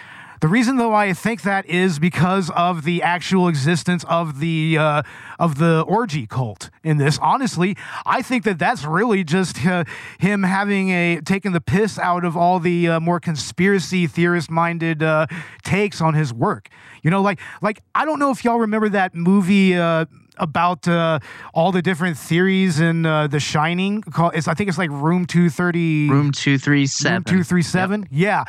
The 0.40 0.48
reason, 0.48 0.76
though, 0.76 0.94
I 0.94 1.12
think 1.12 1.42
that 1.42 1.66
is 1.66 1.98
because 1.98 2.50
of 2.50 2.84
the 2.84 3.02
actual 3.02 3.48
existence 3.48 4.04
of 4.08 4.40
the 4.40 4.76
uh, 4.78 5.02
of 5.38 5.58
the 5.58 5.84
orgy 5.88 6.26
cult 6.26 6.70
in 6.84 6.98
this. 6.98 7.18
Honestly, 7.20 7.76
I 8.06 8.22
think 8.22 8.44
that 8.44 8.58
that's 8.58 8.84
really 8.84 9.24
just 9.24 9.64
uh, 9.66 9.84
him 10.18 10.42
having 10.42 10.90
a 10.90 11.20
taking 11.20 11.52
the 11.52 11.60
piss 11.60 11.98
out 11.98 12.24
of 12.24 12.36
all 12.36 12.60
the 12.60 12.88
uh, 12.88 13.00
more 13.00 13.20
conspiracy 13.20 14.06
theorist 14.06 14.50
minded 14.50 15.02
uh, 15.02 15.26
takes 15.64 16.00
on 16.00 16.14
his 16.14 16.32
work. 16.32 16.68
You 17.02 17.10
know, 17.10 17.22
like 17.22 17.40
like 17.60 17.82
I 17.94 18.04
don't 18.04 18.18
know 18.18 18.30
if 18.30 18.44
y'all 18.44 18.60
remember 18.60 18.88
that 18.90 19.14
movie. 19.14 19.76
Uh, 19.76 20.06
about 20.40 20.86
uh, 20.86 21.18
all 21.52 21.72
the 21.72 21.82
different 21.82 22.16
theories 22.16 22.78
in 22.78 23.04
uh, 23.04 23.26
The 23.26 23.40
Shining, 23.40 24.04
it's, 24.06 24.46
I 24.46 24.54
think 24.54 24.68
it's 24.68 24.78
like 24.78 24.90
Room 24.90 25.26
Two 25.26 25.50
Thirty. 25.50 26.08
Room 26.08 26.30
two 26.30 26.58
three 26.58 26.86
seven. 26.86 27.24
Two 27.24 27.42
three 27.42 27.62
seven. 27.62 28.06
Yeah. 28.08 28.44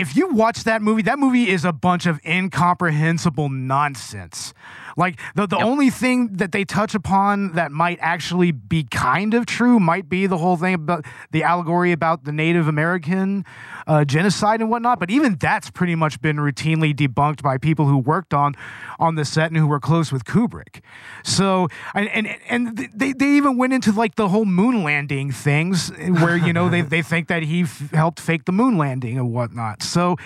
If 0.00 0.16
you 0.16 0.28
watch 0.28 0.64
that 0.64 0.80
movie, 0.80 1.02
that 1.02 1.18
movie 1.18 1.50
is 1.50 1.62
a 1.66 1.74
bunch 1.74 2.06
of 2.06 2.20
incomprehensible 2.24 3.50
nonsense. 3.50 4.54
Like 4.96 5.20
the 5.34 5.46
the 5.46 5.58
only 5.58 5.90
thing 5.90 6.34
that 6.34 6.52
they 6.52 6.64
touch 6.64 6.94
upon 6.94 7.52
that 7.52 7.72
might 7.72 7.98
actually 8.00 8.52
be 8.52 8.84
kind 8.84 9.34
of 9.34 9.46
true 9.46 9.80
might 9.80 10.08
be 10.08 10.26
the 10.26 10.38
whole 10.38 10.56
thing 10.56 10.74
about 10.74 11.04
the 11.30 11.42
allegory 11.42 11.92
about 11.92 12.24
the 12.24 12.32
Native 12.32 12.68
American 12.68 13.44
uh, 13.86 14.04
genocide 14.04 14.60
and 14.60 14.70
whatnot. 14.70 15.00
But 15.00 15.10
even 15.10 15.36
that's 15.36 15.70
pretty 15.70 15.94
much 15.94 16.20
been 16.20 16.36
routinely 16.36 16.94
debunked 16.94 17.42
by 17.42 17.58
people 17.58 17.86
who 17.86 17.98
worked 17.98 18.34
on 18.34 18.54
on 18.98 19.14
the 19.14 19.24
set 19.24 19.50
and 19.50 19.56
who 19.56 19.66
were 19.66 19.80
close 19.80 20.12
with 20.12 20.24
Kubrick. 20.24 20.80
So 21.24 21.68
and 21.94 22.08
and 22.08 22.28
and 22.48 22.90
they 22.94 23.12
they 23.12 23.30
even 23.30 23.56
went 23.56 23.72
into 23.72 23.92
like 23.92 24.16
the 24.16 24.28
whole 24.28 24.44
moon 24.44 24.82
landing 24.82 25.32
things 25.32 25.90
where 25.90 26.36
you 26.36 26.52
know 26.52 26.68
they 26.68 26.80
they 26.94 27.02
think 27.02 27.28
that 27.28 27.42
he 27.42 27.62
f- 27.62 27.90
helped 27.92 28.20
fake 28.20 28.44
the 28.44 28.52
moon 28.52 28.76
landing 28.76 29.18
and 29.18 29.32
whatnot. 29.32 29.82
So 29.82 30.16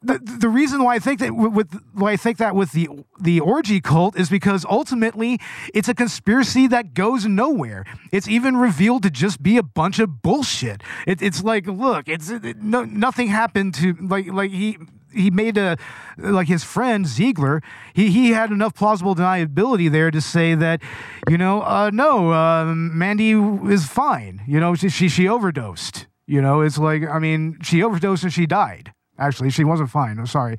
the 0.00 0.18
the 0.18 0.48
reason 0.48 0.84
why 0.84 0.94
I 0.94 0.98
think 1.00 1.18
that 1.20 1.34
with- 1.34 1.74
why 1.92 2.12
I 2.12 2.16
think 2.16 2.38
that 2.38 2.54
with 2.54 2.72
the 2.72 2.88
the 3.20 3.40
orgy 3.40 3.80
cult 3.80 4.16
is 4.16 4.28
because 4.30 4.64
ultimately 4.64 5.40
it's 5.74 5.88
a 5.88 5.94
conspiracy 5.94 6.68
that 6.68 6.94
goes 6.94 7.26
nowhere. 7.26 7.84
It's 8.12 8.28
even 8.28 8.56
revealed 8.56 9.02
to 9.02 9.10
just 9.10 9.42
be 9.42 9.56
a 9.56 9.62
bunch 9.62 9.98
of 9.98 10.22
bullshit. 10.22 10.82
It, 11.06 11.20
it's 11.20 11.42
like, 11.42 11.66
look, 11.66 12.08
it's 12.08 12.30
it, 12.30 12.62
no 12.62 12.84
nothing 12.84 13.28
happened 13.28 13.74
to 13.74 13.94
like 14.00 14.26
like 14.32 14.52
he 14.52 14.78
he 15.12 15.30
made 15.32 15.58
a 15.58 15.76
like 16.16 16.46
his 16.46 16.62
friend 16.62 17.04
Ziegler. 17.06 17.60
He 17.92 18.10
he 18.12 18.30
had 18.30 18.52
enough 18.52 18.74
plausible 18.74 19.16
deniability 19.16 19.90
there 19.90 20.12
to 20.12 20.20
say 20.20 20.54
that, 20.54 20.80
you 21.28 21.38
know, 21.38 21.62
uh, 21.62 21.90
no, 21.92 22.32
um, 22.32 22.96
Mandy 22.96 23.32
is 23.32 23.86
fine. 23.86 24.42
You 24.46 24.60
know, 24.60 24.76
she 24.76 24.88
she, 24.90 25.08
she 25.08 25.26
overdosed. 25.26 26.06
You 26.26 26.40
know, 26.40 26.60
it's 26.60 26.78
like 26.78 27.02
I 27.02 27.18
mean, 27.18 27.58
she 27.62 27.82
overdosed 27.82 28.22
and 28.22 28.32
she 28.32 28.46
died. 28.46 28.92
Actually, 29.18 29.50
she 29.50 29.64
wasn't 29.64 29.90
fine. 29.90 30.18
I'm 30.18 30.26
sorry. 30.26 30.58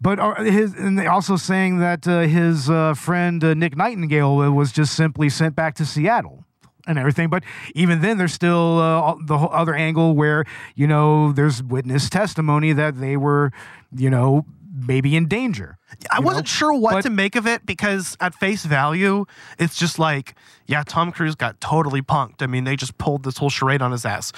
But 0.00 0.18
uh, 0.18 0.42
his, 0.42 0.74
and 0.74 0.98
also 1.06 1.36
saying 1.36 1.78
that 1.78 2.08
uh, 2.08 2.20
his 2.22 2.68
uh, 2.68 2.94
friend 2.94 3.42
uh, 3.42 3.54
Nick 3.54 3.76
Nightingale 3.76 4.50
was 4.52 4.72
just 4.72 4.94
simply 4.94 5.28
sent 5.28 5.54
back 5.54 5.74
to 5.76 5.84
Seattle 5.84 6.44
and 6.88 6.98
everything. 6.98 7.28
But 7.28 7.44
even 7.74 8.00
then, 8.00 8.18
there's 8.18 8.32
still 8.32 8.78
uh, 8.78 9.14
the 9.24 9.38
whole 9.38 9.50
other 9.52 9.74
angle 9.74 10.14
where 10.14 10.44
you 10.74 10.86
know 10.86 11.32
there's 11.32 11.62
witness 11.62 12.10
testimony 12.10 12.72
that 12.72 13.00
they 13.00 13.16
were, 13.16 13.52
you 13.94 14.10
know, 14.10 14.44
maybe 14.74 15.14
in 15.14 15.28
danger. 15.28 15.78
I 16.10 16.18
wasn't 16.18 16.46
know? 16.46 16.50
sure 16.50 16.72
what 16.72 16.94
But- 16.94 17.02
to 17.02 17.10
make 17.10 17.36
of 17.36 17.46
it 17.46 17.64
because 17.64 18.16
at 18.20 18.34
face 18.34 18.64
value, 18.64 19.26
it's 19.58 19.76
just 19.76 19.98
like, 20.00 20.34
yeah, 20.66 20.82
Tom 20.84 21.12
Cruise 21.12 21.34
got 21.36 21.60
totally 21.60 22.02
punked. 22.02 22.42
I 22.42 22.46
mean, 22.46 22.64
they 22.64 22.74
just 22.74 22.98
pulled 22.98 23.22
this 23.22 23.38
whole 23.38 23.50
charade 23.50 23.82
on 23.82 23.92
his 23.92 24.04
ass. 24.04 24.32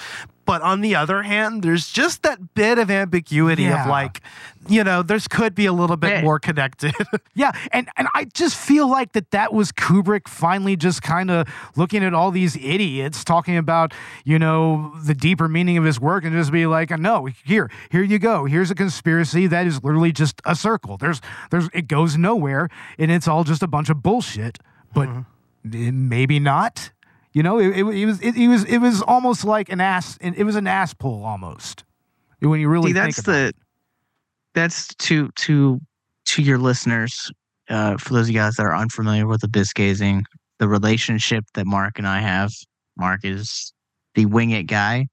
But 0.45 0.61
on 0.61 0.81
the 0.81 0.95
other 0.95 1.23
hand, 1.23 1.63
there's 1.63 1.91
just 1.91 2.21
that 2.23 2.53
bit 2.53 2.77
of 2.77 2.91
ambiguity 2.91 3.63
Yeah. 3.63 3.83
of 3.83 3.89
like, 3.89 4.21
you 4.67 4.83
know, 4.83 5.01
there's 5.01 5.27
could 5.27 5.55
be 5.55 5.65
a 5.65 5.73
little 5.73 5.97
bit 5.97 6.11
Yeah. 6.11 6.21
more 6.21 6.39
connected. 6.39 6.93
Yeah, 7.37 7.51
and 7.73 7.89
and 7.97 8.07
I 8.15 8.25
just 8.33 8.55
feel 8.55 8.87
like 8.87 9.11
that 9.11 9.31
that 9.31 9.53
was 9.53 9.73
Kubrick 9.73 10.29
finally 10.29 10.77
just 10.77 11.01
kind 11.01 11.29
of 11.29 11.47
looking 11.75 12.01
at 12.01 12.13
all 12.13 12.31
these 12.31 12.55
idiots 12.55 13.25
talking 13.25 13.57
about 13.57 13.93
you 14.23 14.39
know 14.39 14.93
the 15.03 15.13
deeper 15.13 15.49
meaning 15.49 15.77
of 15.77 15.83
his 15.83 15.99
work 15.99 16.23
and 16.23 16.33
just 16.33 16.51
be 16.53 16.65
like, 16.65 16.91
no, 16.97 17.27
here, 17.43 17.69
here 17.91 18.03
you 18.03 18.19
go. 18.19 18.45
Here's 18.45 18.71
a 18.71 18.75
conspiracy 18.75 19.47
that 19.47 19.67
is 19.67 19.83
literally 19.83 20.13
just 20.13 20.41
a 20.45 20.55
circle. 20.55 20.95
There's 20.97 21.19
there's 21.51 21.67
it 21.73 21.87
goes 21.89 22.17
nowhere, 22.17 22.69
and 22.97 23.11
it's 23.11 23.27
all 23.27 23.43
just 23.43 23.61
a 23.61 23.67
bunch 23.67 23.89
of 23.89 24.01
bullshit. 24.01 24.59
But 24.93 25.09
eh, 25.09 25.91
maybe 25.91 26.39
not. 26.39 26.91
You 27.35 27.43
know, 27.43 27.59
it, 27.59 27.77
it, 27.77 27.85
it 27.85 28.05
was 28.05 28.21
it, 28.21 28.37
it 28.37 28.47
was 28.47 28.63
it 28.63 28.77
was 28.77 29.01
almost 29.01 29.43
like 29.43 29.69
an 29.69 29.81
ass. 29.81 30.17
It 30.21 30.45
was 30.45 30.55
an 30.55 30.67
ass 30.67 30.93
pull 30.93 31.25
almost 31.25 31.83
when 32.39 32.61
you 32.61 32.69
really 32.69 32.91
See, 32.91 32.93
think 32.93 33.15
that's 33.15 33.19
about 33.19 33.31
the 33.33 33.47
it. 33.47 33.55
that's 34.53 34.87
to 34.95 35.29
to 35.35 35.81
to 36.27 36.41
your 36.41 36.57
listeners. 36.57 37.29
Uh, 37.69 37.97
for 37.97 38.13
those 38.13 38.27
of 38.27 38.29
you 38.29 38.39
guys 38.39 38.55
that 38.55 38.65
are 38.65 38.73
unfamiliar 38.73 39.27
with 39.27 39.43
abyss 39.43 39.73
gazing, 39.73 40.23
the 40.59 40.67
relationship 40.69 41.43
that 41.55 41.67
Mark 41.67 41.97
and 41.97 42.07
I 42.07 42.21
have. 42.21 42.53
Mark 42.97 43.25
is 43.25 43.73
the 44.13 44.27
wing 44.27 44.51
it 44.51 44.63
guy. 44.63 45.07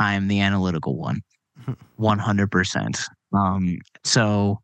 I 0.00 0.14
am 0.14 0.26
the 0.26 0.40
analytical 0.40 0.96
one, 0.96 1.20
one 1.96 2.18
hundred 2.18 2.50
percent. 2.50 2.98
Um, 3.32 3.78
so 4.02 4.58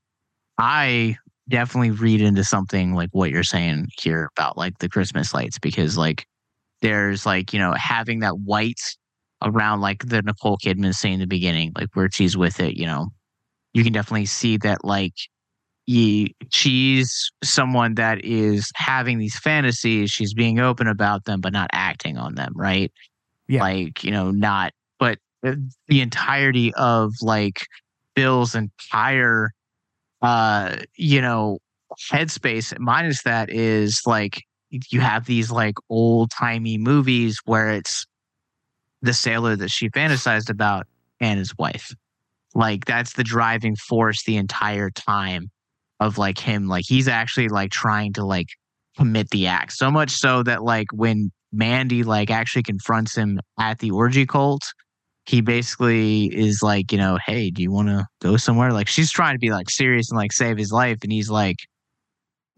I 0.58 1.16
definitely 1.48 1.92
read 1.92 2.20
into 2.20 2.42
something 2.42 2.94
like 2.94 3.10
what 3.12 3.30
you're 3.30 3.44
saying 3.44 3.86
here 4.00 4.30
about 4.36 4.58
like 4.58 4.78
the 4.78 4.88
Christmas 4.88 5.32
lights 5.32 5.60
because 5.60 5.96
like 5.96 6.26
there's 6.82 7.26
like 7.26 7.52
you 7.52 7.58
know 7.58 7.72
having 7.72 8.20
that 8.20 8.38
white 8.38 8.80
around 9.42 9.80
like 9.80 10.06
the 10.06 10.22
Nicole 10.22 10.58
Kidman 10.58 10.94
scene 10.94 11.14
in 11.14 11.20
the 11.20 11.26
beginning, 11.26 11.72
like 11.76 11.88
where 11.94 12.08
she's 12.10 12.36
with 12.36 12.60
it, 12.60 12.76
you 12.76 12.86
know, 12.86 13.08
you 13.72 13.84
can 13.84 13.92
definitely 13.92 14.26
see 14.26 14.56
that 14.58 14.84
like 14.84 15.14
ye, 15.86 16.34
she's 16.50 17.30
someone 17.42 17.94
that 17.94 18.24
is 18.24 18.70
having 18.74 19.18
these 19.18 19.38
fantasies, 19.38 20.10
she's 20.10 20.34
being 20.34 20.58
open 20.58 20.86
about 20.86 21.24
them, 21.24 21.40
but 21.40 21.52
not 21.52 21.70
acting 21.72 22.16
on 22.18 22.34
them, 22.34 22.52
right? 22.56 22.92
Yeah. 23.46 23.62
Like, 23.62 24.04
you 24.04 24.10
know, 24.10 24.30
not, 24.30 24.72
but 24.98 25.18
the 25.42 26.00
entirety 26.00 26.74
of 26.74 27.12
like 27.22 27.60
Bill's 28.14 28.54
entire, 28.54 29.50
uh, 30.20 30.76
you 30.96 31.22
know, 31.22 31.58
headspace 32.12 32.78
minus 32.78 33.22
that 33.22 33.50
is 33.50 34.02
like 34.04 34.42
you 34.70 35.00
have 35.00 35.26
these 35.26 35.50
like 35.50 35.74
old 35.88 36.30
timey 36.30 36.78
movies 36.78 37.38
where 37.44 37.70
it's 37.70 38.06
the 39.02 39.14
sailor 39.14 39.56
that 39.56 39.70
she 39.70 39.88
fantasized 39.90 40.50
about 40.50 40.86
and 41.20 41.38
his 41.38 41.56
wife. 41.56 41.94
Like 42.54 42.84
that's 42.84 43.14
the 43.14 43.24
driving 43.24 43.76
force 43.76 44.24
the 44.24 44.36
entire 44.36 44.90
time 44.90 45.50
of 46.00 46.18
like 46.18 46.38
him. 46.38 46.68
Like 46.68 46.84
he's 46.86 47.08
actually 47.08 47.48
like 47.48 47.70
trying 47.70 48.12
to 48.14 48.24
like 48.24 48.48
commit 48.96 49.30
the 49.30 49.46
act. 49.46 49.72
So 49.72 49.90
much 49.90 50.10
so 50.10 50.42
that 50.42 50.62
like 50.62 50.88
when 50.92 51.30
Mandy 51.52 52.02
like 52.02 52.30
actually 52.30 52.62
confronts 52.62 53.16
him 53.16 53.40
at 53.58 53.78
the 53.78 53.90
orgy 53.90 54.26
cult, 54.26 54.62
he 55.26 55.40
basically 55.40 56.26
is 56.26 56.62
like, 56.62 56.90
you 56.90 56.98
know, 56.98 57.18
hey, 57.24 57.50
do 57.50 57.62
you 57.62 57.70
want 57.70 57.88
to 57.88 58.06
go 58.22 58.36
somewhere? 58.36 58.72
Like 58.72 58.88
she's 58.88 59.10
trying 59.10 59.34
to 59.34 59.38
be 59.38 59.50
like 59.50 59.70
serious 59.70 60.10
and 60.10 60.16
like 60.16 60.32
save 60.32 60.56
his 60.56 60.72
life, 60.72 60.98
and 61.02 61.12
he's 61.12 61.30
like, 61.30 61.56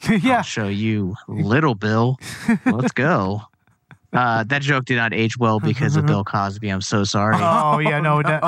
yeah. 0.23 0.39
I'll 0.39 0.43
show 0.43 0.69
you, 0.69 1.15
little 1.29 1.75
Bill. 1.75 2.19
Let's 2.67 2.93
go. 2.93 3.43
Uh, 4.13 4.43
that 4.45 4.61
joke 4.63 4.87
did 4.87 4.97
not 4.97 5.15
age 5.15 5.39
well 5.39 5.61
because 5.61 5.95
of 5.97 6.05
Bill 6.09 6.25
Cosby. 6.25 6.69
I'm 6.69 6.81
so 6.81 7.05
sorry. 7.05 7.37
Oh 7.39 7.79
yeah, 7.79 8.01
no, 8.01 8.23
that, 8.23 8.43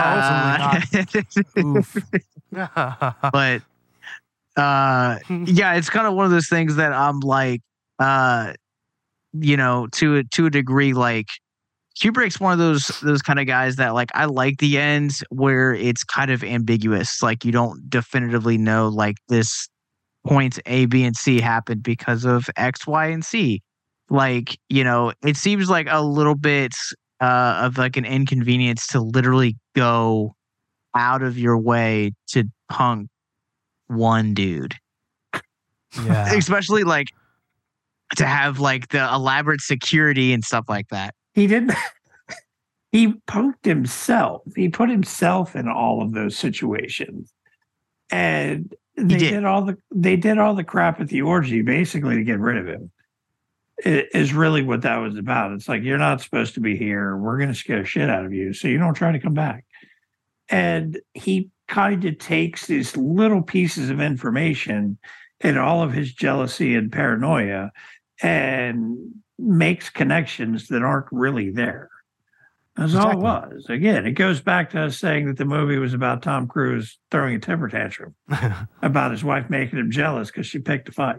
Uh. 2.53 3.13
But 3.33 3.63
uh 4.57 5.19
yeah 5.47 5.75
it's 5.75 5.89
kind 5.89 6.07
of 6.07 6.15
one 6.15 6.27
of 6.27 6.31
those 6.31 6.49
things 6.49 6.77
that 6.77 6.93
i'm 6.93 7.21
like 7.21 7.63
uh 7.99 8.53
you 9.33 9.57
know 9.57 9.87
to 9.93 10.17
a 10.17 10.25
to 10.25 10.45
a 10.45 10.51
degree 10.51 10.93
like 10.93 11.29
kubrick's 11.99 12.39
one 12.39 12.53
of 12.53 12.59
those 12.59 12.89
those 13.01 13.23
kind 13.23 13.39
of 13.39 13.47
guys 13.47 13.77
that 13.77 13.95
like 13.95 14.11
i 14.15 14.27
like 14.27 14.59
the 14.59 14.79
ends 14.79 15.25
where 15.31 15.73
it's 15.75 16.05
kind 16.05 16.31
of 16.31 16.45
ambiguous 16.45 17.23
like 17.23 17.45
you 17.47 17.53
don't 17.53 17.89
definitively 17.89 18.59
know 18.59 18.89
like 18.89 19.17
this 19.29 19.69
points 20.27 20.61
a 20.66 20.87
b 20.87 21.05
and 21.05 21.16
c 21.16 21.41
happened 21.41 21.83
because 21.83 22.25
of 22.25 22.49
x 22.57 22.87
y 22.87 23.07
and 23.07 23.25
c 23.25 23.61
like 24.11 24.59
you 24.68 24.85
know 24.85 25.12
it 25.25 25.37
seems 25.37 25.68
like 25.68 25.87
a 25.91 26.03
little 26.03 26.35
bit 26.37 26.73
uh 27.20 27.61
of 27.62 27.79
like 27.79 27.97
an 27.97 28.05
inconvenience 28.05 28.87
to 28.87 29.01
literally 29.01 29.57
go 29.75 30.35
out 30.95 31.23
of 31.23 31.39
your 31.39 31.59
way 31.59 32.12
to 32.29 32.45
punk 32.68 33.09
one 33.89 34.33
dude 34.35 34.75
Yeah. 36.05 36.33
especially 36.35 36.85
like 36.85 37.09
to 38.16 38.27
have 38.27 38.59
like 38.61 38.89
the 38.89 39.03
elaborate 39.12 39.61
security 39.61 40.33
and 40.33 40.45
stuff 40.45 40.66
like 40.68 40.89
that 40.91 41.14
He 41.35 41.47
didn't. 41.47 41.73
he 42.93 43.14
punked 43.27 43.64
himself. 43.64 44.43
He 44.55 44.68
put 44.68 44.91
himself 44.91 45.57
in 45.57 45.66
all 45.66 46.03
of 46.03 46.12
those 46.12 46.37
situations, 46.37 47.33
and 48.11 48.75
they 48.97 49.16
did. 49.16 49.30
did. 49.30 49.45
all 49.45 49.62
the 49.62 49.76
they 49.90 50.16
did 50.16 50.38
all 50.38 50.55
the 50.55 50.64
crap 50.64 51.01
at 51.01 51.09
the 51.09 51.22
orgy 51.22 51.62
basically 51.62 52.16
to 52.16 52.24
get 52.24 52.38
rid 52.38 52.59
of 52.59 52.66
him. 52.66 52.90
It 53.78 54.09
is 54.14 54.32
really 54.32 54.62
what 54.62 54.82
that 54.82 54.99
was 54.99 55.16
about. 55.16 55.53
It's 55.53 55.68
like 55.68 55.82
you're 55.82 55.99
not 55.99 56.20
supposed 56.20 56.55
to 56.55 56.61
be 56.61 56.76
here. 56.76 57.16
We're 57.16 57.38
going 57.38 57.49
to 57.49 57.55
scare 57.55 57.84
shit 57.84 58.09
out 58.09 58.24
of 58.24 58.32
you, 58.32 58.53
so 58.53 58.68
you 58.68 58.78
don't 58.78 58.95
try 58.95 59.12
to 59.12 59.18
come 59.18 59.34
back. 59.34 59.64
And 60.49 61.01
he 61.14 61.51
kind 61.68 62.05
of 62.05 62.18
takes 62.18 62.66
these 62.66 62.97
little 62.97 63.43
pieces 63.43 63.90
of 63.90 64.01
information 64.01 64.99
and 65.40 65.59
all 65.59 65.82
of 65.82 65.93
his 65.93 66.12
jealousy 66.12 66.74
and 66.74 66.93
paranoia 66.93 67.72
and 68.22 68.99
makes 69.38 69.90
connections 69.90 70.68
that 70.68 70.82
aren't 70.82 71.07
really 71.11 71.51
there. 71.51 71.88
That's 72.77 72.95
all 72.95 73.11
it 73.11 73.18
was. 73.18 73.66
Again, 73.68 74.07
it 74.07 74.12
goes 74.12 74.41
back 74.41 74.70
to 74.70 74.81
us 74.83 74.97
saying 74.99 75.27
that 75.27 75.37
the 75.37 75.45
movie 75.45 75.77
was 75.79 75.93
about 75.93 76.23
Tom 76.23 76.49
Cruise 76.49 76.99
throwing 77.11 77.35
a 77.35 77.39
temper 77.39 77.68
tantrum 77.68 78.14
about 78.83 79.11
his 79.11 79.23
wife 79.23 79.51
making 79.51 79.79
him 79.79 79.91
jealous 79.91 80.31
because 80.31 80.47
she 80.47 80.59
picked 80.59 80.89
a 80.89 80.93
fight. 80.93 81.16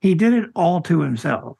he 0.00 0.14
did 0.14 0.32
it 0.34 0.50
all 0.54 0.80
to 0.82 1.00
himself. 1.00 1.56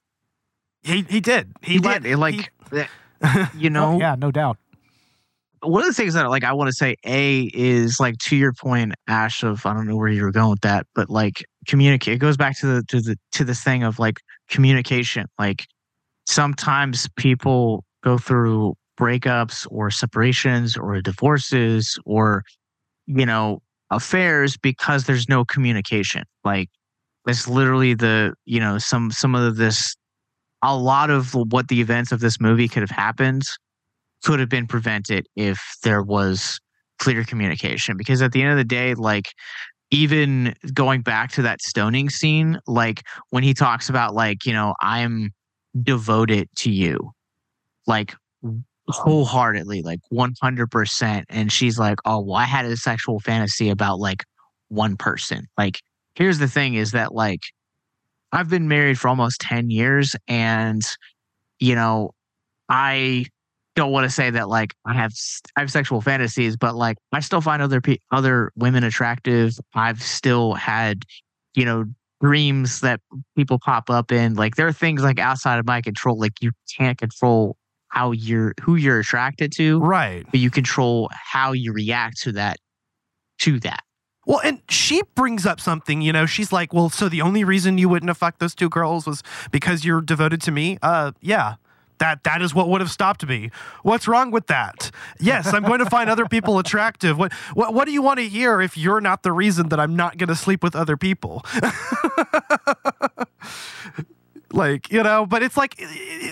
he 0.83 1.03
he 1.03 1.20
did. 1.20 1.53
He, 1.62 1.74
he 1.74 1.79
did 1.79 2.07
it 2.07 2.16
like 2.16 2.53
that- 2.70 2.91
you 3.57 3.68
Oh, 3.68 3.72
know 3.72 3.99
yeah, 3.99 4.14
no 4.16 4.31
doubt. 4.31 4.59
one 5.62 5.83
of 5.83 5.89
the 5.89 5.95
things 5.95 6.14
that 6.14 6.29
like 6.31 6.45
i 6.45 6.53
want 6.53 6.68
to 6.68 6.72
say 6.72 6.95
a 7.05 7.51
is 7.53 7.99
like 7.99 8.16
to 8.18 8.37
your 8.37 8.53
point 8.53 8.95
ash 9.09 9.43
of 9.43 9.66
i 9.66 9.72
don't 9.74 9.89
know 9.89 9.97
where 9.97 10.07
you 10.09 10.22
were 10.22 10.31
going 10.31 10.51
with 10.51 10.61
that 10.61 10.87
but 10.95 11.11
like 11.11 11.45
communicate 11.66 12.14
it 12.14 12.18
goes 12.18 12.37
back 12.37 12.57
to 12.61 12.66
the 12.66 12.83
to 12.85 13.01
the 13.01 13.16
to 13.33 13.43
this 13.45 13.61
thing 13.62 13.83
of 13.83 13.99
like 13.99 14.20
communication 14.49 15.26
like 15.37 15.66
sometimes 16.29 17.09
people 17.16 17.85
go 18.05 18.18
through 18.18 18.74
breakups 19.01 19.66
or 19.70 19.91
separations 19.91 20.76
or 20.76 21.01
divorces 21.01 21.99
or 22.05 22.45
you 23.07 23.24
know 23.24 23.61
affairs 23.91 24.57
because 24.57 25.05
there's 25.05 25.29
no 25.29 25.45
communication. 25.45 26.22
Like 26.45 26.68
it's 27.26 27.49
literally 27.49 27.95
the 27.95 28.35
you 28.45 28.61
know 28.61 28.79
some 28.79 29.11
some 29.11 29.35
of 29.35 29.57
this 29.57 29.97
a 30.62 30.76
lot 30.76 31.11
of 31.11 31.35
what 31.35 31.68
the 31.68 31.81
events 31.81 32.12
of 32.12 32.20
this 32.20 32.41
movie 32.41 32.68
could 32.68 32.83
have 32.83 32.91
happened 32.91 33.43
could 34.24 34.41
have 34.41 34.49
been 34.49 34.66
prevented 34.66 35.26
if 35.37 35.76
there 35.85 36.03
was 36.03 36.59
clear 36.99 37.22
communication. 37.24 37.97
Because 37.97 38.20
at 38.20 38.33
the 38.33 38.43
end 38.43 38.51
of 38.51 38.59
the 38.59 38.64
day 38.64 38.95
like 38.95 39.29
even 39.91 40.55
going 40.74 41.01
back 41.01 41.33
to 41.33 41.41
that 41.43 41.62
stoning 41.62 42.11
scene 42.11 42.59
like 42.66 43.03
when 43.31 43.43
he 43.43 43.55
talks 43.55 43.89
about 43.89 44.14
like 44.14 44.45
you 44.45 44.53
know 44.53 44.74
i'm 44.83 45.31
devoted 45.83 46.49
to 46.57 46.71
you 46.71 47.12
like 47.87 48.14
wholeheartedly 48.89 49.83
like 49.83 50.01
100% 50.12 51.25
and 51.29 51.53
she's 51.53 51.79
like 51.79 51.99
oh 52.05 52.21
well 52.21 52.37
i 52.37 52.45
had 52.45 52.64
a 52.64 52.77
sexual 52.77 53.21
fantasy 53.21 53.69
about 53.69 53.99
like 53.99 54.25
one 54.69 54.97
person 54.97 55.47
like 55.59 55.81
here's 56.14 56.39
the 56.39 56.49
thing 56.49 56.75
is 56.75 56.93
that 56.93 57.14
like 57.14 57.41
i've 58.33 58.49
been 58.49 58.69
married 58.69 58.99
for 58.99 59.09
almost 59.09 59.41
10 59.41 59.71
years 59.71 60.16
and 60.27 60.83
you 61.61 61.75
know 61.75 62.12
i 62.69 63.27
don't 63.79 63.93
want 63.93 64.05
to 64.05 64.11
say 64.11 64.29
that 64.29 64.49
like 64.49 64.75
I 64.85 64.93
have 64.95 65.12
I 65.57 65.61
have 65.61 65.71
sexual 65.71 66.01
fantasies, 66.01 66.57
but 66.57 66.75
like 66.75 66.97
I 67.12 67.21
still 67.21 67.41
find 67.41 67.62
other 67.62 67.81
pe- 67.81 67.99
other 68.11 68.51
women 68.57 68.83
attractive. 68.83 69.53
I've 69.73 70.03
still 70.03 70.55
had, 70.55 71.05
you 71.55 71.64
know, 71.64 71.85
dreams 72.21 72.81
that 72.81 73.01
people 73.37 73.59
pop 73.59 73.91
up 73.91 74.12
in. 74.12 74.35
Like 74.35 74.57
there 74.57 74.66
are 74.66 74.73
things 74.73 75.03
like 75.03 75.19
outside 75.19 75.59
of 75.59 75.66
my 75.66 75.81
control. 75.81 76.19
Like 76.19 76.41
you 76.41 76.53
can't 76.77 76.99
control 76.99 77.57
how 77.89 78.12
you're 78.12 78.55
who 78.61 78.77
you're 78.77 79.01
attracted 79.01 79.53
to, 79.53 79.81
right. 79.81 80.25
but 80.31 80.41
you 80.41 80.51
control 80.51 81.11
how 81.12 81.53
you 81.53 81.73
react 81.73 82.21
to 82.23 82.33
that 82.33 82.59
to 83.41 83.61
that. 83.61 83.83
Well, 84.27 84.41
and 84.45 84.61
she 84.69 85.01
brings 85.14 85.47
up 85.47 85.59
something, 85.59 86.03
you 86.03 86.12
know, 86.12 86.27
she's 86.27 86.53
like, 86.53 86.75
well, 86.75 86.91
so 86.91 87.09
the 87.09 87.23
only 87.23 87.45
reason 87.45 87.79
you 87.79 87.89
wouldn't 87.89 88.11
have 88.11 88.19
fucked 88.19 88.41
those 88.41 88.55
two 88.55 88.69
girls 88.69 89.07
was 89.07 89.23
because 89.51 89.87
you're 89.87 90.03
devoted 90.03 90.43
to 90.43 90.51
me? 90.51 90.77
Uh, 90.83 91.12
yeah. 91.23 91.55
That 91.99 92.24
that 92.24 92.42
is 92.42 92.55
what 92.55 92.68
would 92.68 92.80
have 92.80 92.90
stopped 92.90 93.26
me. 93.26 93.51
What's 93.82 94.07
wrong 94.09 94.30
with 94.30 94.46
that? 94.49 94.90
Yes, 95.20 95.53
I'm 95.53 95.62
going 95.64 95.80
to 95.80 95.86
find 95.90 96.09
other 96.11 96.26
people 96.26 96.59
attractive. 96.59 97.18
What 97.18 97.32
what 97.55 97.74
what 97.74 97.86
do 97.86 97.92
you 97.92 98.03
want 98.03 98.18
to 98.20 98.28
hear 98.28 98.61
if 98.61 98.76
you're 98.76 99.01
not 99.01 99.22
the 99.22 99.32
reason 99.32 99.68
that 99.70 99.80
I'm 99.80 99.96
not 99.96 100.16
going 100.18 100.28
to 100.28 100.36
sleep 100.36 100.62
with 100.62 100.74
other 100.76 100.96
people? 100.96 101.44
like 104.53 104.90
you 104.90 105.03
know 105.03 105.26
but 105.26 105.42
it's 105.42 105.59
like 105.59 105.74
it, 105.78 105.84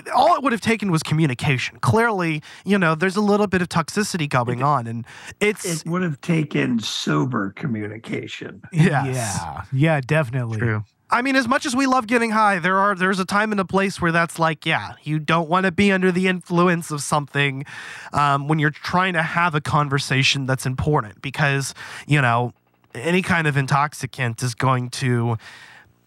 it- 0.07 0.09
all 0.09 0.35
it 0.35 0.41
would 0.41 0.51
have 0.51 0.59
taken 0.61 0.89
was 0.91 1.03
communication 1.03 1.77
clearly 1.81 2.41
you 2.65 2.75
know 2.77 2.95
there's 2.95 3.15
a 3.15 3.21
little 3.21 3.45
bit 3.45 3.61
of 3.61 3.69
toxicity 3.69 4.27
going 4.27 4.63
on 4.63 4.87
and 4.87 5.05
it's 5.39 5.81
It 5.83 5.87
would 5.87 6.01
have 6.01 6.19
taken 6.21 6.79
sober 6.79 7.51
communication. 7.51 8.63
yes. 8.71 9.05
Yeah. 9.15 9.63
Yeah, 9.71 10.01
definitely. 10.01 10.57
True. 10.57 10.83
I 11.09 11.21
mean, 11.21 11.37
as 11.37 11.47
much 11.47 11.65
as 11.65 11.75
we 11.75 11.85
love 11.85 12.05
getting 12.07 12.31
high, 12.31 12.59
there 12.59 12.77
are 12.77 12.93
there's 12.93 13.19
a 13.19 13.25
time 13.25 13.51
and 13.51 13.61
a 13.61 13.65
place 13.65 14.01
where 14.01 14.11
that's 14.11 14.39
like, 14.39 14.65
yeah, 14.65 14.93
you 15.03 15.19
don't 15.19 15.49
want 15.49 15.65
to 15.65 15.71
be 15.71 15.91
under 15.91 16.11
the 16.11 16.27
influence 16.27 16.91
of 16.91 17.01
something 17.01 17.65
um, 18.11 18.47
when 18.47 18.59
you're 18.59 18.71
trying 18.71 19.13
to 19.13 19.21
have 19.21 19.55
a 19.55 19.61
conversation 19.61 20.45
that's 20.45 20.65
important 20.65 21.21
because 21.21 21.73
you 22.07 22.21
know 22.21 22.53
any 22.93 23.21
kind 23.21 23.47
of 23.47 23.55
intoxicant 23.55 24.43
is 24.43 24.53
going 24.53 24.89
to 24.89 25.37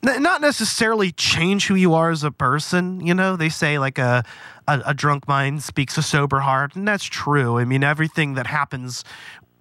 n- 0.07 0.23
not 0.23 0.43
necessarily 0.43 1.13
change 1.13 1.67
who 1.67 1.75
you 1.75 1.95
are 1.95 2.11
as 2.11 2.23
a 2.23 2.31
person. 2.31 3.01
You 3.01 3.15
know, 3.15 3.37
they 3.37 3.49
say 3.49 3.79
like 3.79 3.97
a, 3.97 4.23
a 4.69 4.83
a 4.87 4.95
drunk 4.95 5.27
mind 5.27 5.63
speaks 5.63 5.97
a 5.97 6.03
sober 6.03 6.41
heart, 6.41 6.77
and 6.77 6.87
that's 6.87 7.05
true. 7.05 7.59
I 7.59 7.65
mean, 7.65 7.83
everything 7.83 8.35
that 8.35 8.49
happens 8.49 9.03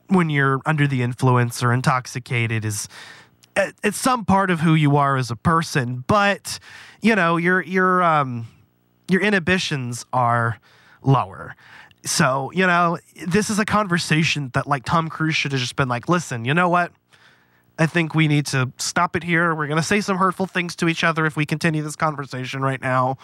when 0.08 0.30
you're 0.30 0.60
under 0.66 0.88
the 0.88 1.02
influence 1.02 1.64
or 1.64 1.72
intoxicated 1.72 2.66
is 2.66 2.90
it's 3.84 3.98
some 3.98 4.26
part 4.26 4.50
of 4.52 4.60
who 4.62 4.74
you 4.76 4.96
are 4.98 5.18
as 5.18 5.32
a 5.32 5.36
person, 5.36 6.04
but 6.08 6.60
you 7.02 7.16
know 7.16 7.38
your 7.38 7.62
your 7.62 8.02
um 8.04 8.48
your 9.10 9.22
inhibitions 9.22 10.06
are 10.14 10.60
lower. 11.02 11.56
So, 12.06 12.52
you 12.54 12.66
know, 12.66 12.98
this 13.28 13.50
is 13.50 13.60
a 13.60 13.66
conversation 13.66 14.52
that 14.54 14.68
like 14.68 14.86
Tom 14.86 15.10
Cruise 15.10 15.36
should 15.36 15.52
have 15.52 15.60
just 15.60 15.76
been 15.76 15.90
like, 15.90 16.08
listen, 16.08 16.46
you 16.46 16.54
know 16.54 16.70
what? 16.70 16.94
I 17.78 17.88
think 17.88 18.14
we 18.16 18.28
need 18.28 18.46
to 18.48 18.72
stop 18.78 19.16
it 19.16 19.24
here. 19.24 19.54
We're 19.56 19.68
going 19.68 19.80
to 19.82 19.86
say 19.88 20.00
some 20.00 20.18
hurtful 20.18 20.46
things 20.46 20.76
to 20.78 20.88
each 20.88 21.04
other 21.04 21.26
if 21.26 21.36
we 21.36 21.46
continue 21.46 21.82
this 21.82 21.96
conversation 21.96 22.62
right 22.62 22.80
now. 22.82 23.18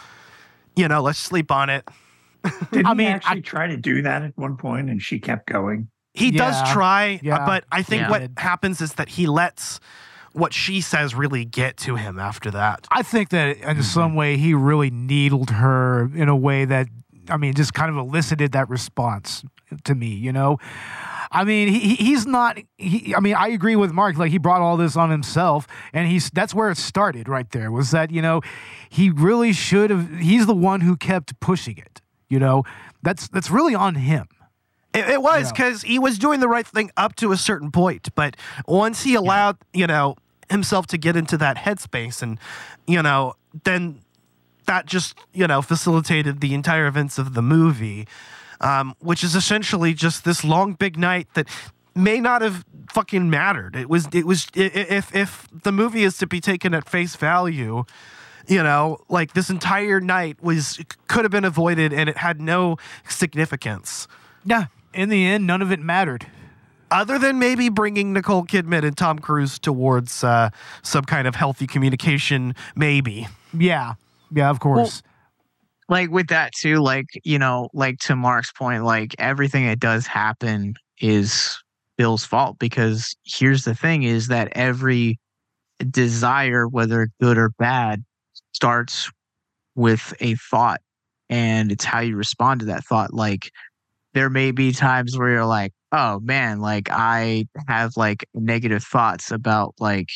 You 0.76 0.88
know, 0.88 1.02
let's 1.02 1.20
sleep 1.20 1.52
on 1.52 1.70
it. 1.70 1.88
Did 2.72 2.86
I 2.86 2.90
he 2.90 2.96
mean, 2.96 3.08
actually 3.08 3.38
I- 3.40 3.42
try 3.42 3.68
to 3.68 3.78
do 3.78 4.02
that 4.02 4.24
at 4.24 4.38
one 4.38 4.58
point 4.58 4.90
and 4.90 5.02
she 5.02 5.20
kept 5.20 5.48
going? 5.48 5.88
He 6.14 6.32
does 6.32 6.56
try, 6.72 7.16
uh, 7.16 7.20
yeah. 7.22 7.46
but 7.46 7.66
I 7.72 7.82
think 7.84 8.04
Yeah. 8.04 8.10
what 8.10 8.30
happens 8.38 8.80
is 8.82 8.94
that 8.94 9.10
he 9.10 9.28
lets 9.28 9.80
what 10.36 10.54
she 10.54 10.82
says 10.82 11.16
really 11.16 11.46
get 11.46 11.78
to 11.78 11.96
him 11.96 12.20
after 12.20 12.52
that. 12.52 12.88
I 12.92 13.04
think 13.04 13.30
that 13.30 13.58
in 13.58 13.64
mm-hmm. 13.64 13.82
some 13.82 14.16
way 14.16 14.38
he 14.38 14.54
really 14.54 14.92
needled 14.92 15.50
her 15.52 16.12
in 16.14 16.30
a 16.30 16.36
way 16.36 16.66
that 16.66 16.88
I 17.30 17.38
mean 17.38 17.54
just 17.54 17.74
kind 17.74 17.90
of 17.90 17.98
elicited 17.98 18.52
that 18.52 18.70
response 18.70 19.44
to 19.86 19.96
me, 19.96 20.08
you 20.08 20.32
know. 20.32 20.58
I 21.32 21.44
mean, 21.44 21.68
he, 21.68 21.80
he- 21.80 21.96
he's 21.96 22.26
not. 22.26 22.58
He, 22.78 23.16
I 23.16 23.20
mean, 23.20 23.36
I 23.36 23.48
agree 23.50 23.76
with 23.76 23.92
Mark. 23.92 24.18
Like 24.18 24.32
he 24.32 24.38
brought 24.38 24.62
all 24.62 24.78
this 24.78 24.96
on 24.96 25.10
himself, 25.10 25.68
and 25.94 26.08
he's 26.08 26.30
that's 26.30 26.54
where 26.54 26.70
it 26.70 26.78
started. 26.78 27.28
Right 27.28 27.50
there 27.52 27.72
was 27.72 27.92
that 27.92 28.12
you 28.12 28.22
know, 28.22 28.42
he 28.90 29.10
really 29.10 29.54
should 29.54 29.90
have. 29.90 30.18
He's 30.20 30.46
the 30.46 30.56
one 30.56 30.82
who 30.82 30.96
kept 30.96 31.40
pushing 31.40 31.78
it. 31.78 32.02
You 32.30 32.40
know, 32.40 32.64
that's 33.04 33.28
that's 33.28 33.50
really 33.50 33.76
on 33.76 33.96
him. 33.96 34.28
It, 34.94 35.10
it 35.10 35.22
was 35.22 35.46
Yeah. 35.46 35.52
because 35.52 35.82
he 35.82 36.00
was 36.00 36.18
doing 36.18 36.40
the 36.40 36.48
right 36.48 36.66
thing 36.66 36.90
up 36.96 37.16
to 37.18 37.32
a 37.32 37.38
certain 37.38 37.72
point, 37.72 38.10
but 38.16 38.38
once 38.68 39.04
he 39.04 39.16
allowed, 39.16 39.58
you 39.74 39.88
know, 39.88 40.16
himself 40.50 40.88
to 40.88 40.98
get 40.98 41.16
into 41.16 41.38
that 41.38 41.58
headspace, 41.58 42.22
and 42.22 42.40
you 42.88 43.02
know, 43.02 43.36
then 43.64 44.02
that 44.66 44.86
just 44.86 45.18
you 45.34 45.48
know 45.48 45.62
facilitated 45.62 46.42
the 46.42 46.54
entire 46.54 46.88
events 46.88 47.18
of 47.18 47.34
the 47.34 47.42
movie, 47.42 48.08
um, 48.62 48.96
which 49.00 49.24
is 49.24 49.36
essentially 49.36 49.94
just 49.94 50.24
this 50.26 50.44
long 50.44 50.74
big 50.74 50.98
night 50.98 51.28
that 51.34 51.48
may 51.96 52.20
not 52.20 52.42
have 52.42 52.66
fucking 52.90 53.30
mattered. 53.30 53.76
It 53.76 53.90
was 53.90 54.08
it 54.14 54.26
was 54.26 54.48
if 54.54 55.16
if 55.16 55.48
the 55.64 55.72
movie 55.72 56.04
is 56.04 56.18
to 56.20 56.28
be 56.28 56.40
taken 56.40 56.74
at 56.74 56.88
face 56.88 57.16
value. 57.16 57.86
You 58.48 58.62
know, 58.62 59.00
like 59.10 59.34
this 59.34 59.50
entire 59.50 60.00
night 60.00 60.38
was 60.44 60.80
could 61.08 61.26
have 61.26 61.32
been 61.32 61.46
avoided 61.46 61.92
and 61.92 62.08
it 62.08 62.18
had 62.18 62.40
no 62.40 62.78
significance. 63.10 64.08
Yeah. 64.44 64.66
In 64.94 65.10
the 65.10 65.26
end, 65.26 65.48
none 65.48 65.64
of 65.64 65.72
it 65.72 65.80
mattered. 65.80 66.28
Other 66.92 67.20
than 67.20 67.40
maybe 67.40 67.70
bringing 67.70 68.14
Nicole 68.14 68.46
Kidman 68.46 68.84
and 68.84 68.98
Tom 68.98 69.20
Cruise 69.20 69.60
towards 69.60 70.24
uh, 70.24 70.50
some 70.84 71.04
kind 71.04 71.28
of 71.28 71.36
healthy 71.36 71.68
communication, 71.68 72.56
maybe. 72.76 73.28
Yeah. 73.58 73.96
Yeah. 74.32 74.50
Of 74.50 74.60
course. 74.60 75.02
like 75.90 76.10
with 76.10 76.28
that 76.28 76.52
too 76.54 76.78
like 76.78 77.06
you 77.24 77.38
know 77.38 77.70
like 77.74 78.00
to 78.00 78.16
mark's 78.16 78.52
point 78.52 78.84
like 78.84 79.16
everything 79.20 79.66
that 79.68 79.80
does 79.80 80.08
happen 80.08 80.74
is 81.00 81.62
bill's 81.98 82.26
fault 82.26 82.58
because 82.60 83.16
here's 83.24 83.64
the 83.64 83.76
thing 83.76 84.04
is 84.04 84.28
that 84.28 84.50
every 84.54 85.20
desire 85.90 86.68
whether 86.68 87.10
good 87.22 87.38
or 87.38 87.50
bad 87.60 88.04
starts 88.54 89.12
with 89.76 90.14
a 90.20 90.36
thought 90.36 90.82
and 91.30 91.72
it's 91.72 91.86
how 91.86 92.00
you 92.00 92.16
respond 92.16 92.60
to 92.62 92.66
that 92.66 92.84
thought 92.84 93.14
like 93.14 93.52
there 94.14 94.30
may 94.30 94.52
be 94.52 94.72
times 94.72 95.18
where 95.18 95.30
you're 95.30 95.46
like 95.46 95.74
oh 95.96 96.20
man 96.20 96.60
like 96.60 96.90
i 96.92 97.48
have 97.68 97.96
like 97.96 98.28
negative 98.34 98.84
thoughts 98.84 99.32
about 99.32 99.74
like 99.80 100.10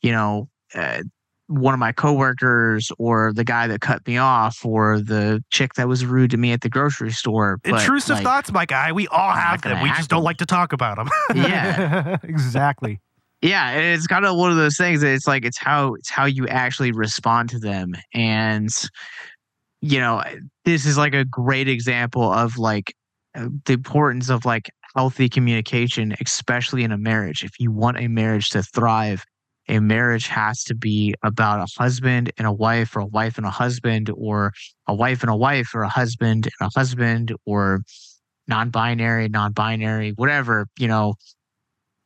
you 0.00 0.12
know 0.12 0.48
uh, 0.74 1.02
one 1.48 1.74
of 1.74 1.80
my 1.80 1.92
coworkers 1.92 2.90
or 2.98 3.32
the 3.34 3.44
guy 3.44 3.66
that 3.66 3.80
cut 3.80 4.06
me 4.06 4.16
off 4.16 4.64
or 4.64 5.00
the 5.00 5.42
chick 5.50 5.74
that 5.74 5.86
was 5.86 6.06
rude 6.06 6.30
to 6.30 6.36
me 6.36 6.52
at 6.52 6.62
the 6.62 6.68
grocery 6.68 7.10
store. 7.10 7.58
But, 7.62 7.80
Intrusive 7.80 8.16
like, 8.16 8.24
thoughts, 8.24 8.52
my 8.52 8.64
guy. 8.64 8.92
We 8.92 9.06
all 9.08 9.30
I'm 9.30 9.38
have 9.38 9.62
them. 9.62 9.82
We 9.82 9.90
just 9.90 10.08
don't 10.08 10.22
like 10.22 10.38
to 10.38 10.46
talk 10.46 10.72
about 10.72 10.96
them. 10.96 11.08
Yeah. 11.34 12.16
exactly. 12.22 13.00
yeah, 13.42 13.72
it's 13.72 14.06
kind 14.06 14.24
of 14.24 14.36
one 14.36 14.50
of 14.50 14.56
those 14.56 14.76
things 14.76 15.00
that 15.00 15.12
it's 15.12 15.26
like 15.26 15.44
it's 15.44 15.58
how 15.58 15.94
it's 15.94 16.10
how 16.10 16.24
you 16.24 16.46
actually 16.48 16.92
respond 16.92 17.50
to 17.50 17.58
them. 17.58 17.94
And 18.14 18.70
you 19.80 19.98
know, 19.98 20.22
this 20.64 20.86
is 20.86 20.96
like 20.96 21.14
a 21.14 21.24
great 21.24 21.68
example 21.68 22.32
of 22.32 22.56
like 22.56 22.94
uh, 23.34 23.48
the 23.64 23.72
importance 23.74 24.30
of 24.30 24.44
like 24.44 24.70
healthy 24.94 25.28
communication, 25.28 26.14
especially 26.20 26.84
in 26.84 26.92
a 26.92 26.98
marriage. 26.98 27.42
If 27.42 27.58
you 27.58 27.70
want 27.70 27.98
a 27.98 28.08
marriage 28.08 28.50
to 28.50 28.62
thrive, 28.62 29.24
a 29.68 29.80
marriage 29.80 30.26
has 30.26 30.64
to 30.64 30.74
be 30.74 31.14
about 31.22 31.60
a 31.60 31.66
husband 31.80 32.32
and 32.36 32.46
a 32.46 32.52
wife, 32.52 32.96
or 32.96 33.00
a 33.00 33.06
wife 33.06 33.38
and 33.38 33.46
a 33.46 33.50
husband, 33.50 34.10
or 34.16 34.52
a 34.88 34.94
wife 34.94 35.22
and 35.22 35.30
a 35.30 35.36
wife, 35.36 35.74
or 35.74 35.82
a 35.82 35.88
husband 35.88 36.48
and 36.58 36.68
a 36.68 36.78
husband, 36.78 37.32
or 37.46 37.82
non-binary, 38.48 39.28
non-binary, 39.28 40.10
whatever. 40.16 40.66
You 40.78 40.88
know, 40.88 41.14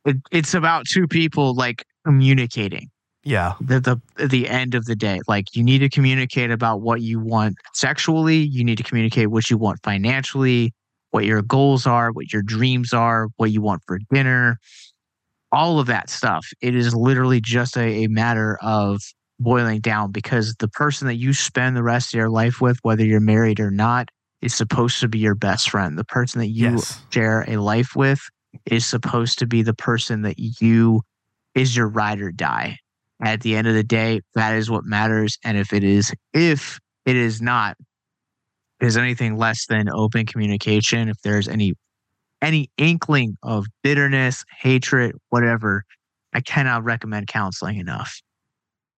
it, 0.05 0.17
it's 0.31 0.55
about 0.55 0.87
two 0.87 1.07
people 1.09 1.55
like 1.55 1.85
communicating 2.05 2.91
yeah. 3.27 3.55
the, 3.61 3.81
the 3.81 4.27
the 4.27 4.49
end 4.49 4.75
of 4.75 4.85
the 4.85 4.95
day 4.95 5.21
like 5.27 5.55
you 5.55 5.63
need 5.63 5.81
to 5.81 5.89
communicate 5.89 6.51
about 6.51 6.81
what 6.81 7.03
you 7.03 7.19
want 7.19 7.57
sexually 7.75 8.37
you 8.37 8.63
need 8.63 8.79
to 8.79 8.85
communicate 8.85 9.29
what 9.29 9.51
you 9.51 9.59
want 9.59 9.81
financially 9.83 10.73
what 11.17 11.25
your 11.25 11.43
goals 11.43 11.87
are 11.87 12.13
what 12.13 12.33
your 12.33 12.43
dreams 12.43 12.93
are 12.93 13.29
what 13.37 13.51
you 13.51 13.63
want 13.63 13.83
for 13.87 13.99
dinner 14.13 14.59
all 15.53 15.79
of 15.79 15.87
that 15.87 16.11
stuff. 16.11 16.47
It 16.61 16.75
is 16.75 16.95
literally 16.95 17.41
just 17.41 17.77
a, 17.77 18.05
a 18.05 18.09
matter 18.09 18.59
of 18.63 19.01
boiling 19.39 19.81
down 19.81 20.13
because 20.13 20.55
the 20.59 20.69
person 20.69 21.07
that 21.09 21.17
you 21.17 21.33
spend 21.33 21.77
the 21.77 21.83
rest 21.83 22.13
of 22.15 22.19
your 22.19 22.31
life 22.31 22.61
with 22.61 22.79
whether 22.83 23.05
you're 23.05 23.21
married 23.21 23.61
or 23.61 23.71
not 23.71 24.09
is 24.43 24.55
supposed 24.55 25.01
to 25.01 25.09
be 25.09 25.19
your 25.19 25.35
best 25.35 25.71
friend. 25.71 25.99
The 25.99 26.05
person 26.05 26.41
that 26.41 26.49
you 26.49 26.75
Yes. 26.75 27.07
share 27.13 27.45
a 27.49 27.57
life 27.57 27.97
with 27.97 28.21
is 28.67 28.87
supposed 28.87 29.39
to 29.39 29.47
be 29.47 29.63
the 29.63 29.75
person 29.75 30.23
that 30.23 30.39
you 30.39 31.03
is 31.55 31.77
your 31.77 31.89
ride 31.89 32.21
or 32.21 32.33
die. 32.33 32.79
At 33.23 33.41
the 33.41 33.57
end 33.57 33.67
of 33.67 33.75
the 33.75 33.85
day 33.85 34.21
that 34.35 34.55
is 34.57 34.71
what 34.71 34.85
matters. 34.85 35.39
And 35.45 35.57
if 35.57 35.73
it 35.73 35.85
is 35.85 36.13
if 36.35 36.79
it 37.07 37.17
is 37.17 37.41
not 37.41 37.77
is 38.81 38.97
anything 38.97 39.37
less 39.37 39.67
than 39.67 39.89
open 39.89 40.27
communication 40.27 41.09
if 41.09 41.17
there's 41.23 41.49
any 41.49 41.75
any 42.43 42.71
inkling 42.77 43.37
of 43.43 43.67
bitterness 43.83 44.45
hatred 44.61 45.15
whatever 45.31 45.85
i 46.35 46.41
cannot 46.41 46.85
recommend 46.85 47.27
counseling 47.27 47.79
enough 47.79 48.21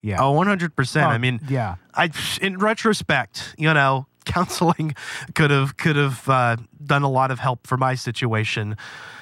Yeah. 0.01 0.21
Oh, 0.23 0.33
100%. 0.33 1.03
I 1.03 1.15
Oh, 1.15 1.17
mean, 1.17 1.41
yeah. 1.49 1.75
I 1.93 2.09
in 2.41 2.57
retrospect, 2.57 3.53
you 3.57 3.73
know, 3.73 4.07
counseling 4.25 4.95
could 5.35 5.51
have 5.51 5.75
could 5.75 5.97
have 5.97 6.27
uh, 6.29 6.55
done 6.85 7.03
a 7.03 7.09
lot 7.09 7.31
of 7.31 7.39
help 7.39 7.67
for 7.67 7.75
my 7.77 7.95
situation, 7.95 8.77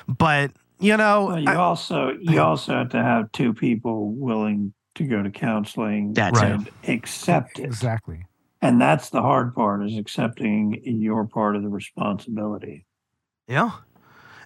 but 0.08 0.52
you 0.80 0.96
know, 0.96 1.26
Well, 1.26 1.40
you 1.40 1.50
I- 1.50 1.56
also 1.56 2.12
you 2.22 2.40
also 2.42 2.74
have 2.78 2.90
to 2.90 3.02
have 3.02 3.32
two 3.32 3.54
people 3.54 4.12
willing 4.12 4.74
to 4.96 5.04
go 5.06 5.24
to 5.24 5.32
counseling 5.32 6.14
That's 6.14 6.40
Right. 6.40 6.60
accept 6.88 7.58
it. 7.60 7.66
Exactly. 7.66 8.26
And 8.62 8.82
that's 8.82 9.10
the 9.10 9.22
hard 9.22 9.54
part 9.54 9.86
is 9.86 9.98
accepting 9.98 10.82
your 10.84 11.26
part 11.26 11.56
of 11.56 11.62
the 11.62 11.70
responsibility. 11.70 12.86
Yeah. 13.48 13.72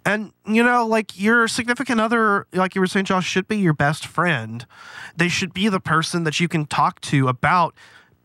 And 0.05 0.33
you 0.45 0.63
know, 0.63 0.85
like 0.85 1.19
your 1.19 1.47
significant 1.47 2.01
other, 2.01 2.47
like 2.53 2.75
you 2.75 2.81
were 2.81 2.87
saying, 2.87 3.05
Josh, 3.05 3.27
should 3.27 3.47
be 3.47 3.57
your 3.57 3.73
best 3.73 4.05
friend. 4.05 4.65
They 5.15 5.29
should 5.29 5.53
be 5.53 5.69
the 5.69 5.79
person 5.79 6.23
that 6.23 6.39
you 6.39 6.47
can 6.47 6.65
talk 6.65 6.99
to 7.01 7.27
about 7.27 7.75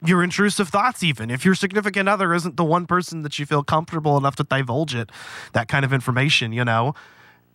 your 0.05 0.23
intrusive 0.23 0.69
thoughts, 0.69 1.03
even 1.03 1.31
if 1.31 1.45
your 1.45 1.55
significant 1.55 2.09
other 2.09 2.35
isn't 2.35 2.57
the 2.57 2.65
one 2.65 2.87
person 2.87 3.23
that 3.23 3.39
you 3.39 3.47
feel 3.47 3.63
comfortable 3.63 4.17
enough 4.17 4.37
to 4.37 4.45
divulge 4.45 4.95
it, 4.95 5.11
that 5.53 5.69
kind 5.69 5.85
of 5.85 5.93
information, 5.93 6.53
you 6.53 6.65
know. 6.65 6.95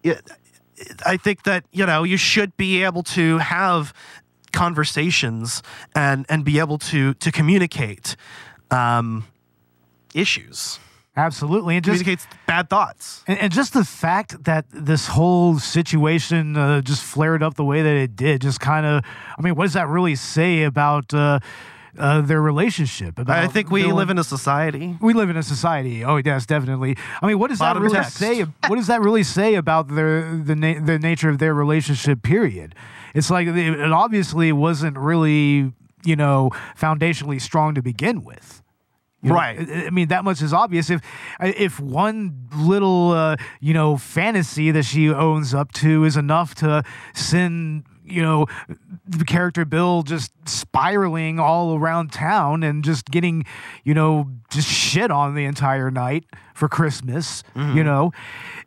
It, 0.03 0.21
I 1.05 1.17
think 1.17 1.43
that, 1.43 1.65
you 1.71 1.85
know, 1.85 2.03
you 2.03 2.17
should 2.17 2.55
be 2.57 2.83
able 2.83 3.03
to 3.03 3.37
have 3.39 3.93
conversations 4.51 5.63
and 5.95 6.25
and 6.29 6.45
be 6.45 6.59
able 6.59 6.77
to 6.77 7.13
to 7.15 7.31
communicate 7.31 8.15
um 8.69 9.25
issues. 10.13 10.79
Absolutely. 11.15 11.75
And 11.75 11.83
just 11.83 11.99
Communicates 11.99 12.27
bad 12.47 12.69
thoughts. 12.69 13.23
And, 13.27 13.37
and 13.37 13.51
just 13.51 13.73
the 13.73 13.83
fact 13.83 14.45
that 14.45 14.65
this 14.71 15.07
whole 15.07 15.59
situation 15.59 16.55
uh, 16.55 16.81
just 16.81 17.03
flared 17.03 17.43
up 17.43 17.55
the 17.55 17.65
way 17.65 17.81
that 17.81 17.95
it 17.95 18.15
did, 18.15 18.41
just 18.41 18.61
kind 18.61 18.85
of, 18.85 19.03
I 19.37 19.41
mean, 19.41 19.55
what 19.55 19.65
does 19.65 19.73
that 19.73 19.89
really 19.89 20.15
say 20.15 20.63
about 20.63 21.13
uh, 21.13 21.39
uh, 21.97 22.21
their 22.21 22.41
relationship? 22.41 23.19
About 23.19 23.37
I 23.37 23.47
think 23.47 23.69
we 23.71 23.83
live 23.91 24.09
in 24.09 24.17
a 24.17 24.23
society. 24.23 24.97
we 25.01 25.13
live 25.13 25.29
in 25.29 25.37
a 25.37 25.43
society. 25.43 26.03
Oh 26.03 26.17
yes, 26.17 26.45
definitely. 26.45 26.97
I 27.21 27.27
mean, 27.27 27.39
what 27.39 27.49
does 27.49 27.59
that 27.59 27.77
really 27.77 27.95
text. 27.95 28.17
say? 28.17 28.41
What 28.41 28.75
does 28.75 28.87
that 28.87 29.01
really 29.01 29.23
say 29.23 29.55
about 29.55 29.87
their 29.87 30.35
the 30.35 30.55
na- 30.55 30.79
the 30.83 30.99
nature 30.99 31.29
of 31.29 31.39
their 31.39 31.53
relationship? 31.53 32.23
Period. 32.23 32.75
It's 33.13 33.29
like 33.29 33.47
it 33.47 33.91
obviously 33.91 34.51
wasn't 34.51 34.97
really 34.97 35.73
you 36.03 36.15
know 36.15 36.51
foundationally 36.77 37.39
strong 37.41 37.75
to 37.75 37.81
begin 37.81 38.23
with. 38.23 38.61
You 39.21 39.33
Right. 39.33 39.59
I 39.59 39.85
I 39.85 39.89
mean, 39.91 40.07
that 40.07 40.23
much 40.23 40.41
is 40.41 40.51
obvious. 40.53 40.89
If 40.89 41.01
if 41.39 41.79
one 41.79 42.47
little 42.55 43.11
uh, 43.11 43.35
you 43.59 43.73
know 43.73 43.97
fantasy 43.97 44.71
that 44.71 44.83
she 44.83 45.09
owns 45.09 45.53
up 45.53 45.71
to 45.73 46.05
is 46.05 46.17
enough 46.17 46.55
to 46.55 46.83
send 47.13 47.83
you 48.11 48.21
know, 48.21 48.45
the 49.07 49.25
character 49.25 49.65
Bill 49.65 50.03
just 50.03 50.31
spiraling 50.47 51.39
all 51.39 51.75
around 51.75 52.11
town 52.11 52.63
and 52.63 52.83
just 52.83 53.05
getting, 53.05 53.45
you 53.83 53.93
know, 53.93 54.29
just 54.49 54.67
shit 54.67 55.11
on 55.11 55.35
the 55.35 55.45
entire 55.45 55.91
night 55.91 56.25
for 56.53 56.67
Christmas. 56.67 57.43
You 57.55 57.61
mm-hmm. 57.61 57.83
know, 57.83 58.11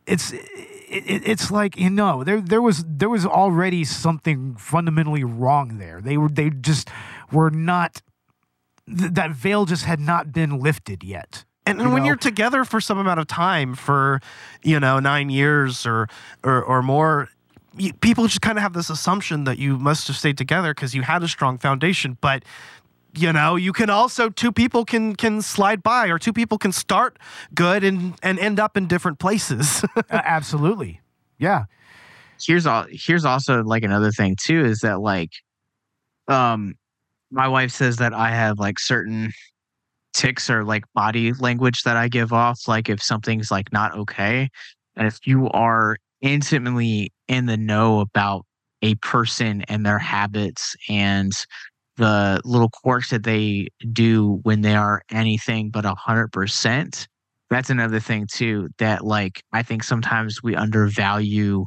it's 0.06 0.32
it, 0.32 1.28
it's 1.28 1.50
like 1.50 1.76
you 1.76 1.90
know 1.90 2.24
there 2.24 2.40
there 2.40 2.62
was 2.62 2.84
there 2.86 3.08
was 3.08 3.26
already 3.26 3.84
something 3.84 4.54
fundamentally 4.56 5.24
wrong 5.24 5.78
there. 5.78 6.00
They 6.00 6.16
were 6.16 6.28
they 6.28 6.50
just 6.50 6.88
were 7.32 7.50
not 7.50 8.02
th- 8.86 9.12
that 9.12 9.32
veil 9.32 9.64
just 9.64 9.84
had 9.84 10.00
not 10.00 10.32
been 10.32 10.58
lifted 10.58 11.02
yet. 11.02 11.44
And, 11.66 11.80
You 11.80 11.88
when 11.88 12.02
know? 12.02 12.08
you're 12.08 12.16
together 12.16 12.64
for 12.64 12.80
some 12.80 12.98
amount 12.98 13.20
of 13.20 13.26
time, 13.26 13.74
for 13.74 14.20
you 14.62 14.78
know 14.78 15.00
nine 15.00 15.30
years 15.30 15.86
or 15.86 16.08
or, 16.42 16.62
or 16.62 16.82
more, 16.82 17.28
you, 17.76 17.92
people 17.94 18.26
just 18.26 18.40
kind 18.42 18.58
of 18.58 18.62
have 18.62 18.72
this 18.72 18.90
assumption 18.90 19.44
that 19.44 19.58
you 19.58 19.78
must 19.78 20.06
have 20.08 20.16
stayed 20.16 20.38
together 20.38 20.74
because 20.74 20.94
you 20.94 21.02
had 21.02 21.22
a 21.22 21.28
strong 21.28 21.58
foundation. 21.58 22.18
But 22.20 22.44
you 23.16 23.32
know, 23.32 23.56
you 23.56 23.72
can 23.72 23.90
also 23.90 24.28
two 24.28 24.52
people 24.52 24.84
can 24.84 25.14
can 25.16 25.40
slide 25.42 25.82
by, 25.82 26.08
or 26.08 26.18
two 26.18 26.32
people 26.32 26.58
can 26.58 26.72
start 26.72 27.18
good 27.54 27.84
and 27.84 28.14
and 28.22 28.38
end 28.38 28.58
up 28.60 28.76
in 28.76 28.86
different 28.86 29.18
places. 29.18 29.84
Uh, 29.96 30.20
absolutely, 30.24 31.00
yeah. 31.38 31.64
here's 32.40 32.66
all 32.66 32.86
here's 32.90 33.24
also 33.24 33.62
like 33.64 33.82
another 33.82 34.10
thing 34.10 34.36
too 34.40 34.64
is 34.64 34.80
that 34.80 35.00
like 35.00 35.30
um 36.28 36.74
my 37.30 37.48
wife 37.48 37.70
says 37.70 37.96
that 37.96 38.12
I 38.12 38.30
have 38.30 38.58
like 38.58 38.78
certain 38.78 39.32
ticks 40.12 40.50
or 40.50 40.64
like 40.64 40.84
body 40.94 41.32
language 41.34 41.82
that 41.84 41.96
I 41.96 42.08
give 42.08 42.32
off 42.32 42.68
like 42.68 42.88
if 42.88 43.02
something's 43.02 43.50
like 43.50 43.72
not 43.72 43.96
okay 43.96 44.48
and 44.96 45.06
if 45.06 45.26
you 45.26 45.48
are 45.50 45.96
intimately 46.24 47.12
in 47.28 47.46
the 47.46 47.56
know 47.56 48.00
about 48.00 48.44
a 48.82 48.94
person 48.96 49.62
and 49.68 49.84
their 49.86 49.98
habits 49.98 50.74
and 50.88 51.32
the 51.96 52.40
little 52.44 52.70
quirks 52.70 53.10
that 53.10 53.22
they 53.22 53.68
do 53.92 54.40
when 54.42 54.62
they 54.62 54.74
are 54.74 55.02
anything 55.12 55.70
but 55.70 55.84
a 55.84 55.94
hundred 55.94 56.32
percent 56.32 57.06
that's 57.50 57.70
another 57.70 58.00
thing 58.00 58.26
too 58.32 58.68
that 58.78 59.04
like 59.04 59.42
i 59.52 59.62
think 59.62 59.84
sometimes 59.84 60.42
we 60.42 60.56
undervalue 60.56 61.64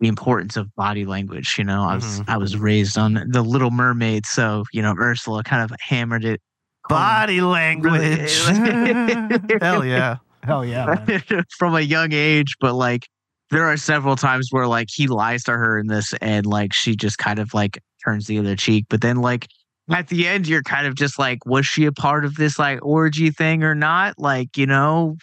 the 0.00 0.08
importance 0.08 0.56
of 0.56 0.68
body 0.74 1.06
language 1.06 1.54
you 1.56 1.64
know 1.64 1.84
i 1.84 1.94
was 1.94 2.20
Mhm. 2.20 2.24
i 2.28 2.36
was 2.36 2.56
raised 2.58 2.98
on 2.98 3.14
the 3.30 3.42
little 3.42 3.70
mermaid 3.70 4.26
so 4.26 4.64
you 4.72 4.82
know 4.82 4.94
ursula 4.98 5.42
kind 5.44 5.62
of 5.62 5.74
hammered 5.80 6.24
it 6.24 6.40
Body 6.88 7.40
language. 7.40 8.42
Hell 9.62 9.84
yeah. 9.84 10.16
Hell 10.42 10.64
yeah. 10.64 11.06
from 11.58 11.76
a 11.76 11.80
young 11.80 12.12
age 12.12 12.56
but 12.60 12.74
like 12.74 13.06
there 13.52 13.66
are 13.66 13.76
several 13.76 14.16
times 14.16 14.48
where 14.50 14.66
like 14.66 14.88
he 14.90 15.06
lies 15.06 15.44
to 15.44 15.52
her 15.52 15.78
in 15.78 15.86
this 15.86 16.12
and 16.14 16.46
like 16.46 16.72
she 16.72 16.96
just 16.96 17.18
kind 17.18 17.38
of 17.38 17.54
like 17.54 17.78
turns 18.04 18.26
the 18.26 18.38
other 18.38 18.56
cheek 18.56 18.86
but 18.88 19.00
then 19.02 19.18
like 19.18 19.46
at 19.90 20.08
the 20.08 20.26
end 20.26 20.48
you're 20.48 20.62
kind 20.62 20.86
of 20.86 20.94
just 20.94 21.18
like 21.18 21.44
was 21.46 21.66
she 21.66 21.84
a 21.84 21.92
part 21.92 22.24
of 22.24 22.36
this 22.36 22.58
like 22.58 22.84
orgy 22.84 23.30
thing 23.30 23.62
or 23.62 23.74
not 23.74 24.18
like 24.18 24.56
you 24.56 24.66
know 24.66 25.16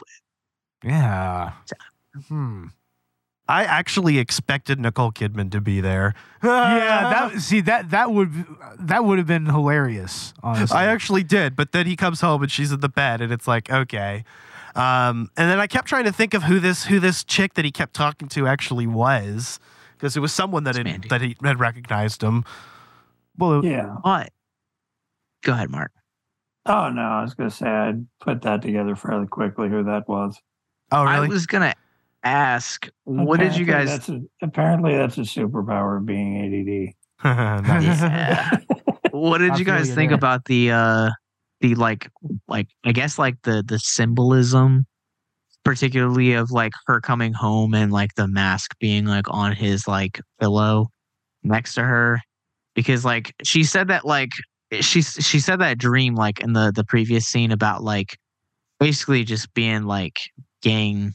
Yeah. 0.83 1.53
Hmm. 2.27 2.67
I 3.49 3.63
actually 3.63 4.19
expected 4.19 4.79
Nicole 4.79 5.11
Kidman 5.11 5.51
to 5.51 5.59
be 5.59 5.81
there. 5.81 6.13
yeah, 6.43 7.29
that 7.31 7.41
see 7.41 7.61
that 7.61 7.89
that 7.89 8.11
would 8.11 8.45
that 8.77 9.03
would 9.03 9.17
have 9.17 9.25
been 9.25 9.47
hilarious. 9.47 10.35
Honestly, 10.43 10.77
I 10.77 10.85
actually 10.85 11.23
did, 11.23 11.55
but 11.55 11.71
then 11.71 11.87
he 11.87 11.95
comes 11.95 12.21
home 12.21 12.43
and 12.43 12.51
she's 12.51 12.71
in 12.71 12.81
the 12.81 12.89
bed, 12.89 13.21
and 13.21 13.33
it's 13.33 13.47
like 13.47 13.71
okay. 13.71 14.23
Um, 14.75 15.29
and 15.37 15.49
then 15.49 15.59
I 15.59 15.67
kept 15.67 15.87
trying 15.87 16.05
to 16.05 16.11
think 16.11 16.33
of 16.33 16.43
who 16.43 16.59
this 16.59 16.85
who 16.85 16.99
this 16.99 17.23
chick 17.23 17.53
that 17.55 17.65
he 17.65 17.71
kept 17.71 17.93
talking 17.93 18.27
to 18.29 18.47
actually 18.47 18.87
was, 18.87 19.59
because 19.97 20.15
it 20.15 20.19
was 20.19 20.31
someone 20.31 20.63
that 20.65 20.75
had, 20.75 21.03
that 21.09 21.21
he 21.21 21.35
had 21.43 21.59
recognized 21.59 22.21
him. 22.23 22.43
well, 23.37 23.63
Yeah. 23.65 23.95
what 24.01 24.31
go 25.43 25.53
ahead 25.53 25.69
mark 25.69 25.91
Oh 26.65 26.89
no, 26.89 27.01
I 27.01 27.21
was 27.21 27.33
gonna 27.33 27.49
say 27.49 27.67
I'd 27.67 28.05
put 28.19 28.41
that 28.43 28.61
together 28.61 28.95
fairly 28.95 29.25
quickly. 29.27 29.69
Who 29.69 29.83
that 29.85 30.07
was? 30.07 30.37
Oh 30.91 31.03
i 31.03 31.25
was 31.27 31.45
gonna 31.45 31.73
ask 32.23 32.89
what 33.05 33.39
did 33.39 33.55
you 33.55 33.63
guys 33.65 33.87
That's 33.89 34.09
a, 34.09 34.21
apparently, 34.41 34.97
that's 34.97 35.17
a 35.17 35.21
superpower 35.21 35.97
of 35.97 36.05
being 36.05 36.37
ADD. 36.43 36.93
what 39.11 39.37
did 39.39 39.51
I 39.51 39.57
you 39.57 39.65
guys 39.65 39.93
think 39.93 40.11
about 40.11 40.45
the 40.45 40.71
uh 40.71 41.09
the 41.61 41.75
like 41.75 42.09
like 42.47 42.67
i 42.85 42.91
guess 42.91 43.19
like 43.19 43.35
the 43.43 43.63
the 43.67 43.79
symbolism 43.79 44.85
particularly 45.63 46.33
of 46.33 46.51
like 46.51 46.73
her 46.87 47.01
coming 47.01 47.33
home 47.33 47.73
and 47.73 47.91
like 47.91 48.15
the 48.15 48.27
mask 48.27 48.75
being 48.79 49.05
like 49.05 49.25
on 49.29 49.51
his 49.51 49.87
like 49.87 50.21
pillow 50.39 50.87
next 51.43 51.75
to 51.75 51.83
her. 51.83 52.19
Because 52.75 53.03
like 53.03 53.33
she 53.43 53.63
said 53.63 53.87
that 53.89 54.05
like 54.05 54.29
she 54.79 55.01
she 55.01 55.39
said 55.39 55.59
that 55.59 55.77
dream 55.77 56.15
like 56.15 56.39
in 56.39 56.53
the 56.53 56.71
the 56.73 56.83
previous 56.85 57.25
scene 57.25 57.51
about 57.51 57.83
like 57.83 58.17
basically 58.79 59.23
just 59.23 59.53
being 59.53 59.83
like 59.83 60.19
gang 60.61 61.13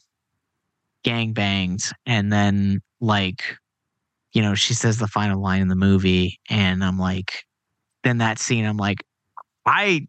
gang 1.05 1.33
banged 1.33 1.83
and 2.07 2.33
then 2.33 2.81
like 3.01 3.57
you 4.33 4.43
know 4.43 4.55
she 4.55 4.75
says 4.75 4.99
the 4.99 5.07
final 5.07 5.41
line 5.41 5.63
in 5.63 5.69
the 5.69 5.77
movie 5.77 6.39
and 6.51 6.83
i'm 6.83 6.99
like 6.99 7.45
then 8.03 8.19
that 8.19 8.39
scene 8.39 8.65
i'm 8.65 8.77
like 8.77 8.99
i 9.67 10.07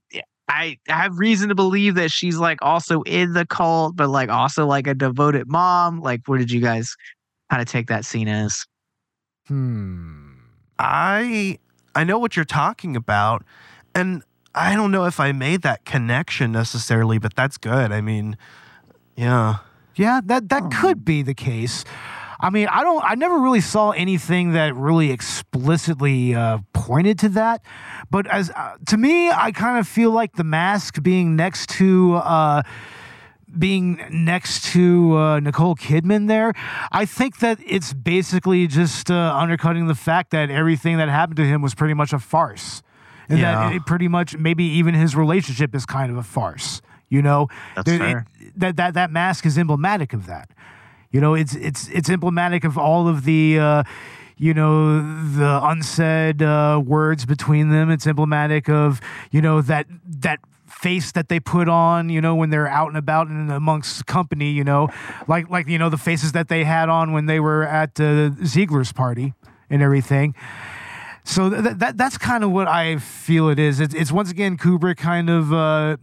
i 0.49 0.77
have 0.87 1.17
reason 1.17 1.49
to 1.49 1.55
believe 1.55 1.95
that 1.95 2.11
she's 2.11 2.37
like 2.37 2.59
also 2.61 3.01
in 3.03 3.33
the 3.33 3.45
cult 3.45 3.95
but 3.95 4.09
like 4.09 4.29
also 4.29 4.65
like 4.65 4.87
a 4.87 4.93
devoted 4.93 5.47
mom 5.49 5.99
like 6.01 6.21
what 6.27 6.37
did 6.37 6.51
you 6.51 6.61
guys 6.61 6.95
kind 7.49 7.61
of 7.61 7.67
take 7.67 7.87
that 7.87 8.05
scene 8.05 8.27
as 8.27 8.65
hmm. 9.47 10.21
I 10.77 11.59
I 11.95 12.03
know 12.03 12.19
what 12.19 12.35
you're 12.35 12.43
talking 12.43 12.95
about, 12.97 13.43
and 13.93 14.23
I 14.53 14.75
don't 14.75 14.91
know 14.91 15.05
if 15.05 15.19
I 15.19 15.31
made 15.31 15.61
that 15.61 15.85
connection 15.85 16.51
necessarily, 16.51 17.17
but 17.17 17.35
that's 17.35 17.57
good. 17.57 17.91
I 17.93 18.01
mean, 18.01 18.37
yeah. 19.15 19.57
Yeah, 19.95 20.19
that 20.25 20.49
that 20.49 20.63
Oh. 20.63 20.69
could 20.73 21.05
be 21.05 21.21
the 21.21 21.33
case. 21.33 21.85
I 22.45 22.51
mean, 22.51 22.67
I 22.67 22.83
don't. 22.83 23.03
I 23.03 23.15
never 23.15 23.39
really 23.39 23.61
saw 23.61 23.89
anything 23.91 24.51
that 24.53 24.75
really 24.75 25.09
explicitly 25.11 26.35
uh, 26.35 26.59
pointed 26.73 27.17
to 27.19 27.29
that. 27.29 27.63
But 28.11 28.27
as 28.27 28.51
uh, 28.51 28.75
to 28.87 28.97
me, 28.97 29.31
I 29.31 29.51
kind 29.51 29.79
of 29.79 29.87
feel 29.87 30.11
like 30.11 30.33
the 30.35 30.43
mask 30.43 31.01
being 31.01 31.35
next 31.35 31.69
to. 31.71 32.15
Uh, 32.15 32.61
being 33.57 34.01
next 34.11 34.65
to 34.73 35.15
uh, 35.17 35.39
Nicole 35.39 35.75
Kidman 35.77 36.27
there, 36.27 36.51
I 36.91 37.05
think 37.05 37.39
that 37.39 37.57
it's 37.65 37.93
basically 37.93 38.67
just 38.67 39.09
uh, 39.09 39.33
undercutting 39.33 39.87
the 39.87 39.95
fact 39.95 40.31
that 40.31 40.51
everything 40.51 40.97
that 40.97 41.07
happened 41.07 41.37
to 41.37 41.45
him 41.45 41.61
was 41.61 41.73
pretty 41.73 41.93
much 41.93 42.11
a 42.11 42.19
farce. 42.19 42.83
And 43.29 43.39
Yeah. 43.39 43.69
that 43.69 43.75
it 43.75 43.85
pretty 43.85 44.09
much, 44.09 44.35
maybe 44.37 44.65
even 44.65 44.93
his 44.93 45.15
relationship 45.15 45.73
is 45.73 45.85
kind 45.85 46.11
of 46.11 46.17
a 46.17 46.23
farce. 46.23 46.81
You 47.07 47.21
know, 47.21 47.47
That's 47.77 47.85
There- 47.97 48.25
it- 48.41 48.59
that 48.59 48.75
that 48.75 48.93
that 48.95 49.11
mask 49.11 49.45
is 49.45 49.57
emblematic 49.57 50.11
of 50.11 50.25
that. 50.25 50.49
You 51.15 51.21
know, 51.21 51.33
it's 51.33 51.55
it's 51.55 51.87
it's 51.87 52.09
emblematic 52.09 52.65
of 52.65 52.77
all 52.77 53.07
of 53.07 53.23
the. 53.23 53.57
Uh, 53.57 53.83
you 54.37 54.53
know 54.53 54.99
the 55.37 55.61
unsaid 55.63 56.41
uh, 56.41 56.81
words 56.85 57.25
between 57.25 57.69
them. 57.69 57.89
It's 57.89 58.05
emblematic 58.05 58.67
of 58.67 58.99
you 59.31 59.41
know 59.41 59.61
that 59.61 59.87
that 60.05 60.39
face 60.67 61.13
that 61.13 61.29
they 61.29 61.39
put 61.39 61.69
on. 61.69 62.09
You 62.09 62.19
know 62.19 62.35
when 62.35 62.49
they're 62.49 62.67
out 62.67 62.89
and 62.89 62.97
about 62.97 63.27
and 63.29 63.49
amongst 63.49 64.05
company. 64.07 64.51
You 64.51 64.65
know, 64.65 64.89
like 65.25 65.49
like 65.49 65.69
you 65.69 65.77
know 65.77 65.87
the 65.87 65.97
faces 65.97 66.33
that 66.33 66.49
they 66.49 66.65
had 66.65 66.89
on 66.89 67.13
when 67.13 67.27
they 67.27 67.39
were 67.39 67.63
at 67.63 67.97
uh, 67.97 68.31
Ziegler's 68.43 68.91
party 68.91 69.33
and 69.69 69.81
everything. 69.81 70.35
So 71.23 71.49
th- 71.49 71.77
that 71.77 71.97
that's 71.97 72.17
kind 72.17 72.43
of 72.43 72.51
what 72.51 72.67
I 72.67 72.97
feel 72.97 73.47
it 73.47 73.57
is. 73.57 73.79
It's, 73.79 73.93
it's 73.93 74.11
once 74.11 74.31
again 74.31 74.57
Kubrick 74.57 74.97
kind 74.97 75.29
of 75.29 75.53
uh, 75.53 75.95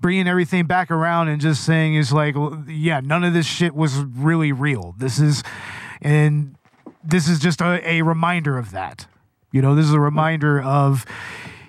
bringing 0.00 0.28
everything 0.28 0.66
back 0.66 0.90
around 0.90 1.28
and 1.28 1.40
just 1.40 1.64
saying 1.64 1.94
is 1.94 2.12
like, 2.12 2.34
yeah, 2.66 3.00
none 3.00 3.24
of 3.24 3.32
this 3.32 3.46
shit 3.46 3.74
was 3.74 3.96
really 3.96 4.52
real. 4.52 4.94
This 4.98 5.18
is, 5.18 5.42
and 6.00 6.56
this 7.04 7.28
is 7.28 7.38
just 7.38 7.60
a, 7.60 7.80
a 7.88 8.02
reminder 8.02 8.58
of 8.58 8.70
that. 8.72 9.06
You 9.52 9.62
know, 9.62 9.74
this 9.74 9.86
is 9.86 9.92
a 9.92 10.00
reminder 10.00 10.60
of, 10.60 11.06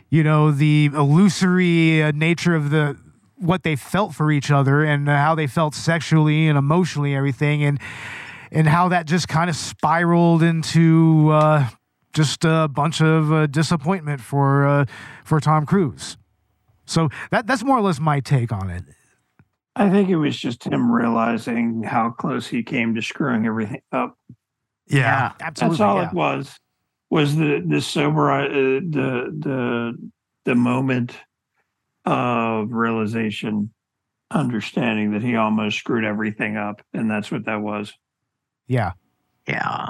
you 0.09 0.23
know, 0.23 0.51
the 0.51 0.89
illusory 0.93 2.03
uh, 2.03 2.11
nature 2.11 2.55
of 2.55 2.69
the 2.69 2.97
what 3.37 3.63
they 3.63 3.75
felt 3.75 4.13
for 4.13 4.31
each 4.31 4.51
other 4.51 4.83
and 4.83 5.07
how 5.07 5.33
they 5.33 5.47
felt 5.47 5.73
sexually 5.73 6.47
and 6.47 6.57
emotionally, 6.57 7.15
everything, 7.15 7.63
and 7.63 7.79
and 8.51 8.67
how 8.67 8.89
that 8.89 9.05
just 9.05 9.27
kind 9.27 9.49
of 9.49 9.55
spiraled 9.55 10.43
into 10.43 11.29
uh, 11.31 11.69
just 12.13 12.43
a 12.43 12.67
bunch 12.67 13.01
of 13.01 13.31
uh, 13.31 13.47
disappointment 13.47 14.19
for 14.19 14.67
uh, 14.67 14.85
for 15.23 15.39
Tom 15.39 15.65
Cruise. 15.65 16.17
So 16.89 17.09
that 17.31 17.45
that's 17.45 17.63
more 17.63 17.77
or 17.77 17.81
less 17.81 17.99
my 17.99 18.19
take 18.19 18.51
on 18.51 18.69
it. 18.69 18.83
I 19.75 19.89
think 19.89 20.09
it 20.09 20.17
was 20.17 20.37
just 20.37 20.65
him 20.65 20.91
realizing 20.91 21.83
how 21.83 22.09
close 22.09 22.47
he 22.47 22.63
came 22.63 22.95
to 22.95 23.01
screwing 23.01 23.45
everything 23.45 23.81
up. 23.91 24.17
Yeah. 24.87 25.33
absolutely. 25.39 25.77
That's 25.77 25.81
all 25.81 26.01
yeah. 26.01 26.07
it 26.07 26.13
was. 26.13 26.59
Was 27.11 27.35
the 27.35 27.63
the 27.65 27.81
sober 27.81 28.31
uh, 28.31 28.47
the 28.49 29.33
the 29.39 30.09
the 30.45 30.55
moment 30.55 31.15
of 32.05 32.71
realization, 32.71 33.71
understanding 34.31 35.11
that 35.11 35.21
he 35.21 35.35
almost 35.35 35.77
screwed 35.77 36.05
everything 36.05 36.57
up, 36.57 36.81
and 36.93 37.09
that's 37.09 37.31
what 37.31 37.45
that 37.45 37.61
was. 37.61 37.93
Yeah. 38.67 38.91
yeah 39.47 39.87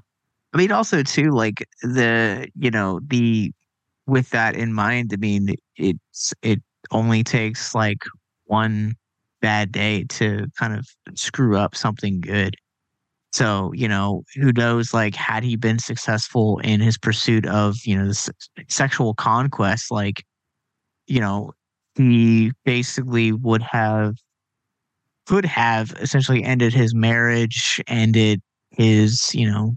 I 0.53 0.57
mean, 0.57 0.71
also 0.71 1.03
too, 1.03 1.31
like 1.31 1.67
the 1.81 2.49
you 2.57 2.71
know 2.71 2.99
the 3.07 3.53
with 4.05 4.29
that 4.31 4.55
in 4.55 4.73
mind. 4.73 5.11
I 5.13 5.17
mean, 5.17 5.55
it's 5.75 6.33
it 6.41 6.61
only 6.91 7.23
takes 7.23 7.75
like 7.75 8.03
one 8.45 8.95
bad 9.41 9.71
day 9.71 10.03
to 10.05 10.47
kind 10.57 10.73
of 10.77 10.87
screw 11.15 11.57
up 11.57 11.75
something 11.75 12.21
good. 12.21 12.55
So 13.31 13.71
you 13.73 13.87
know, 13.87 14.23
who 14.35 14.51
knows? 14.53 14.93
Like, 14.93 15.15
had 15.15 15.43
he 15.43 15.55
been 15.55 15.79
successful 15.79 16.59
in 16.59 16.81
his 16.81 16.97
pursuit 16.97 17.45
of 17.45 17.75
you 17.85 17.97
know 17.97 18.07
this 18.07 18.29
sexual 18.67 19.13
conquest, 19.13 19.91
like 19.91 20.23
you 21.07 21.19
know, 21.19 21.51
he 21.95 22.51
basically 22.65 23.31
would 23.31 23.61
have 23.61 24.15
could 25.27 25.45
have 25.45 25.91
essentially 25.99 26.43
ended 26.43 26.73
his 26.73 26.95
marriage, 26.95 27.81
ended 27.87 28.41
his 28.71 29.33
you 29.35 29.49
know 29.49 29.75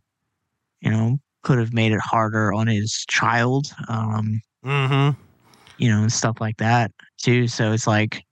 you 0.82 0.90
know, 0.90 1.18
could 1.42 1.58
have 1.58 1.72
made 1.72 1.92
it 1.92 2.00
harder 2.00 2.52
on 2.52 2.66
his 2.66 3.04
child, 3.08 3.72
um, 3.88 4.40
Mm-hmm. 4.64 5.20
You 5.82 5.88
know, 5.88 6.00
and 6.00 6.12
stuff 6.12 6.36
like 6.40 6.56
that 6.58 6.92
too. 7.20 7.48
So 7.48 7.72
it's 7.72 7.88
like, 7.88 8.22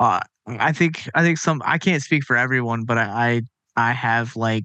uh, 0.00 0.20
I 0.46 0.72
think, 0.72 1.06
I 1.14 1.22
think 1.22 1.36
some, 1.36 1.60
I 1.66 1.76
can't 1.76 2.02
speak 2.02 2.24
for 2.24 2.34
everyone, 2.34 2.84
but 2.84 2.96
I, 2.96 3.42
I, 3.76 3.90
I 3.90 3.92
have 3.92 4.34
like 4.36 4.64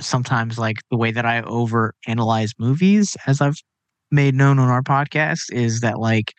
sometimes 0.00 0.58
like 0.58 0.78
the 0.90 0.96
way 0.96 1.10
that 1.10 1.26
I 1.26 1.42
over 1.42 1.92
analyze 2.06 2.54
movies, 2.58 3.14
as 3.26 3.42
I've 3.42 3.58
made 4.10 4.34
known 4.34 4.58
on 4.58 4.70
our 4.70 4.80
podcast, 4.80 5.52
is 5.52 5.80
that 5.80 5.98
like, 5.98 6.32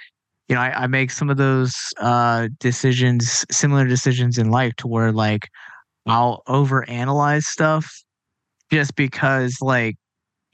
you 0.50 0.56
know, 0.56 0.62
I, 0.62 0.86
I 0.86 0.88
make 0.88 1.12
some 1.12 1.30
of 1.30 1.38
those 1.38 1.76
uh, 2.00 2.48
decisions, 2.60 3.46
similar 3.52 3.86
decisions 3.86 4.40
in 4.40 4.50
life, 4.50 4.74
to 4.78 4.88
where 4.88 5.12
like 5.12 5.48
I'll 6.08 6.42
over 6.48 6.90
analyze 6.90 7.46
stuff 7.46 8.02
just 8.72 8.96
because 8.96 9.58
like 9.62 9.98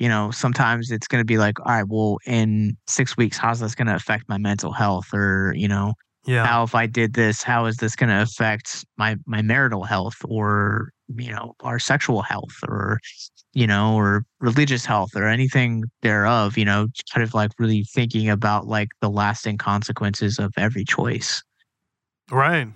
you 0.01 0.09
know 0.09 0.31
sometimes 0.31 0.89
it's 0.89 1.07
going 1.07 1.21
to 1.21 1.25
be 1.25 1.37
like 1.37 1.59
all 1.59 1.67
right 1.67 1.87
well 1.87 2.17
in 2.25 2.75
six 2.87 3.15
weeks 3.15 3.37
how's 3.37 3.59
this 3.59 3.75
going 3.75 3.87
to 3.87 3.93
affect 3.93 4.27
my 4.27 4.37
mental 4.39 4.71
health 4.71 5.13
or 5.13 5.53
you 5.55 5.67
know 5.67 5.93
Yeah. 6.25 6.43
how 6.45 6.63
if 6.63 6.73
i 6.73 6.87
did 6.87 7.13
this 7.13 7.43
how 7.43 7.65
is 7.67 7.77
this 7.77 7.95
going 7.95 8.09
to 8.09 8.19
affect 8.19 8.83
my 8.97 9.15
my 9.27 9.43
marital 9.43 9.83
health 9.83 10.17
or 10.25 10.89
you 11.15 11.31
know 11.31 11.53
our 11.61 11.77
sexual 11.77 12.23
health 12.23 12.55
or 12.67 12.99
you 13.53 13.67
know 13.67 13.93
or 13.95 14.23
religious 14.39 14.85
health 14.85 15.11
or 15.15 15.27
anything 15.27 15.83
thereof 16.01 16.57
you 16.57 16.65
know 16.65 16.87
kind 17.13 17.23
of 17.23 17.35
like 17.35 17.51
really 17.59 17.83
thinking 17.93 18.27
about 18.27 18.65
like 18.65 18.89
the 19.01 19.09
lasting 19.09 19.57
consequences 19.57 20.39
of 20.39 20.51
every 20.57 20.83
choice 20.83 21.43
Right. 22.31 22.67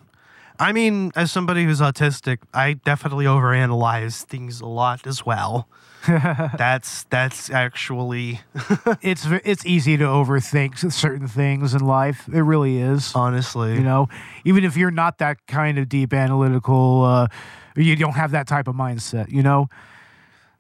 I 0.60 0.72
mean, 0.72 1.12
as 1.16 1.32
somebody 1.32 1.66
who's 1.66 1.82
autistic, 1.82 2.38
I 2.54 2.74
definitely 2.74 3.26
overanalyze 3.26 4.24
things 4.24 4.62
a 4.62 4.66
lot 4.66 5.06
as 5.06 5.26
well. 5.26 5.68
That's 6.08 7.04
that's 7.06 7.50
actually 7.50 8.42
it's 9.02 9.26
it's 9.44 9.66
easy 9.66 9.98
to 9.98 10.04
overthink 10.04 10.92
certain 10.94 11.28
things 11.28 11.74
in 11.74 11.82
life. 11.82 12.28
It 12.32 12.42
really 12.42 12.78
is. 12.78 13.12
honestly. 13.16 13.74
You 13.74 13.82
know, 13.82 14.08
even 14.46 14.64
if 14.64 14.78
you're 14.78 14.92
not 14.92 15.18
that 15.18 15.38
kind 15.48 15.80
of 15.80 15.90
deep 15.90 16.14
analytical, 16.14 17.04
uh, 17.06 17.28
you 17.76 17.96
don't 17.96 18.14
have 18.14 18.30
that 18.32 18.46
type 18.48 18.68
of 18.68 18.76
mindset. 18.76 19.32
You 19.32 19.42
know, 19.42 19.68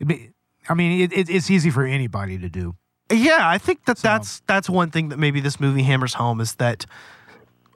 I 0.01 0.73
mean- 0.73 1.01
it, 1.01 1.13
it, 1.13 1.29
it's 1.29 1.51
easy 1.51 1.69
for 1.69 1.85
anybody 1.85 2.39
to 2.39 2.49
do. 2.49 2.75
Yeah, 3.11 3.47
I 3.47 3.59
think 3.59 3.85
that 3.85 3.99
So- 3.99 4.07
that's 4.07 4.41
that's 4.47 4.67
one 4.67 4.89
thing 4.89 5.09
that 5.09 5.19
maybe 5.19 5.41
this 5.41 5.59
movie 5.59 5.83
hammers 5.83 6.15
home 6.15 6.41
is 6.41 6.55
that 6.55 6.87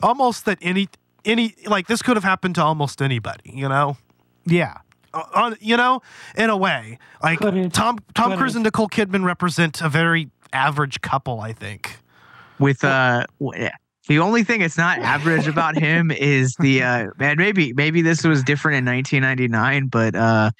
almost 0.01 0.45
that 0.45 0.57
any 0.63 0.89
any 1.26 1.55
like 1.65 1.88
this 1.88 2.01
could 2.01 2.15
have 2.17 2.24
happened 2.24 2.55
to 2.55 2.63
almost 2.63 3.01
anybody, 3.01 3.51
you 3.53 3.67
know. 3.70 3.97
Yeah. 4.45 4.78
Uh, 5.13 5.24
on 5.34 5.55
you 5.59 5.76
know, 5.78 6.01
in 6.38 6.49
a 6.49 6.57
way, 6.57 6.99
like 7.24 7.39
Could 7.39 7.55
it? 7.57 7.74
Tom 7.74 7.99
Tom 8.13 8.32
Could 8.32 8.39
Cruise 8.39 8.55
and 8.55 8.63
Nicole 8.63 8.88
Kidman 8.89 9.24
represent 9.26 9.82
a 9.82 9.89
very 9.89 10.30
average 10.53 11.01
couple, 11.01 11.39
I 11.41 11.53
think. 11.53 11.97
with 12.59 12.84
uh 12.84 13.26
the 14.07 14.20
only 14.20 14.43
thing 14.43 14.61
that's 14.61 14.78
not 14.78 14.99
average 14.99 15.47
about 15.47 15.78
him 15.78 16.11
is 16.17 16.55
the 16.59 16.84
uh 16.84 17.07
man 17.17 17.38
maybe 17.38 17.74
maybe 17.74 18.01
this 18.01 18.24
was 18.24 18.43
different 18.43 18.78
in 18.78 18.86
1999 18.86 19.88
but 19.88 20.15
uh 20.15 20.51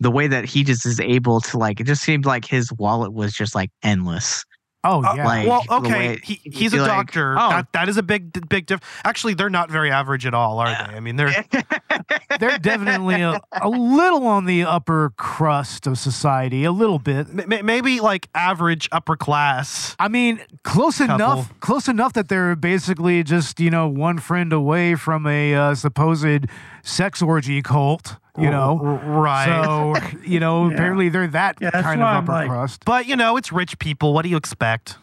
the 0.00 0.10
way 0.10 0.26
that 0.26 0.44
he 0.44 0.64
just 0.64 0.86
is 0.86 0.98
able 1.00 1.40
to 1.40 1.58
like 1.58 1.80
it 1.80 1.84
just 1.84 2.02
seemed 2.02 2.24
like 2.24 2.44
his 2.44 2.72
wallet 2.72 3.12
was 3.12 3.32
just 3.32 3.54
like 3.54 3.70
endless 3.82 4.44
Oh 4.84 5.02
Uh, 5.04 5.14
yeah. 5.14 5.24
like- 5.24 5.46
well, 5.48 5.62
okay, 5.78 6.08
way- 6.08 6.18
he, 6.24 6.40
he's 6.44 6.72
a 6.74 6.78
like, 6.78 6.86
doctor. 6.88 7.36
oh. 7.38 7.50
That, 7.50 7.72
that 7.72 7.88
is 7.88 7.96
a 7.96 8.02
big 8.02 8.48
big 8.48 8.66
diff. 8.66 8.80
Actually, 9.04 9.34
they're 9.34 9.48
not 9.50 9.70
very 9.70 9.90
average 9.90 10.26
at 10.26 10.34
all, 10.34 10.58
are 10.58 10.66
they? 10.68 10.94
I 10.96 11.00
mean, 11.00 11.16
they're 11.16 11.44
They're 12.40 12.58
definitely 12.58 13.20
a, 13.20 13.40
a 13.60 13.68
little 13.68 14.26
on 14.26 14.46
the 14.46 14.64
upper 14.64 15.12
crust 15.16 15.86
of 15.86 15.98
society, 15.98 16.64
a 16.64 16.72
little 16.72 16.98
bit. 16.98 17.28
m- 17.28 17.52
m- 17.52 17.66
maybe 17.66 18.00
like 18.00 18.28
average 18.34 18.88
upper 18.90 19.16
class. 19.16 19.94
I 19.98 20.08
mean, 20.08 20.40
close 20.64 20.98
Couple. 20.98 21.14
enough, 21.14 21.60
close 21.60 21.88
enough 21.88 22.14
that 22.14 22.28
they're 22.28 22.56
basically 22.56 23.22
just 23.22 23.60
you 23.60 23.70
know 23.70 23.86
one 23.88 24.18
friend 24.18 24.52
away 24.52 24.94
from 24.94 25.26
a 25.26 25.54
uh, 25.54 25.74
supposed 25.74 26.46
sex 26.82 27.22
orgy 27.22 27.62
cult. 27.62 28.16
You 28.38 28.48
oh, 28.48 28.50
know, 28.50 28.80
R- 28.82 29.20
right? 29.20 29.64
so 29.64 29.94
you 30.24 30.40
know 30.40 30.66
Yeah. 30.68 30.74
apparently 30.74 31.08
they're 31.10 31.26
that 31.28 31.58
Yeah, 31.60 31.70
kind 31.70 32.00
of 32.00 32.06
upper 32.08 32.32
like- 32.32 32.48
crust. 32.48 32.84
but 32.84 33.06
you 33.06 33.14
know, 33.16 33.36
it's 33.36 33.52
rich 33.52 33.78
people. 33.78 34.14
What 34.14 34.22
do 34.22 34.30
you 34.30 34.36
expect? 34.38 34.96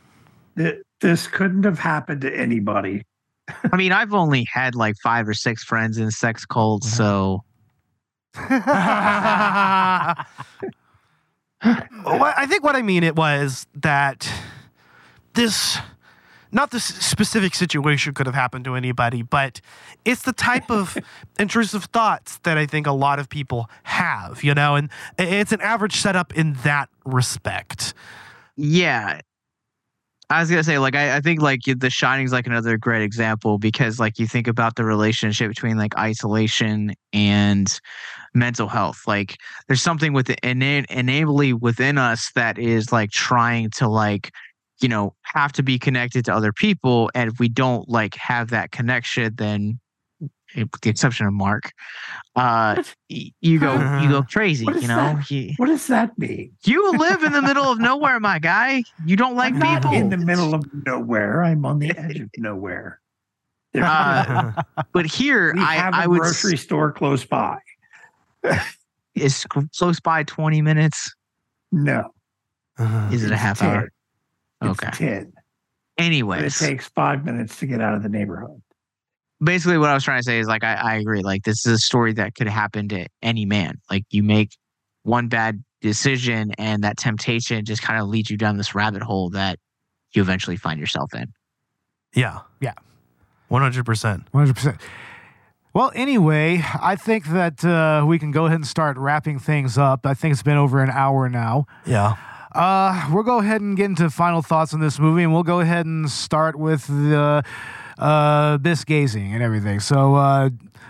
Th- 0.58 0.82
This 1.00 1.28
couldn't 1.28 1.64
have 1.64 1.80
happened 1.80 2.22
to 2.22 2.36
anybody. 2.36 3.04
i 3.72 3.76
mean 3.78 3.92
i've 3.92 4.14
only 4.14 4.46
had 4.52 4.76
like 4.76 4.96
five 5.02 5.28
or 5.28 5.34
six 5.34 5.64
friends 5.64 5.98
in 5.98 6.12
sex 6.12 6.46
cults 6.46 6.88
so 6.92 7.44
Well, 8.36 8.50
I 12.38 12.46
think 12.48 12.64
what 12.64 12.76
I 12.76 12.82
mean 12.82 13.04
it 13.04 13.16
was 13.16 13.68
that 13.76 14.32
this, 15.34 15.78
not 16.52 16.72
this 16.72 16.86
specific 16.86 17.54
situation 17.56 18.14
could 18.14 18.26
have 18.26 18.36
happened 18.36 18.66
to 18.66 18.76
anybody, 18.76 19.22
but 19.22 19.62
it's 20.06 20.24
the 20.24 20.34
type 20.34 20.70
of 20.72 20.98
intrusive 21.40 21.86
thoughts 21.86 22.40
that 22.40 22.58
I 22.58 22.66
think 22.66 22.88
a 22.88 22.92
lot 22.92 23.20
of 23.20 23.30
people 23.30 23.70
have, 23.84 24.44
you 24.44 24.54
know, 24.54 24.76
and 24.76 24.90
it's 25.18 25.52
an 25.52 25.62
average 25.62 25.96
setup 25.98 26.36
in 26.36 26.54
that 26.64 26.90
respect. 27.06 27.94
yeah 28.56 29.22
i 30.30 30.40
was 30.42 30.50
gonna 30.50 30.64
say 30.64 30.78
like 30.78 30.96
I, 30.96 31.16
I 31.18 31.22
think 31.22 31.42
like 31.42 31.62
the 31.66 31.90
shining's 31.90 32.32
like 32.32 32.46
another 32.46 32.78
great 32.78 33.02
example 33.02 33.58
because 33.58 34.00
like 34.00 34.20
you 34.20 34.28
think 34.28 34.48
about 34.48 34.76
the 34.76 34.84
relationship 34.86 35.50
between 35.50 35.78
like 35.78 35.98
isolation 35.98 36.94
and 37.14 37.80
mental 38.34 38.68
health 38.68 39.02
like 39.08 39.38
there's 39.68 39.82
something 39.82 40.14
with 40.14 40.30
it 40.30 40.40
inna- 40.44 40.86
innately 40.90 41.54
within 41.54 41.98
us 41.98 42.32
that 42.36 42.60
is 42.60 42.92
like 42.92 43.12
trying 43.12 43.70
to 43.72 43.88
like 43.88 44.32
you 44.82 44.88
know 44.90 45.14
have 45.24 45.52
to 45.54 45.64
be 45.64 45.78
connected 45.80 46.26
to 46.26 46.34
other 46.34 46.54
people 46.54 47.10
and 47.16 47.32
if 47.32 47.40
we 47.40 47.50
don't 47.50 47.88
like 47.90 48.16
have 48.16 48.50
that 48.50 48.72
connection 48.72 49.34
then 49.36 49.80
with 50.56 50.82
the 50.82 50.90
exception 50.90 51.26
of 51.28 51.34
mark 51.34 51.72
uh 52.36 52.82
you 53.08 53.60
go 53.60 53.74
you 54.02 54.10
go 54.10 54.24
crazy 54.24 54.66
you 54.66 54.88
know 54.88 55.16
that? 55.16 55.30
you, 55.30 55.54
What 55.58 55.68
does 55.68 55.88
that 55.88 56.18
mean? 56.18 56.52
you 56.66 56.92
live 56.98 57.24
in 57.24 57.34
the 57.34 57.42
middle 57.42 57.72
of 57.72 57.80
nowhere 57.80 58.20
my 58.20 58.40
guy 58.40 58.84
you 59.06 59.16
don't 59.16 59.36
like 59.36 59.54
I'm 59.54 59.60
not 59.60 59.82
people 59.84 59.98
in 59.98 60.10
the 60.10 60.18
middle 60.18 60.54
of 60.56 60.66
nowhere. 60.86 61.44
I'm 61.44 61.66
on 61.66 61.80
the 61.80 61.96
edge 61.98 62.20
of 62.20 62.30
nowhere. 62.38 63.00
Uh, 63.76 64.52
but 64.94 65.06
here 65.06 65.54
we 65.54 65.62
I, 65.62 65.76
have 65.76 65.94
a 65.94 65.98
I 65.98 66.08
would 66.08 66.22
s- 66.22 66.42
grocery 66.42 66.58
store 66.58 66.92
close 66.92 67.24
by. 67.26 67.58
is 69.16 69.46
close 69.46 70.00
by 70.00 70.24
20 70.24 70.62
minutes 70.62 71.14
No, 71.72 72.10
is 73.12 73.24
it 73.24 73.32
a 73.32 73.38
half 73.38 73.60
10. 73.60 73.70
hour 73.70 73.90
it's 74.62 74.82
Okay. 74.84 74.92
ten. 74.92 75.34
But 75.98 76.06
it 76.46 76.54
takes 76.54 76.88
five 76.90 77.26
minutes 77.26 77.58
to 77.60 77.66
get 77.68 77.82
out 77.82 77.94
of 77.94 78.04
the 78.04 78.10
neighborhood. 78.10 78.62
basically 79.44 79.78
what 79.78 79.90
i 79.90 79.94
was 79.94 80.04
trying 80.04 80.20
to 80.20 80.24
say 80.24 80.40
is 80.40 80.48
like 80.48 80.64
I, 80.64 80.74
I 80.76 80.96
agree 80.96 81.22
like 81.22 81.44
this 81.44 81.66
is 81.66 81.74
a 81.74 81.78
story 81.78 82.14
that 82.14 82.36
could 82.36 82.48
happen 82.48 82.88
to 82.90 83.06
any 83.22 83.46
man 83.46 83.80
like 83.90 84.04
you 84.10 84.24
make 84.24 84.56
one 85.04 85.28
bad 85.28 85.62
decision 85.82 86.52
and 86.58 86.84
that 86.84 86.98
temptation 86.98 87.64
just 87.66 87.82
kind 87.82 88.02
of 88.02 88.08
leads 88.08 88.30
you 88.30 88.38
down 88.38 88.58
this 88.58 88.74
rabbit 88.76 89.02
hole 89.02 89.30
that 89.32 89.60
you 90.14 90.22
eventually 90.22 90.56
find 90.58 90.80
yourself 90.80 91.14
in 91.14 91.32
Yeah. 92.16 92.40
Yeah. 92.62 92.74
100%. 93.52 94.26
100%. 94.34 94.80
Well, 95.74 95.92
anyway, 95.96 96.64
I 96.82 96.96
think 96.96 97.28
that 97.28 97.64
uh, 97.64 98.04
we 98.06 98.20
can 98.20 98.32
go 98.32 98.46
ahead 98.46 98.56
and 98.56 98.68
start 98.68 98.98
wrapping 98.98 99.38
things 99.40 99.78
up. 99.78 100.06
I 100.06 100.14
think 100.16 100.34
it's 100.34 100.44
been 100.44 100.58
over 100.58 100.82
an 100.84 100.90
hour 100.90 101.30
now. 101.30 101.66
Yeah. 101.86 102.16
Uh, 102.54 103.10
we'll 103.14 103.24
go 103.24 103.40
ahead 103.40 103.62
and 103.62 103.78
get 103.78 103.86
into 103.86 104.10
final 104.10 104.42
thoughts 104.42 104.74
on 104.74 104.80
this 104.80 105.00
movie, 105.00 105.24
and 105.24 105.34
we'll 105.34 105.44
go 105.44 105.60
ahead 105.60 105.86
and 105.86 106.10
start 106.10 106.58
with 106.58 106.88
the 106.88 107.44
uh, 107.98 108.56
Abyss 108.56 108.86
Gazing 108.86 109.34
and 109.34 109.44
everything. 109.44 109.80
So, 109.80 110.16
uh, 110.16 110.50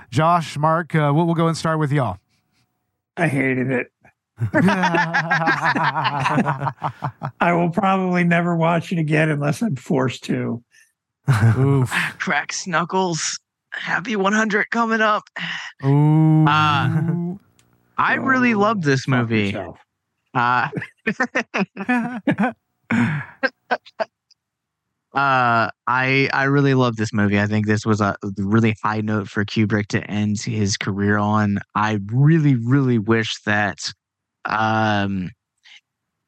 Josh, 0.10 0.58
Mark, 0.58 0.96
uh, 0.96 1.12
we'll, 1.14 1.26
we'll 1.26 1.36
go 1.36 1.48
and 1.48 1.58
start 1.58 1.80
with 1.80 1.92
y'all. 1.92 2.18
I 3.18 3.28
hated 3.28 3.72
it. 3.72 3.92
I 7.42 7.52
will 7.52 7.72
probably 7.72 8.24
never 8.24 8.56
watch 8.56 8.94
it 8.94 8.98
again 8.98 9.30
unless 9.30 9.62
I'm 9.62 9.76
forced 9.76 10.24
to. 10.26 10.64
Oof. 11.60 11.92
crack 12.18 12.52
snuggles 12.52 13.40
happy 13.72 14.16
100 14.16 14.72
coming 14.72 15.00
up 15.00 15.26
Ooh. 15.86 16.44
Uh, 16.48 17.36
i 18.00 18.16
really 18.16 18.56
loved 18.56 18.84
this 18.84 19.08
movie 19.08 19.48
yourself. 19.48 19.78
Uh, 20.34 20.70
uh, 25.14 25.70
I 25.88 26.30
I 26.34 26.44
really 26.44 26.74
love 26.74 26.96
this 26.96 27.14
movie. 27.14 27.40
I 27.40 27.48
think 27.48 27.66
this 27.66 27.86
was 27.86 28.02
a 28.02 28.16
really 28.38 28.76
high 28.84 29.02
note 29.02 29.28
for 29.30 29.44
Kubrick 29.46 29.88
to 29.88 30.04
end 30.10 30.40
his 30.42 30.78
career 30.78 31.18
on. 31.18 31.60
I 31.76 32.00
really, 32.12 32.56
really 32.56 33.00
wish 33.00 33.42
that 33.44 33.92
um, 34.46 35.32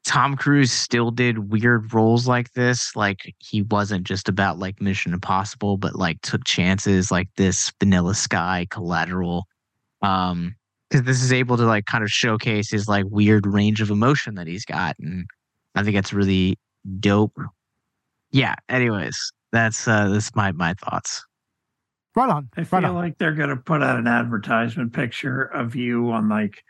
Tom 0.06 0.36
Cruise 0.36 0.72
still 0.72 1.12
did 1.12 1.52
weird 1.52 1.93
roles 1.93 2.28
like 2.28 2.52
this. 2.54 2.95
Like 2.95 3.34
he 3.39 3.62
wasn't 3.64 4.04
just 4.06 4.28
about 4.28 4.58
like 4.60 4.82
Mission 4.82 5.14
Impossible, 5.14 5.78
but 5.78 5.95
like 5.95 6.22
took 6.22 6.43
chances 6.43 7.12
like 7.12 7.30
this 7.38 7.72
Vanilla 7.80 8.16
Sky, 8.16 8.66
Collateral. 8.72 9.45
Um, 10.02 10.56
this 10.92 11.24
is 11.24 11.32
able 11.32 11.58
to 11.58 11.66
like 11.66 11.86
kind 11.86 12.04
of 12.04 12.12
showcase 12.12 12.70
his 12.70 12.88
like 12.88 13.06
weird 13.10 13.48
range 13.48 13.82
of 13.82 13.89
emotion 13.89 14.36
that 14.36 14.48
he's 14.48 14.66
got, 14.66 14.96
and 15.00 15.26
I 15.76 15.84
think 15.84 15.96
that's 15.96 16.14
really 16.14 16.58
dope. 17.00 17.38
Yeah. 18.32 18.56
Anyways, 18.70 19.18
that's 19.52 19.88
uh 19.88 20.10
that's 20.10 20.36
my 20.36 20.52
my 20.52 20.74
thoughts. 20.74 21.26
Right 22.16 22.30
on. 22.30 22.50
I 22.58 22.62
right 22.62 22.68
feel 22.68 22.86
on. 22.86 22.96
like 22.96 23.18
they're 23.18 23.34
going 23.34 23.50
to 23.50 23.56
put 23.56 23.82
out 23.82 23.98
an 23.98 24.08
advertisement 24.08 24.92
picture 24.92 25.44
of 25.44 25.76
you 25.76 26.12
on 26.12 26.28
like 26.28 26.64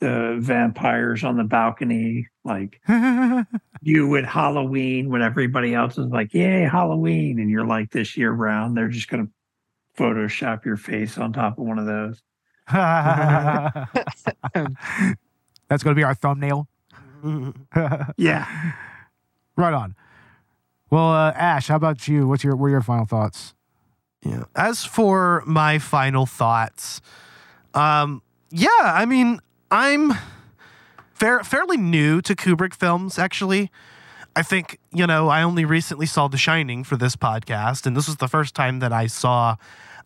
the 0.00 0.36
vampires 0.38 1.24
on 1.24 1.36
the 1.36 1.44
balcony, 1.44 2.28
like 2.44 2.80
you 3.82 4.16
at 4.16 4.24
Halloween 4.24 5.08
when 5.08 5.22
everybody 5.22 5.74
else 5.74 5.98
is 5.98 6.06
like, 6.06 6.32
Yay, 6.32 6.62
Halloween. 6.62 7.40
And 7.40 7.50
you're 7.50 7.66
like 7.66 7.90
this 7.90 8.16
year 8.16 8.30
round. 8.30 8.76
They're 8.76 8.88
just 8.88 9.08
going 9.08 9.26
to 9.26 9.32
Photoshop 10.00 10.64
your 10.64 10.76
face 10.76 11.18
on 11.18 11.32
top 11.32 11.58
of 11.58 11.64
one 11.64 11.78
of 11.78 11.86
those. 11.86 12.22
That's 12.72 13.82
going 15.82 15.94
to 15.94 15.94
be 15.94 16.04
our 16.04 16.14
thumbnail. 16.14 16.68
Yeah. 18.18 18.72
right 19.56 19.72
on. 19.72 19.94
Well, 20.90 21.10
uh, 21.10 21.32
Ash, 21.32 21.68
how 21.68 21.76
about 21.76 22.06
you? 22.06 22.28
What's 22.28 22.44
your 22.44 22.54
what 22.54 22.66
are 22.66 22.70
your 22.70 22.82
final 22.82 23.06
thoughts? 23.06 23.54
Yeah. 24.22 24.44
As 24.54 24.84
for 24.84 25.42
my 25.46 25.78
final 25.78 26.26
thoughts, 26.26 27.00
um, 27.72 28.20
yeah, 28.50 28.68
I 28.82 29.06
mean, 29.06 29.40
I'm 29.70 30.12
fair, 31.14 31.42
fairly 31.42 31.76
new 31.78 32.20
to 32.22 32.34
Kubrick 32.34 32.74
films, 32.74 33.18
actually. 33.18 33.70
I 34.36 34.42
think, 34.42 34.78
you 34.92 35.06
know, 35.06 35.28
I 35.28 35.42
only 35.42 35.64
recently 35.64 36.06
saw 36.06 36.28
The 36.28 36.36
Shining 36.38 36.84
for 36.84 36.96
this 36.96 37.16
podcast, 37.16 37.86
and 37.86 37.96
this 37.96 38.06
was 38.06 38.16
the 38.16 38.28
first 38.28 38.54
time 38.54 38.80
that 38.80 38.92
I 38.92 39.06
saw 39.06 39.56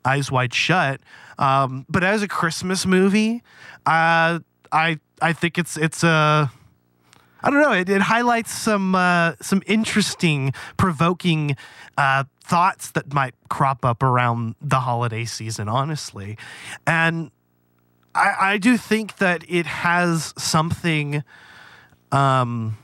Eyes 0.08 0.32
Wide 0.32 0.54
Shut. 0.54 1.00
Um, 1.38 1.84
but 1.88 2.02
as 2.02 2.22
a 2.22 2.28
Christmas 2.28 2.86
movie, 2.86 3.42
uh, 3.86 4.40
I 4.72 4.98
I 5.20 5.32
think 5.32 5.58
it's 5.58 5.76
it's 5.76 6.02
a 6.02 6.50
I 7.42 7.50
don't 7.50 7.62
know. 7.62 7.72
It, 7.72 7.88
it 7.88 8.02
highlights 8.02 8.52
some 8.52 8.94
uh, 8.94 9.34
some 9.40 9.62
interesting, 9.66 10.52
provoking 10.76 11.56
uh, 11.96 12.24
thoughts 12.42 12.90
that 12.92 13.12
might 13.12 13.34
crop 13.48 13.84
up 13.84 14.02
around 14.02 14.56
the 14.60 14.80
holiday 14.80 15.24
season. 15.24 15.68
Honestly, 15.68 16.36
and 16.86 17.30
I, 18.14 18.34
I 18.40 18.58
do 18.58 18.76
think 18.76 19.18
that 19.18 19.44
it 19.48 19.66
has 19.66 20.34
something. 20.36 21.22
Um, 22.10 22.78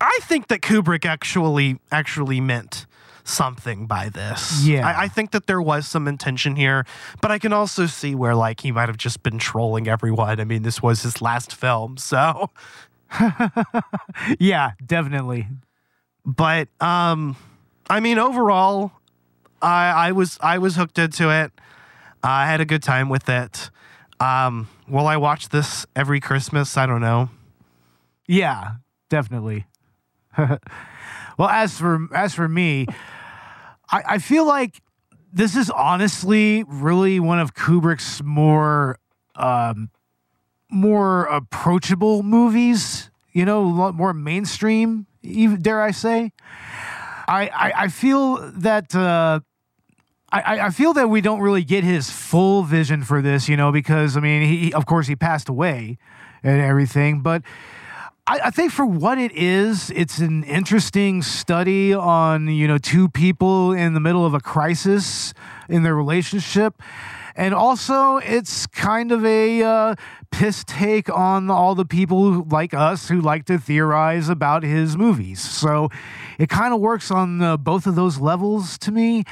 I 0.00 0.18
think 0.22 0.48
that 0.48 0.60
Kubrick 0.60 1.04
actually 1.04 1.78
actually 1.90 2.40
meant 2.40 2.86
something 3.28 3.86
by 3.86 4.08
this. 4.08 4.64
Yeah. 4.64 4.86
I, 4.86 5.04
I 5.04 5.08
think 5.08 5.30
that 5.32 5.46
there 5.46 5.60
was 5.62 5.86
some 5.86 6.08
intention 6.08 6.56
here, 6.56 6.84
but 7.20 7.30
I 7.30 7.38
can 7.38 7.52
also 7.52 7.86
see 7.86 8.14
where 8.14 8.34
like 8.34 8.60
he 8.60 8.72
might 8.72 8.88
have 8.88 8.96
just 8.98 9.22
been 9.22 9.38
trolling 9.38 9.86
everyone. 9.88 10.40
I 10.40 10.44
mean, 10.44 10.62
this 10.62 10.82
was 10.82 11.02
his 11.02 11.20
last 11.22 11.54
film, 11.54 11.96
so. 11.98 12.50
yeah, 14.38 14.72
definitely. 14.84 15.46
but 16.24 16.68
um 16.80 17.36
i 17.88 18.00
mean 18.00 18.18
overall 18.18 18.92
i 19.62 20.08
i 20.08 20.12
was 20.12 20.36
i 20.42 20.58
was 20.58 20.76
hooked 20.76 20.98
into 20.98 21.30
it 21.30 21.50
i 22.22 22.44
had 22.44 22.60
a 22.60 22.66
good 22.66 22.82
time 22.82 23.08
with 23.08 23.28
it 23.30 23.70
um 24.20 24.68
will 24.86 25.06
i 25.06 25.16
watch 25.16 25.48
this 25.48 25.86
every 25.96 26.20
christmas 26.20 26.76
i 26.76 26.84
don't 26.84 27.00
know 27.00 27.30
Yeah, 28.26 28.72
definitely. 29.08 29.64
well, 30.36 31.48
as 31.48 31.78
for 31.78 32.08
as 32.14 32.34
for 32.34 32.46
me, 32.46 32.86
I, 33.90 34.02
I 34.14 34.18
feel 34.18 34.46
like 34.46 34.80
this 35.32 35.56
is 35.56 35.70
honestly 35.70 36.64
really 36.66 37.20
one 37.20 37.38
of 37.38 37.54
Kubrick's 37.54 38.22
more 38.22 38.98
um, 39.36 39.90
more 40.70 41.24
approachable 41.24 42.22
movies. 42.22 43.10
You 43.32 43.44
know, 43.44 43.92
more 43.92 44.12
mainstream. 44.14 45.06
Even 45.22 45.60
dare 45.62 45.80
I 45.82 45.90
say? 45.92 46.32
I 47.28 47.48
I, 47.54 47.72
I 47.84 47.88
feel 47.88 48.36
that. 48.52 48.94
Uh, 48.94 49.40
I- 50.30 50.60
I 50.66 50.70
feel 50.70 50.92
that 50.92 51.08
we 51.08 51.22
don't 51.22 51.40
really 51.40 51.64
get 51.64 51.84
his 51.84 52.10
full 52.10 52.62
vision 52.62 53.02
for 53.02 53.22
this, 53.22 53.48
you 53.48 53.56
know, 53.56 53.72
because 53.72 54.14
I 54.16 54.20
mean, 54.20 54.42
he 54.42 54.74
of 54.74 54.84
course 54.84 55.06
he 55.06 55.16
passed 55.16 55.48
away 55.48 55.96
and 56.42 56.60
everything, 56.60 57.20
but 57.20 57.42
I, 58.28 58.40
I 58.44 58.50
think 58.50 58.72
for 58.72 58.84
what 58.84 59.16
it 59.16 59.32
is, 59.32 59.90
it's 59.90 60.18
an 60.18 60.44
interesting 60.44 61.22
study 61.22 61.94
on 61.94 62.48
you 62.48 62.68
know 62.68 62.76
two 62.76 63.08
people 63.08 63.72
in 63.72 63.94
the 63.94 64.00
middle 64.00 64.26
of 64.26 64.34
a 64.34 64.40
crisis 64.40 65.32
in 65.66 65.82
their 65.82 65.96
relationship, 65.96 66.82
and 67.34 67.54
also 67.54 68.18
it's 68.18 68.66
kind 68.66 69.12
of 69.12 69.24
a 69.24 69.62
uh, 69.62 69.94
piss 70.30 70.62
take 70.66 71.08
on 71.08 71.48
all 71.48 71.74
the 71.74 71.86
people 71.86 72.44
like 72.44 72.74
us 72.74 73.08
who 73.08 73.18
like 73.18 73.46
to 73.46 73.56
theorize 73.56 74.28
about 74.28 74.62
his 74.62 74.94
movies. 74.94 75.40
So 75.40 75.88
it 76.38 76.50
kind 76.50 76.74
of 76.74 76.80
works 76.80 77.10
on 77.10 77.40
uh, 77.40 77.56
both 77.56 77.86
of 77.86 77.94
those 77.94 78.20
levels 78.20 78.76
to 78.80 78.92
me, 78.92 79.24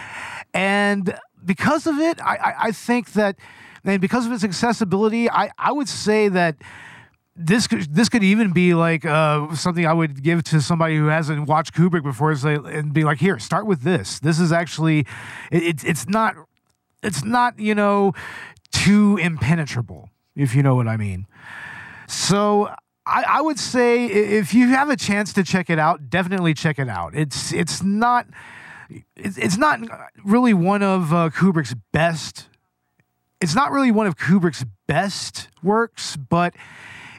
and 0.55 1.15
because 1.45 1.87
of 1.87 1.99
it, 1.99 2.19
I, 2.23 2.37
I, 2.37 2.55
I 2.69 2.73
think 2.73 3.13
that. 3.13 3.37
And 3.85 4.01
because 4.01 4.27
of 4.27 4.33
its 4.33 4.43
accessibility, 4.43 5.31
I, 5.31 5.53
I 5.57 5.71
would 5.71 5.89
say 5.89 6.27
that 6.31 6.57
this 7.37 7.67
could 7.67 7.95
this 7.95 8.09
could 8.09 8.25
even 8.25 8.53
be 8.53 8.75
like 8.75 9.05
uh, 9.05 9.55
something 9.55 9.87
I 9.87 9.93
would 9.93 10.23
give 10.23 10.43
to 10.45 10.61
somebody 10.61 10.97
who 10.97 11.07
hasn't 11.07 11.47
watched 11.47 11.75
Kubrick 11.75 12.03
before, 12.03 12.31
and 12.31 12.93
be 12.93 13.05
like, 13.05 13.19
"Here, 13.19 13.39
start 13.39 13.67
with 13.67 13.83
this. 13.83 14.19
This 14.19 14.41
is 14.41 14.53
actually, 14.53 15.01
it, 15.51 15.63
it's 15.63 15.85
it's 15.85 16.09
not, 16.09 16.35
it's 17.03 17.25
not 17.25 17.59
you 17.59 17.75
know, 17.75 18.15
too 18.73 19.19
impenetrable, 19.19 20.09
if 20.35 20.55
you 20.55 20.63
know 20.63 20.75
what 20.75 20.89
I 20.89 20.97
mean." 20.97 21.27
So 22.09 22.69
I, 23.05 23.25
I 23.29 23.41
would 23.43 23.59
say 23.59 24.07
if 24.07 24.55
you 24.55 24.69
have 24.69 24.89
a 24.89 24.97
chance 24.97 25.33
to 25.35 25.45
check 25.45 25.69
it 25.69 25.79
out, 25.79 26.09
definitely 26.09 26.55
check 26.55 26.79
it 26.79 26.89
out. 26.89 27.15
It's 27.15 27.53
it's 27.53 27.83
not 27.83 28.27
it's 29.15 29.59
not 29.59 29.81
really 30.25 30.55
one 30.55 30.83
of 30.83 31.13
uh, 31.13 31.31
Kubrick's 31.31 31.75
best. 31.93 32.49
It's 33.43 33.55
not 33.55 33.71
really 33.71 33.91
one 33.91 34.07
of 34.07 34.17
Kubrick's 34.17 34.65
best 34.87 35.49
works, 35.63 36.17
but 36.17 36.55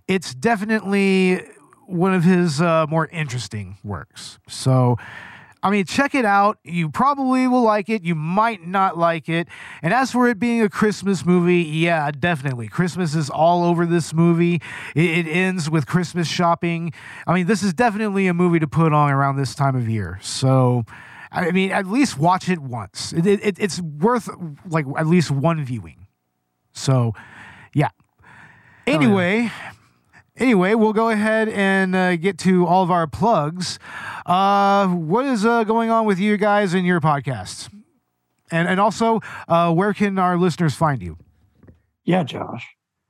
it's 0.08 0.34
definitely 0.34 1.42
one 1.86 2.14
of 2.14 2.24
his 2.24 2.62
uh, 2.62 2.86
more 2.88 3.08
interesting 3.08 3.78
works. 3.84 4.40
So, 4.48 4.98
I 5.64 5.70
mean, 5.70 5.86
check 5.86 6.14
it 6.16 6.26
out. 6.26 6.60
You 6.64 6.90
probably 6.90 7.48
will 7.48 7.64
like 7.64 7.90
it. 7.90 8.04
You 8.04 8.14
might 8.16 8.66
not 8.68 8.98
like 8.98 9.28
it. 9.28 9.48
And 9.82 9.94
as 9.94 10.12
for 10.12 10.28
it 10.28 10.38
being 10.40 10.62
a 10.62 10.70
Christmas 10.70 11.26
movie, 11.26 11.64
yeah, 11.64 12.12
definitely. 12.12 12.68
Christmas 12.68 13.16
is 13.16 13.30
all 13.30 13.64
over 13.64 13.86
this 13.86 14.14
movie. 14.14 14.62
It, 14.96 15.26
it 15.26 15.28
ends 15.28 15.70
with 15.70 15.88
Christmas 15.88 16.28
shopping. 16.28 16.94
I 17.26 17.34
mean, 17.34 17.48
this 17.48 17.64
is 17.64 17.74
definitely 17.74 18.28
a 18.28 18.34
movie 18.34 18.60
to 18.60 18.68
put 18.68 18.94
on 18.94 19.12
around 19.12 19.38
this 19.38 19.56
time 19.56 19.76
of 19.76 19.90
year. 19.90 20.20
So, 20.22 20.84
I 21.32 21.52
mean, 21.52 21.72
at 21.72 21.88
least 21.88 22.18
watch 22.18 22.50
it 22.50 22.60
once. 22.60 23.14
It, 23.14 23.26
it, 23.26 23.58
it's 23.60 23.82
worth 23.82 24.30
like 24.70 24.86
at 24.98 25.08
least 25.08 25.32
one 25.32 25.64
viewing. 25.64 26.08
So, 26.72 27.14
yeah. 27.74 27.90
Anyway, 28.86 29.52
anyway, 30.38 30.74
we'll 30.76 30.94
go 30.94 31.10
ahead 31.10 31.50
and 31.50 31.96
uh, 31.96 32.16
get 32.16 32.38
to 32.40 32.66
all 32.66 32.84
of 32.84 32.92
our 32.92 33.08
plugs. 33.08 33.80
Uh, 34.26 34.88
what 34.88 35.26
is 35.26 35.46
uh, 35.46 35.64
going 35.64 35.90
on 35.90 36.06
with 36.06 36.20
you 36.20 36.38
guys 36.38 36.74
and 36.74 36.86
your 36.86 37.00
podcasts? 37.02 37.70
And 38.50 38.68
and 38.68 38.80
also, 38.80 39.20
uh, 39.48 39.74
where 39.74 39.94
can 39.94 40.18
our 40.18 40.38
listeners 40.38 40.74
find 40.76 41.02
you? 41.02 41.18
Yeah, 42.06 42.24
Josh. 42.24 42.66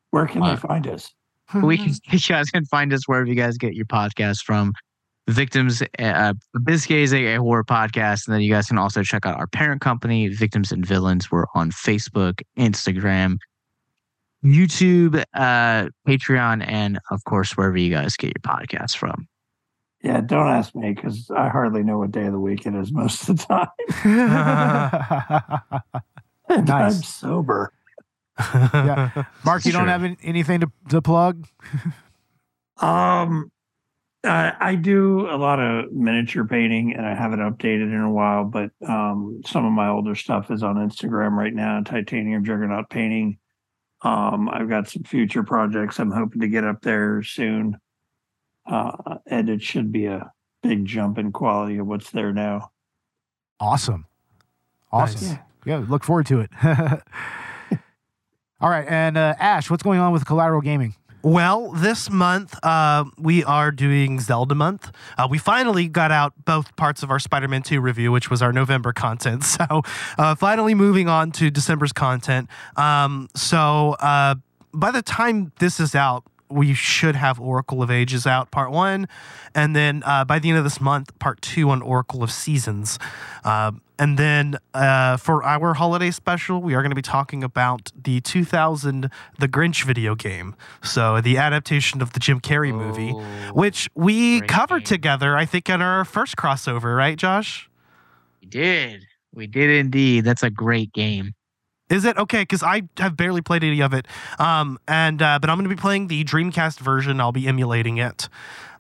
Where 0.10 0.26
can 0.26 0.42
Uh, 0.42 0.56
they 0.56 0.62
find 0.62 0.88
us? 0.88 1.14
we 1.62 1.78
can 1.78 1.94
you 2.12 2.20
guys 2.20 2.50
can 2.50 2.66
find 2.66 2.92
us 2.92 3.08
wherever 3.08 3.28
you 3.28 3.36
guys 3.36 3.58
get 3.58 3.74
your 3.76 3.86
podcast 3.86 4.44
from. 4.44 4.74
Victims, 5.30 5.84
uh, 6.00 6.34
Abyss 6.56 6.86
Gazing 6.86 7.26
a, 7.26 7.36
a 7.36 7.40
horror 7.42 7.66
podcast, 7.66 8.26
and 8.28 8.34
then 8.34 8.40
you 8.42 8.50
guys 8.50 8.68
can 8.68 8.78
also 8.78 9.04
check 9.04 9.26
out 9.26 9.38
our 9.38 9.48
parent 9.48 9.82
company, 9.82 10.30
Victims 10.30 10.72
and 10.72 10.86
Villains. 10.86 11.30
We're 11.30 11.48
on 11.54 11.70
Facebook, 11.72 12.40
Instagram, 12.58 13.36
YouTube, 14.48 15.24
uh, 15.34 15.90
Patreon, 16.08 16.64
and 16.68 17.00
of 17.12 17.24
course 17.26 17.56
wherever 17.58 17.78
you 17.78 17.90
guys 17.90 18.16
get 18.16 18.28
your 18.28 18.42
podcasts 18.42 18.96
from. 18.96 19.28
Yeah, 20.04 20.22
don't 20.22 20.48
ask 20.48 20.76
me 20.76 20.94
because 20.94 21.30
I 21.36 21.50
hardly 21.50 21.84
know 21.84 21.98
what 21.98 22.12
day 22.12 22.26
of 22.28 22.32
the 22.32 22.40
week 22.40 22.66
it 22.66 22.76
is 22.76 22.92
most 22.92 23.28
of 23.28 23.38
the 23.38 23.44
time. 23.46 23.68
And 26.50 26.70
I'm 26.70 26.92
sober. 26.92 27.74
yeah. 28.40 29.24
Mark, 29.44 29.66
you 29.66 29.72
don't 29.72 29.88
have 29.88 30.04
any- 30.04 30.18
anything 30.24 30.60
to, 30.62 30.72
to 30.90 31.02
plug? 31.02 31.48
Um, 32.80 33.52
uh, 34.24 34.52
I 34.60 34.76
do 34.76 35.28
a 35.30 35.38
lot 35.38 35.60
of 35.60 35.92
miniature 35.92 36.46
painting, 36.46 36.94
and 36.94 37.06
I 37.06 37.16
haven't 37.16 37.40
updated 37.40 37.92
in 37.94 38.00
a 38.02 38.12
while. 38.12 38.44
But 38.44 38.70
um, 38.88 39.42
some 39.46 39.66
of 39.66 39.72
my 39.72 39.90
older 39.90 40.16
stuff 40.16 40.52
is 40.52 40.62
on 40.64 40.76
Instagram 40.76 41.32
right 41.32 41.54
now. 41.54 41.82
Titanium 41.84 42.46
Juggernaut 42.46 42.90
painting. 42.90 43.40
Um, 44.02 44.50
I've 44.50 44.70
got 44.70 44.88
some 44.90 45.04
future 45.04 45.44
projects 45.44 46.00
I'm 46.00 46.12
hoping 46.12 46.42
to 46.42 46.48
get 46.48 46.64
up 46.64 46.82
there 46.82 47.24
soon, 47.24 47.78
uh, 48.66 49.18
and 49.26 49.50
it 49.50 49.62
should 49.62 49.92
be 49.92 50.06
a 50.06 50.32
big 50.62 50.86
jump 50.86 51.18
in 51.18 51.32
quality 51.32 51.78
of 51.78 51.88
what's 51.88 52.12
there 52.12 52.32
now. 52.32 52.72
Awesome. 53.60 54.06
Awesome. 54.92 55.30
Nice. 55.30 55.40
Yeah, 55.66 55.84
look 55.88 56.04
forward 56.04 56.28
to 56.28 56.42
it. 56.42 56.52
All 58.60 58.70
right, 58.70 58.86
and 58.88 59.18
uh, 59.18 59.36
Ash, 59.40 59.70
what's 59.70 59.84
going 59.84 60.00
on 60.00 60.12
with 60.12 60.26
Collateral 60.26 60.62
Gaming? 60.62 60.96
Well, 61.24 61.72
this 61.72 62.10
month 62.10 62.58
uh, 62.64 63.06
we 63.18 63.44
are 63.44 63.72
doing 63.72 64.20
Zelda 64.20 64.56
month. 64.56 64.92
Uh, 65.18 65.28
we 65.30 65.38
finally 65.38 65.88
got 65.88 66.12
out 66.12 66.34
both 66.46 66.76
parts 66.76 67.04
of 67.04 67.10
our 67.12 67.20
Spider-Man 67.20 67.64
2 67.64 67.82
review, 67.82 68.12
which 68.12 68.30
was 68.30 68.42
our 68.42 68.54
November 68.54 68.94
content. 68.94 69.44
So, 69.58 69.82
uh, 70.20 70.36
finally 70.36 70.76
moving 70.76 71.08
on 71.08 71.32
to 71.34 71.50
December's 71.50 71.92
content. 71.92 72.48
Um, 72.76 73.28
so, 73.36 73.96
uh, 74.00 74.36
by 74.74 74.92
the 74.92 75.02
time 75.02 75.52
this 75.60 75.80
is 75.80 75.96
out, 75.96 76.24
we 76.50 76.74
should 76.74 77.16
have 77.16 77.40
Oracle 77.40 77.82
of 77.82 77.92
Ages 77.92 78.26
out, 78.26 78.52
part 78.52 78.72
one, 78.72 79.08
and 79.54 79.76
then 79.76 80.04
uh, 80.06 80.26
by 80.26 80.40
the 80.40 80.50
end 80.50 80.58
of 80.58 80.64
this 80.64 80.80
month, 80.80 81.18
part 81.20 81.42
two 81.42 81.70
on 81.70 81.82
Oracle 81.82 82.24
of 82.24 82.32
Seasons. 82.32 83.00
Uh, 83.44 83.72
and 84.00 84.18
then 84.18 84.58
uh, 84.74 85.18
for 85.18 85.44
our 85.44 85.74
holiday 85.74 86.12
special, 86.12 86.62
we 86.62 86.76
are 86.76 86.82
going 86.82 86.92
to 86.92 86.96
be 86.96 87.02
talking 87.02 87.44
about 87.44 87.92
the 88.00 88.22
2000 88.22 89.10
The 89.40 89.48
Grinch 89.48 89.84
video 89.84 90.14
game. 90.16 90.56
So 90.84 91.20
the 91.20 91.38
adaptation 91.38 92.02
of 92.02 92.14
the 92.14 92.20
Jim 92.20 92.40
Carrey 92.40 92.74
movie, 92.74 93.12
which 93.54 93.90
we 93.96 94.42
covered 94.42 94.84
game. 94.84 94.98
together, 94.98 95.36
I 95.36 95.46
think, 95.46 95.70
in 95.70 95.82
our 95.82 96.06
first 96.06 96.36
crossover, 96.36 96.96
right, 96.96 97.18
Josh? 97.18 97.70
We 98.42 98.48
did. 98.48 99.06
We 99.34 99.48
did 99.48 99.70
indeed. 99.70 100.26
That's 100.26 100.44
a 100.44 100.50
great 100.50 100.94
game. 100.94 101.34
Is 101.90 102.06
it 102.06 102.18
okay? 102.18 102.42
Because 102.42 102.64
I 102.64 102.84
have 102.98 103.16
barely 103.16 103.42
played 103.42 103.64
any 103.64 103.82
of 103.82 103.94
it, 103.94 104.08
um, 104.40 104.78
and 104.88 105.22
uh, 105.22 105.40
but 105.40 105.50
I'm 105.50 105.58
going 105.58 105.70
to 105.70 105.76
be 105.76 105.80
playing 105.80 106.08
the 106.08 106.24
Dreamcast 106.24 106.80
version. 106.80 107.22
I'll 107.22 107.32
be 107.32 107.48
emulating 107.48 107.98
it. 107.98 108.28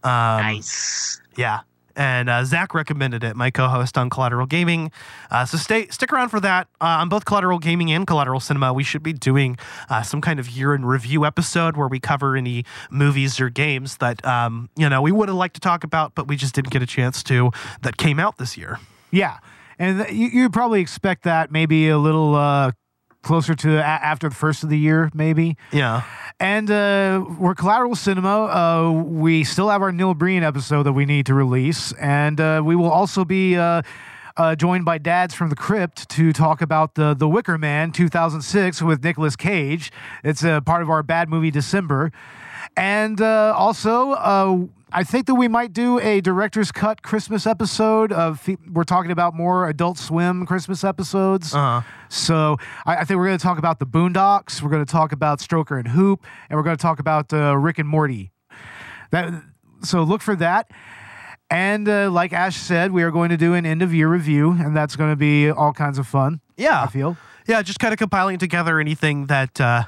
Um, 0.03 0.41
nice. 0.41 1.21
Yeah. 1.35 1.61
And 1.97 2.29
uh, 2.29 2.45
Zach 2.45 2.75
recommended 2.75 3.23
it, 3.23 3.35
my 3.35 3.49
co-host 3.49 3.97
on 3.97 4.11
Collateral 4.11 4.45
Gaming. 4.45 4.91
Uh, 5.31 5.45
so 5.45 5.57
stay, 5.57 5.87
stick 5.87 6.13
around 6.13 6.29
for 6.29 6.39
that. 6.39 6.67
Uh, 6.79 7.01
on 7.01 7.09
both 7.09 7.25
Collateral 7.25 7.57
Gaming 7.57 7.91
and 7.91 8.05
Collateral 8.05 8.39
Cinema, 8.39 8.71
we 8.71 8.83
should 8.83 9.01
be 9.01 9.13
doing 9.13 9.57
uh, 9.89 10.03
some 10.03 10.21
kind 10.21 10.39
of 10.39 10.47
year 10.47 10.75
in 10.75 10.85
review 10.85 11.25
episode 11.25 11.75
where 11.75 11.87
we 11.87 11.99
cover 11.99 12.35
any 12.35 12.65
movies 12.91 13.39
or 13.39 13.49
games 13.49 13.97
that 13.97 14.23
um, 14.23 14.69
you 14.77 14.87
know 14.87 15.01
we 15.01 15.11
would 15.11 15.27
have 15.27 15.37
liked 15.37 15.55
to 15.55 15.59
talk 15.59 15.83
about, 15.83 16.13
but 16.13 16.27
we 16.27 16.35
just 16.35 16.53
didn't 16.53 16.69
get 16.69 16.83
a 16.83 16.85
chance 16.85 17.23
to 17.23 17.49
that 17.81 17.97
came 17.97 18.19
out 18.19 18.37
this 18.37 18.57
year. 18.57 18.79
Yeah, 19.09 19.39
and 19.79 20.05
th- 20.05 20.13
you, 20.13 20.27
you 20.27 20.49
probably 20.51 20.81
expect 20.81 21.23
that 21.23 21.51
maybe 21.51 21.89
a 21.89 21.97
little 21.97 22.35
uh, 22.35 22.73
closer 23.27 23.53
to 23.53 23.77
a- 23.77 23.81
after 23.81 24.29
the 24.29 24.35
first 24.35 24.63
of 24.63 24.69
the 24.69 24.77
year, 24.79 25.11
maybe. 25.13 25.57
Yeah. 25.71 26.01
And 26.39 26.71
uh, 26.71 27.25
we're 27.37 27.55
Collateral 27.55 27.95
Cinema. 27.95 28.45
Uh, 28.45 28.91
we 28.91 29.43
still 29.43 29.69
have 29.69 29.81
our 29.81 29.91
Neil 29.91 30.13
Breen 30.13 30.43
episode 30.43 30.83
that 30.83 30.93
we 30.93 31.05
need 31.05 31.25
to 31.27 31.33
release, 31.33 31.91
and 31.93 32.39
uh, 32.39 32.61
we 32.63 32.75
will 32.75 32.89
also 32.91 33.25
be. 33.25 33.55
Uh, 33.55 33.81
uh, 34.39 34.55
joined 34.55 34.85
by 34.85 34.99
Dads 34.99 35.33
from 35.33 35.49
the 35.49 35.55
Crypt 35.55 36.07
to 36.09 36.31
talk 36.31 36.61
about 36.61 36.93
the 36.93 37.15
The 37.15 37.27
Wicker 37.27 37.57
Man 37.57 37.91
2006 37.91 38.83
with 38.83 39.03
Nicolas 39.03 39.35
Cage. 39.35 39.91
It's 40.23 40.43
a 40.43 40.61
part 40.63 40.83
of 40.83 40.91
our 40.91 41.01
Bad 41.01 41.27
Movie 41.27 41.49
December, 41.49 42.11
and 42.77 43.19
uh, 43.19 43.53
also 43.57 44.11
uh, 44.11 44.57
I 44.91 45.03
think 45.03 45.25
that 45.25 45.35
we 45.35 45.49
might 45.49 45.73
do 45.73 45.99
a 45.99 46.21
director's 46.21 46.71
cut 46.71 47.01
Christmas 47.01 47.45
episode. 47.45 48.13
Of 48.13 48.47
we're 48.71 48.85
talking 48.85 49.11
about 49.11 49.33
more 49.33 49.67
Adult 49.67 49.97
Swim 49.97 50.45
Christmas 50.45 50.83
episodes. 50.83 51.53
Uh-huh. 51.53 51.81
So 52.09 52.57
I, 52.85 52.97
I 52.97 53.03
think 53.03 53.17
we're 53.17 53.25
going 53.25 53.37
to 53.37 53.43
talk 53.43 53.57
about 53.57 53.79
the 53.79 53.85
Boondocks. 53.85 54.61
We're 54.61 54.69
going 54.69 54.85
to 54.85 54.91
talk 54.91 55.11
about 55.11 55.39
Stroker 55.39 55.77
and 55.77 55.89
Hoop, 55.89 56.25
and 56.49 56.57
we're 56.57 56.63
going 56.63 56.77
to 56.77 56.81
talk 56.81 56.99
about 56.99 57.33
uh, 57.33 57.57
Rick 57.57 57.79
and 57.79 57.89
Morty. 57.89 58.31
That 59.11 59.43
so 59.83 60.03
look 60.03 60.21
for 60.21 60.35
that. 60.37 60.71
And 61.49 61.87
uh, 61.87 62.09
like 62.11 62.33
Ash 62.33 62.57
said, 62.57 62.91
we 62.91 63.03
are 63.03 63.11
going 63.11 63.29
to 63.29 63.37
do 63.37 63.53
an 63.53 63.65
end 63.65 63.81
of 63.81 63.93
year 63.93 64.07
review, 64.09 64.51
and 64.51 64.75
that's 64.75 64.95
going 64.95 65.11
to 65.11 65.15
be 65.15 65.49
all 65.49 65.73
kinds 65.73 65.97
of 65.97 66.05
fun. 66.07 66.41
Yeah. 66.57 66.83
I 66.83 66.87
feel. 66.87 67.17
Yeah, 67.47 67.61
just 67.61 67.79
kind 67.79 67.93
of 67.93 67.99
compiling 67.99 68.37
together 68.37 68.79
anything 68.79 69.27
that 69.27 69.61
uh, 69.61 69.83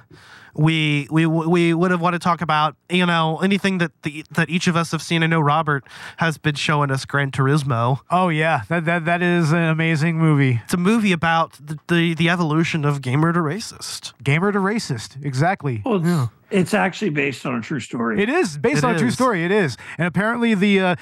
we 0.59 1.07
we 1.09 1.25
we 1.25 1.73
would 1.73 1.91
have 1.91 2.01
wanted 2.01 2.19
to 2.19 2.23
talk 2.23 2.41
about. 2.41 2.75
You 2.89 3.05
know, 3.05 3.37
anything 3.37 3.77
that 3.77 3.91
the 4.03 4.25
that 4.31 4.49
each 4.49 4.67
of 4.67 4.75
us 4.75 4.91
have 4.91 5.01
seen. 5.01 5.23
I 5.23 5.27
know 5.27 5.39
Robert 5.39 5.85
has 6.17 6.37
been 6.37 6.55
showing 6.55 6.91
us 6.91 7.05
Gran 7.05 7.31
Turismo. 7.31 8.01
Oh 8.09 8.29
yeah, 8.29 8.63
that 8.67 8.85
that 8.85 9.05
that 9.05 9.21
is 9.21 9.51
an 9.51 9.63
amazing 9.63 10.17
movie. 10.17 10.59
It's 10.65 10.73
a 10.73 10.77
movie 10.77 11.13
about 11.13 11.53
the 11.53 11.79
the, 11.87 12.13
the 12.13 12.29
evolution 12.29 12.83
of 12.83 13.01
gamer 13.01 13.31
to 13.31 13.39
racist. 13.39 14.13
Gamer 14.21 14.51
to 14.51 14.59
racist, 14.59 15.23
exactly. 15.23 15.81
Well, 15.85 16.01
it's, 16.05 16.31
it's 16.51 16.73
actually 16.73 17.11
based 17.11 17.45
on 17.45 17.55
a 17.55 17.61
true 17.61 17.79
story. 17.79 18.21
It 18.21 18.29
is 18.29 18.57
based 18.57 18.79
It 18.79 18.83
on 18.83 18.95
a 18.95 18.99
true 18.99 19.11
story. 19.11 19.45
It 19.45 19.51
is, 19.51 19.77
and 19.97 20.07
apparently 20.07 20.55
the 20.55 20.79
uh, 20.81 20.95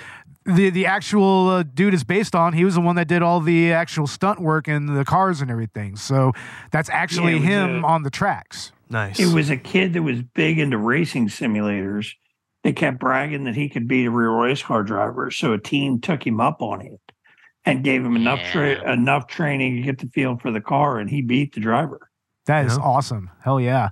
the 0.47 0.69
the 0.69 0.85
actual 0.85 1.49
uh, 1.49 1.63
dude 1.63 1.93
is 1.93 2.03
based 2.03 2.33
on. 2.35 2.53
He 2.53 2.65
was 2.65 2.75
the 2.75 2.81
one 2.81 2.95
that 2.95 3.07
did 3.07 3.21
all 3.21 3.39
the 3.41 3.71
actual 3.73 4.07
stunt 4.07 4.39
work 4.39 4.67
and 4.67 4.89
the 4.97 5.05
cars 5.05 5.41
and 5.41 5.51
everything. 5.51 5.95
So 5.97 6.31
that's 6.71 6.89
actually 6.89 7.33
it 7.33 7.39
was 7.39 7.43
him 7.43 7.83
a- 7.83 7.87
on 7.87 8.03
the 8.03 8.09
tracks. 8.09 8.71
Nice. 8.89 9.19
It 9.19 9.33
was 9.33 9.49
a 9.49 9.57
kid 9.57 9.93
that 9.93 10.01
was 10.03 10.21
big 10.23 10.57
into 10.59 10.77
racing 10.77 11.27
simulators. 11.27 12.13
They 12.63 12.71
kept 12.73 12.99
bragging 12.99 13.43
that 13.43 13.55
he 13.55 13.69
could 13.69 13.87
beat 13.87 14.05
a 14.05 14.11
real 14.11 14.31
race 14.31 14.63
car 14.63 14.83
driver, 14.83 15.29
so 15.31 15.53
a 15.53 15.57
team 15.59 15.99
took 16.01 16.25
him 16.25 16.39
up 16.39 16.61
on 16.61 16.81
it 16.81 16.99
and 17.65 17.83
gave 17.83 18.03
him 18.03 18.15
enough 18.15 18.39
tra- 18.51 18.91
enough 18.91 19.27
training 19.27 19.75
to 19.75 19.81
get 19.81 19.99
the 19.99 20.07
feel 20.07 20.37
for 20.37 20.51
the 20.51 20.61
car, 20.61 20.99
and 20.99 21.09
he 21.09 21.21
beat 21.21 21.53
the 21.53 21.59
driver. 21.59 22.09
That 22.45 22.65
is 22.65 22.77
Yeah. 22.77 22.83
awesome. 22.83 23.29
Hell 23.41 23.59
yeah. 23.59 23.89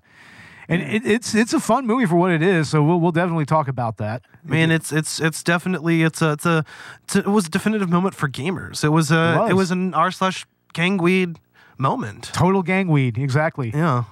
And 0.67 0.81
it, 0.81 1.05
it's 1.05 1.35
it's 1.35 1.53
a 1.53 1.59
fun 1.59 1.85
movie 1.85 2.05
for 2.05 2.15
what 2.15 2.31
it 2.31 2.41
is. 2.41 2.69
So 2.69 2.83
we'll 2.83 2.99
we'll 2.99 3.11
definitely 3.11 3.45
talk 3.45 3.67
about 3.67 3.97
that. 3.97 4.23
Man, 4.43 4.71
it's 4.71 4.91
it's 4.91 5.19
it's 5.19 5.43
definitely 5.43 6.03
it's 6.03 6.21
a 6.21 6.31
it's 6.33 6.45
a, 6.45 6.65
it's 7.03 7.15
a 7.15 7.19
it 7.19 7.27
was 7.27 7.47
a 7.47 7.49
definitive 7.49 7.89
moment 7.89 8.15
for 8.15 8.27
gamers. 8.27 8.83
It 8.83 8.89
was 8.89 9.11
a 9.11 9.15
It 9.15 9.37
was. 9.39 9.49
it 9.51 9.53
was 9.53 9.71
an 9.71 9.93
r 9.93 10.11
slash 10.11 10.45
gangweed 10.73 11.37
moment. 11.77 12.31
Total 12.33 12.63
gang 12.63 12.87
weed. 12.87 13.17
Exactly. 13.17 13.71
Yeah. 13.73 14.05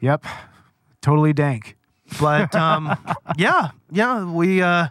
Yep. 0.00 0.24
Totally 1.00 1.32
dank. 1.32 1.76
But 2.20 2.54
um, 2.54 2.96
yeah, 3.36 3.70
yeah, 3.90 4.24
we 4.30 4.60
uh, 4.62 4.88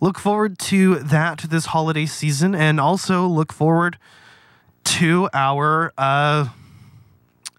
look 0.00 0.18
forward 0.18 0.58
to 0.60 0.96
that 0.96 1.38
this 1.50 1.66
holiday 1.66 2.06
season, 2.06 2.54
and 2.54 2.80
also 2.80 3.26
look 3.26 3.52
forward 3.52 3.98
to 4.84 5.28
our 5.34 5.92
uh, 5.98 6.48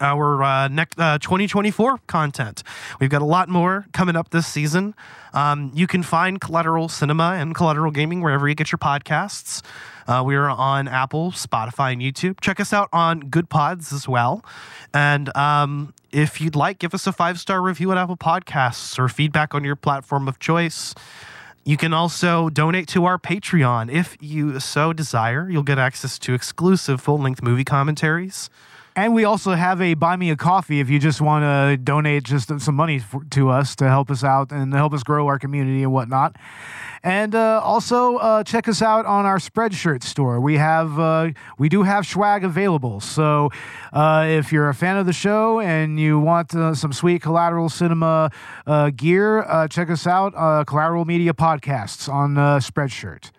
our 0.02 0.44
uh, 0.44 0.68
next 0.68 1.00
uh, 1.00 1.18
2024 1.20 2.00
content. 2.08 2.64
We've 3.00 3.10
got 3.10 3.22
a 3.22 3.26
lot 3.26 3.50
more 3.50 3.86
coming 3.94 4.16
up 4.16 4.30
this 4.30 4.48
season. 4.48 4.96
Um, 5.34 5.72
you 5.74 5.88
can 5.88 6.04
find 6.04 6.42
Collateral 6.42 6.90
Cinema 6.90 7.36
and 7.40 7.54
Collateral 7.54 7.92
Gaming 7.92 8.22
wherever 8.22 8.48
you 8.48 8.56
get 8.56 8.72
your 8.72 8.80
podcasts. 8.80 9.64
Uh, 10.08 10.24
we 10.26 10.36
are 10.36 10.50
on 10.50 10.88
Apple, 10.88 11.32
Spotify, 11.32 11.94
and 11.94 12.02
YouTube. 12.02 12.40
Check 12.42 12.60
us 12.60 12.74
out 12.74 12.90
on 12.92 13.20
Good 13.20 13.50
Pods 13.50 13.94
as 13.94 14.08
well. 14.08 14.44
And 14.94 15.36
um, 15.38 15.94
if 16.12 16.42
you'd 16.42 16.56
like, 16.56 16.80
give 16.80 16.94
us 16.94 17.06
a 17.06 17.12
five 17.12 17.40
star 17.40 17.62
review 17.62 17.92
at 17.92 17.98
Apple 17.98 18.18
Podcasts 18.18 18.98
or 18.98 19.08
feedback 19.08 19.54
on 19.54 19.64
your 19.64 19.76
platform 19.76 20.28
of 20.28 20.40
choice. 20.40 20.96
You 21.64 21.78
can 21.78 21.94
also 21.94 22.50
donate 22.50 22.88
to 22.90 23.06
our 23.06 23.20
Patreon 23.20 23.92
if 23.92 24.18
you 24.20 24.60
so 24.60 24.94
desire. 24.94 25.48
You'll 25.50 25.62
get 25.62 25.78
access 25.78 26.18
to 26.20 26.34
exclusive 26.34 27.00
full 27.02 27.20
length 27.20 27.44
movie 27.44 27.66
commentaries. 27.66 28.50
And 29.00 29.16
we 29.16 29.24
also 29.24 29.54
have 29.54 29.80
a 29.80 29.94
buy 29.94 30.18
me 30.18 30.30
a 30.30 30.36
coffee 30.36 30.82
if 30.82 30.90
you 30.90 31.00
just 31.00 31.22
want 31.22 31.44
to 31.44 31.78
donate 31.78 32.24
just 32.24 32.60
some 32.60 32.76
money 32.76 33.00
for, 33.00 33.24
to 33.30 33.48
us 33.48 33.74
to 33.78 33.88
help 33.88 34.12
us 34.12 34.26
out 34.26 34.52
and 34.52 34.74
help 34.74 34.92
us 34.92 35.04
grow 35.04 35.28
our 35.28 35.40
community 35.40 35.84
and 35.84 35.94
whatnot. 35.94 36.36
And 37.02 37.34
uh, 37.34 37.62
also 37.64 38.18
uh, 38.18 38.44
check 38.44 38.68
us 38.68 38.82
out 38.82 39.06
on 39.06 39.26
our 39.26 39.38
Spreadshirt 39.38 40.04
store. 40.04 40.42
We 40.42 40.58
have 40.58 41.00
uh, 41.00 41.30
we 41.58 41.70
do 41.70 41.84
have 41.84 42.06
swag 42.06 42.44
available. 42.44 43.00
So 43.00 43.52
uh, 43.94 44.26
if 44.28 44.52
you're 44.52 44.68
a 44.68 44.76
fan 44.76 44.98
of 44.98 45.06
the 45.06 45.14
show 45.14 45.62
and 45.62 45.98
you 45.98 46.20
want 46.20 46.54
uh, 46.54 46.76
some 46.76 46.92
sweet 46.92 47.22
Collateral 47.22 47.70
Cinema 47.70 48.32
uh, 48.68 48.90
gear, 48.90 49.68
check 49.70 49.90
us 49.90 50.08
out. 50.08 50.34
Collateral 50.68 51.06
Media 51.06 51.32
Podcasts 51.32 52.12
on 52.12 52.36
Spreadshirt. 52.36 53.32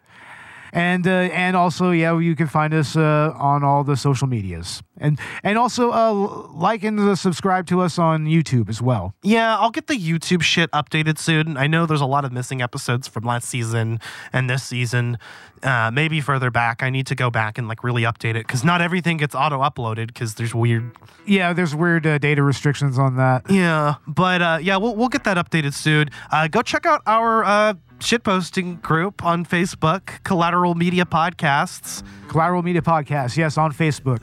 And 0.72 1.06
uh, 1.06 1.10
and 1.10 1.56
also, 1.56 1.90
yeah, 1.90 2.18
you 2.18 2.36
can 2.36 2.46
find 2.46 2.72
us 2.74 2.96
uh, 2.96 3.32
on 3.36 3.64
all 3.64 3.84
the 3.84 3.96
social 3.96 4.26
medias, 4.26 4.82
and 4.98 5.18
and 5.42 5.58
also 5.58 5.90
uh, 5.90 6.12
like 6.52 6.84
and 6.84 6.98
uh, 7.00 7.14
subscribe 7.14 7.66
to 7.66 7.80
us 7.80 7.98
on 7.98 8.26
YouTube 8.26 8.68
as 8.68 8.80
well. 8.80 9.14
Yeah, 9.22 9.58
I'll 9.58 9.70
get 9.70 9.86
the 9.88 9.94
YouTube 9.94 10.42
shit 10.42 10.70
updated 10.70 11.18
soon. 11.18 11.56
I 11.56 11.66
know 11.66 11.86
there's 11.86 12.00
a 12.00 12.06
lot 12.06 12.24
of 12.24 12.32
missing 12.32 12.62
episodes 12.62 13.08
from 13.08 13.24
last 13.24 13.48
season 13.48 14.00
and 14.32 14.48
this 14.48 14.62
season. 14.62 15.18
Uh, 15.62 15.90
maybe 15.92 16.22
further 16.22 16.50
back. 16.50 16.82
I 16.82 16.88
need 16.88 17.06
to 17.08 17.14
go 17.14 17.30
back 17.30 17.58
and 17.58 17.68
like 17.68 17.84
really 17.84 18.02
update 18.02 18.30
it 18.30 18.46
because 18.46 18.64
not 18.64 18.80
everything 18.80 19.18
gets 19.18 19.34
auto 19.34 19.60
uploaded 19.60 20.06
because 20.06 20.36
there's 20.36 20.54
weird. 20.54 20.96
Yeah, 21.26 21.52
there's 21.52 21.74
weird 21.74 22.06
uh, 22.06 22.16
data 22.16 22.42
restrictions 22.42 22.98
on 22.98 23.16
that. 23.16 23.42
Yeah, 23.50 23.96
but 24.06 24.40
uh, 24.40 24.58
yeah, 24.62 24.78
we'll 24.78 24.96
we'll 24.96 25.10
get 25.10 25.24
that 25.24 25.36
updated 25.36 25.74
soon. 25.74 26.10
Uh, 26.30 26.48
go 26.48 26.62
check 26.62 26.86
out 26.86 27.02
our 27.06 27.44
uh, 27.44 27.74
shitposting 28.00 28.82
group 28.82 29.24
on 29.24 29.44
Facebook, 29.44 30.22
Collateral 30.24 30.74
Media 30.74 31.04
Podcasts. 31.04 32.02
Collateral 32.28 32.62
Media 32.62 32.82
Podcast, 32.82 33.36
yes, 33.36 33.58
on 33.58 33.72
Facebook, 33.72 34.22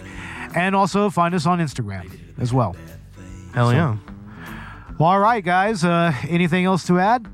and 0.56 0.76
also 0.76 1.10
find 1.10 1.34
us 1.34 1.46
on 1.46 1.60
Instagram 1.60 2.10
as 2.40 2.54
well. 2.54 2.76
Hell 3.54 3.74
yeah. 3.74 3.98
Well, 5.00 5.10
all 5.10 5.20
right, 5.20 5.44
guys. 5.44 5.84
Uh, 5.84 6.14
anything 6.28 6.66
else 6.66 6.86
to 6.88 7.00
add? 7.00 7.28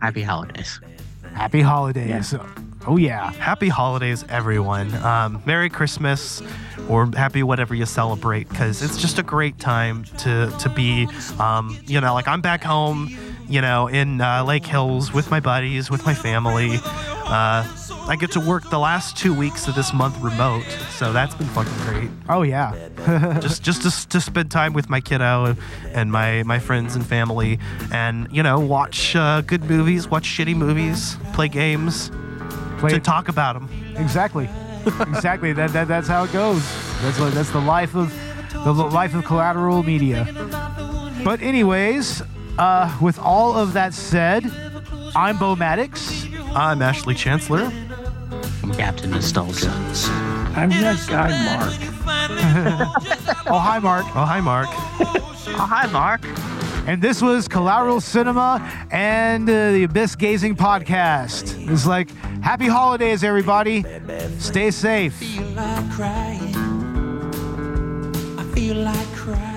Happy 0.00 0.22
holidays. 0.22 0.80
Happy 1.34 1.60
holidays. 1.60 2.34
Oh 2.86 2.96
yeah. 2.96 3.32
Happy 3.34 3.68
holidays, 3.68 4.24
everyone. 4.28 4.92
Um, 4.96 5.42
Merry 5.46 5.70
Christmas 5.70 6.42
or 6.88 7.08
happy 7.14 7.42
whatever 7.42 7.74
you 7.74 7.86
celebrate 7.86 8.48
because 8.48 8.82
it's 8.82 9.00
just 9.00 9.18
a 9.18 9.22
great 9.22 9.58
time 9.58 10.04
to, 10.18 10.52
to 10.58 10.68
be, 10.68 11.08
um, 11.38 11.78
you 11.86 12.00
know, 12.00 12.12
like 12.12 12.26
I'm 12.26 12.40
back 12.40 12.64
home, 12.64 13.16
you 13.48 13.60
know, 13.60 13.86
in 13.88 14.20
uh, 14.20 14.44
Lake 14.44 14.66
Hills 14.66 15.12
with 15.12 15.30
my 15.30 15.40
buddies, 15.40 15.90
with 15.90 16.04
my 16.06 16.14
family. 16.14 16.78
Uh, 17.24 17.66
I 18.04 18.16
get 18.18 18.32
to 18.32 18.40
work 18.40 18.68
the 18.68 18.78
last 18.78 19.16
two 19.16 19.32
weeks 19.32 19.68
of 19.68 19.74
this 19.74 19.92
month 19.94 20.18
remote, 20.20 20.64
so 20.90 21.12
that's 21.12 21.34
been 21.34 21.46
fucking 21.48 21.72
great. 21.84 22.10
Oh 22.28 22.42
yeah. 22.42 22.88
just 23.40 23.62
just 23.62 23.82
to, 23.82 24.08
to 24.08 24.20
spend 24.20 24.50
time 24.50 24.72
with 24.72 24.90
my 24.90 25.00
kiddo 25.00 25.56
and 25.92 26.10
my 26.10 26.42
my 26.42 26.58
friends 26.58 26.96
and 26.96 27.06
family, 27.06 27.58
and 27.92 28.28
you 28.32 28.42
know, 28.42 28.58
watch 28.58 29.14
uh, 29.14 29.40
good 29.42 29.64
movies, 29.64 30.08
watch 30.08 30.24
shitty 30.24 30.56
movies, 30.56 31.16
play 31.32 31.48
games, 31.48 32.10
Play 32.78 32.90
to 32.90 32.98
talk 33.00 33.28
about 33.28 33.52
them. 33.54 33.68
exactly. 33.96 34.48
exactly. 35.00 35.52
That, 35.52 35.72
that 35.72 35.86
that's 35.86 36.08
how 36.08 36.24
it 36.24 36.32
goes. 36.32 36.62
That's 37.02 37.20
what, 37.20 37.32
that's 37.32 37.50
the 37.50 37.60
life 37.60 37.94
of 37.94 38.12
the 38.64 38.72
life 38.72 39.14
of 39.14 39.24
collateral 39.24 39.84
media. 39.84 40.26
But 41.24 41.40
anyways, 41.40 42.22
uh, 42.58 42.96
with 43.00 43.18
all 43.18 43.56
of 43.56 43.72
that 43.74 43.94
said, 43.94 44.44
I'm 45.14 45.38
Bo 45.38 45.56
Maddox. 45.56 46.26
I'm 46.54 46.82
Ashley 46.82 47.14
Chancellor. 47.14 47.72
I'm 48.62 48.72
Captain 48.74 49.10
Nostalgia. 49.10 49.70
I'm 50.54 50.70
that 50.70 51.04
guy, 51.08 51.30
Mark. 51.56 51.88
Oh 53.46 53.58
hi 53.58 53.78
Mark. 53.78 54.04
Oh, 54.16 54.24
hi, 54.24 54.40
Mark. 54.40 54.68
Oh, 55.54 55.66
hi, 55.66 55.86
Mark. 55.88 56.22
And 56.88 57.02
this 57.02 57.20
was 57.20 57.46
Collateral 57.46 58.00
Cinema 58.00 58.58
and 58.90 59.48
uh, 59.50 59.72
the 59.72 59.82
Abyss 59.84 60.16
Gazing 60.16 60.56
Podcast. 60.56 61.68
It's 61.70 61.84
like 61.86 62.10
happy 62.42 62.68
holidays, 62.68 63.22
everybody. 63.22 63.84
Stay 64.38 64.70
safe. 64.70 65.14
feel 65.14 65.42
like 65.48 65.90
crying. 65.90 66.56
I 68.38 68.44
feel 68.54 68.76
like 68.76 69.06
crying. 69.14 69.51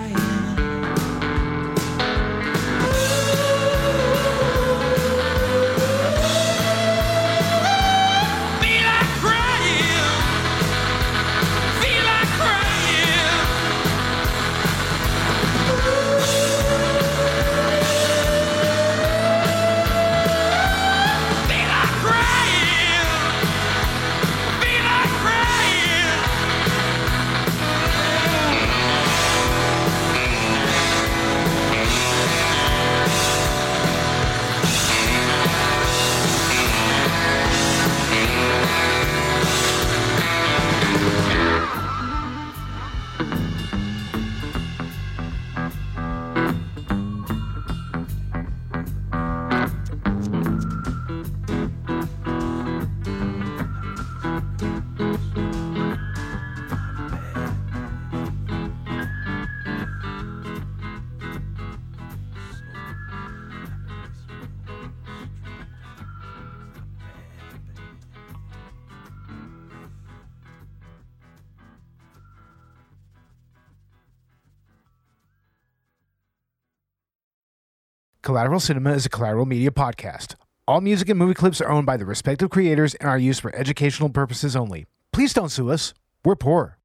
Collateral 78.35 78.59
Cinema 78.59 78.91
is 78.91 79.05
a 79.05 79.09
collateral 79.09 79.45
media 79.45 79.71
podcast. 79.71 80.35
All 80.67 80.81
music 80.81 81.07
and 81.07 81.17
movie 81.17 81.33
clips 81.33 81.61
are 81.61 81.69
owned 81.69 81.85
by 81.85 81.95
the 81.95 82.03
respective 82.03 82.49
creators 82.49 82.93
and 82.95 83.09
are 83.09 83.17
used 83.17 83.39
for 83.39 83.55
educational 83.55 84.09
purposes 84.09 84.57
only. 84.57 84.87
Please 85.13 85.33
don't 85.33 85.47
sue 85.47 85.71
us. 85.71 85.93
We're 86.25 86.35
poor. 86.35 86.77